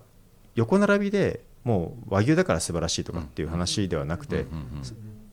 [0.54, 4.46] 横並びでもう和牛だから素晴らしいとかっていう話ではなくて、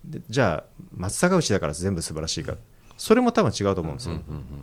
[0.03, 2.55] でじゃあ松阪牛だから全部素晴らしいか。
[2.97, 4.15] それも多分違うと思うんですよ。
[4.15, 4.19] っ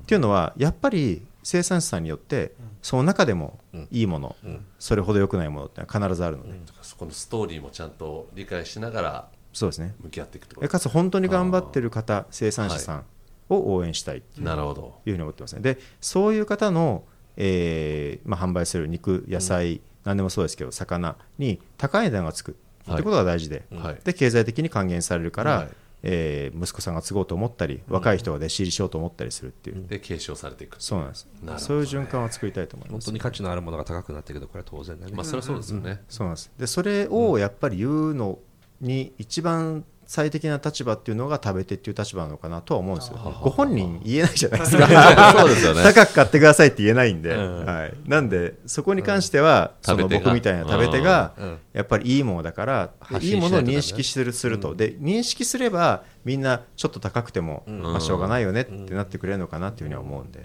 [0.06, 3.58] ていうのはやっぱり生産者さんによってその中でも
[3.90, 4.36] いいもの、
[4.78, 9.94] それほど良くないものって必ずあるので、そこのストーリーもちゃんと理解しながらそうですね。
[10.00, 10.60] 向き合っていくと。
[10.64, 13.04] えかつ本当に頑張ってる方生産者さん
[13.48, 15.00] を応援したいっていうなるほど。
[15.04, 15.62] ふうに思ってますね。
[15.62, 17.04] でそういう方の、
[17.36, 22.56] えーまあ、販売する肉野菜、何でもそうですけど魚に高い値段がつく。
[22.86, 22.94] はい。
[22.94, 23.98] ってことが大事で,、はい。
[24.04, 25.68] で経済的に還元されるから、はい。
[26.04, 30.76] えー息子さんが継ごうと思ったり、若い人が弟子入りしようと思ったりするっていう、で継承されていく。
[30.80, 31.28] そうなんです。
[31.42, 31.52] ね。
[31.58, 33.04] そういう循環を作りたいと思います。
[33.06, 36.02] 本当に価値のあるものが高くなっていくとこれは当然だねまあそれはそうですよね。
[36.08, 36.50] そうなんです。
[36.58, 38.40] でそれをやっぱり言うの
[38.80, 45.32] に一番最適な立場っていうのが食べ手っていう立場なのかなとは思うんですよご本人言えないじゃないですか。
[45.38, 45.80] そうですよね。
[45.90, 47.64] 高く買ってくださいって言えないんで、うん。
[47.64, 50.24] はい、なんでそこに関しては、その食べ手が。
[50.26, 51.58] 僕みたいな食べ手がうん。
[51.72, 52.90] やっぱりいいものだから、
[53.22, 60.44] いいものを認識するすると、で認識すればみんなちょっと高くても、まあ、しょうがないよねってなってくれるのかなっていうふうには思うんで、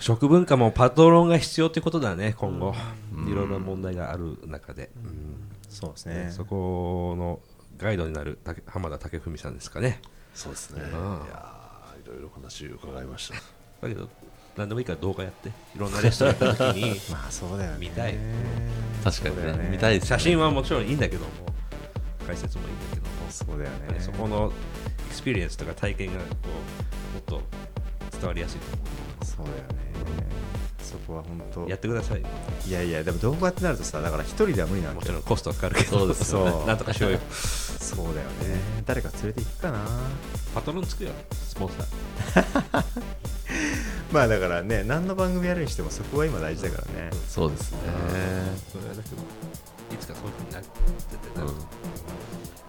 [0.00, 2.74] 食文化もパトロンが必要ってことだね今後。
[3.26, 4.90] いろいろ問題がある中で、
[5.70, 7.40] そうですねそこの
[7.78, 10.00] ガイドになる竹浜田武文さんですかね。
[10.34, 10.80] そうですね。
[10.80, 13.34] いやいろいろ話伺いました。
[13.34, 14.08] だけど
[14.56, 15.48] 何でもいいから動画やって。
[15.48, 17.78] いろんなレストラン行った時に まあそうだよね。
[17.78, 18.16] 見たい。
[19.04, 19.64] 確かにそうだよね。
[19.64, 20.08] ね見たいですね。
[20.08, 21.30] 写真はもちろんいいんだけども
[22.26, 23.08] 解説もいいんだけども。
[23.30, 24.00] そうだよね。
[24.00, 24.52] そこの
[25.06, 27.42] エクスペリエンスとか体験がこうもっと
[28.18, 28.88] 伝わりやすいと思
[29.24, 29.88] そうだよね
[30.88, 31.64] そこは本当。
[31.66, 32.22] うやってください。
[32.66, 35.98] いやいやでも動画ってなるとさだから一人では無理なもちろんコストはかかるけど。
[35.98, 36.50] そうですよね。
[36.50, 37.18] そ うなんとかしようよ。
[37.30, 38.60] そうだよね。
[38.86, 39.78] 誰か連れて行くかな。
[40.54, 41.10] パトロンつくよ。
[41.32, 42.84] スポンサー
[44.12, 47.10] まあだからね何の番組やるにしてもそこは今大事だからね。
[47.28, 47.78] そうですね。
[48.72, 49.16] それはだけど
[49.92, 50.64] いつかそういうふうになる
[51.10, 51.50] 絶対な。
[51.50, 51.56] る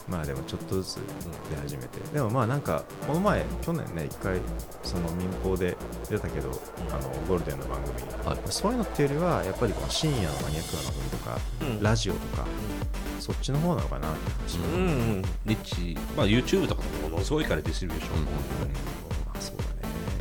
[0.10, 1.00] まあでもちょっとずつ
[1.50, 4.40] 出始めて、でもまあなんかこの前去年ね一回
[4.84, 5.78] その民放で
[6.10, 6.50] 出たけど、
[6.90, 7.96] あのゴールデンの番組、
[8.26, 8.38] はい。
[8.52, 11.84] そういうのっていうよりはやっぱりこの深夜のマニアックな番組とか、うん。
[11.84, 12.46] ラジオとか、
[13.20, 14.82] そっちの方なのかなって話は、うん。
[14.82, 14.86] う
[15.20, 15.22] ん。
[15.46, 18.32] リッチまあ YouTube とかもものすごいからディストリビューションも、
[19.26, 19.70] まあそうだね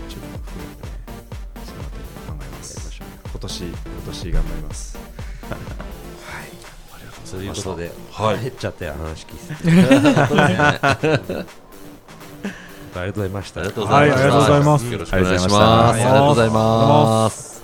[0.08, 0.88] 中国も含めてね
[1.64, 3.00] そのあたりも考えます
[3.30, 4.98] 今年今年頑張ります
[7.30, 8.40] そういうことで、はい。
[8.40, 9.44] 減っちゃったよ話聞いて
[12.98, 13.60] ありがとうございました。
[13.60, 14.90] ありがとうごはいありがとうございます。
[14.92, 15.56] よろしくお願いします。
[15.56, 17.57] ありがとうございましたありがとうございます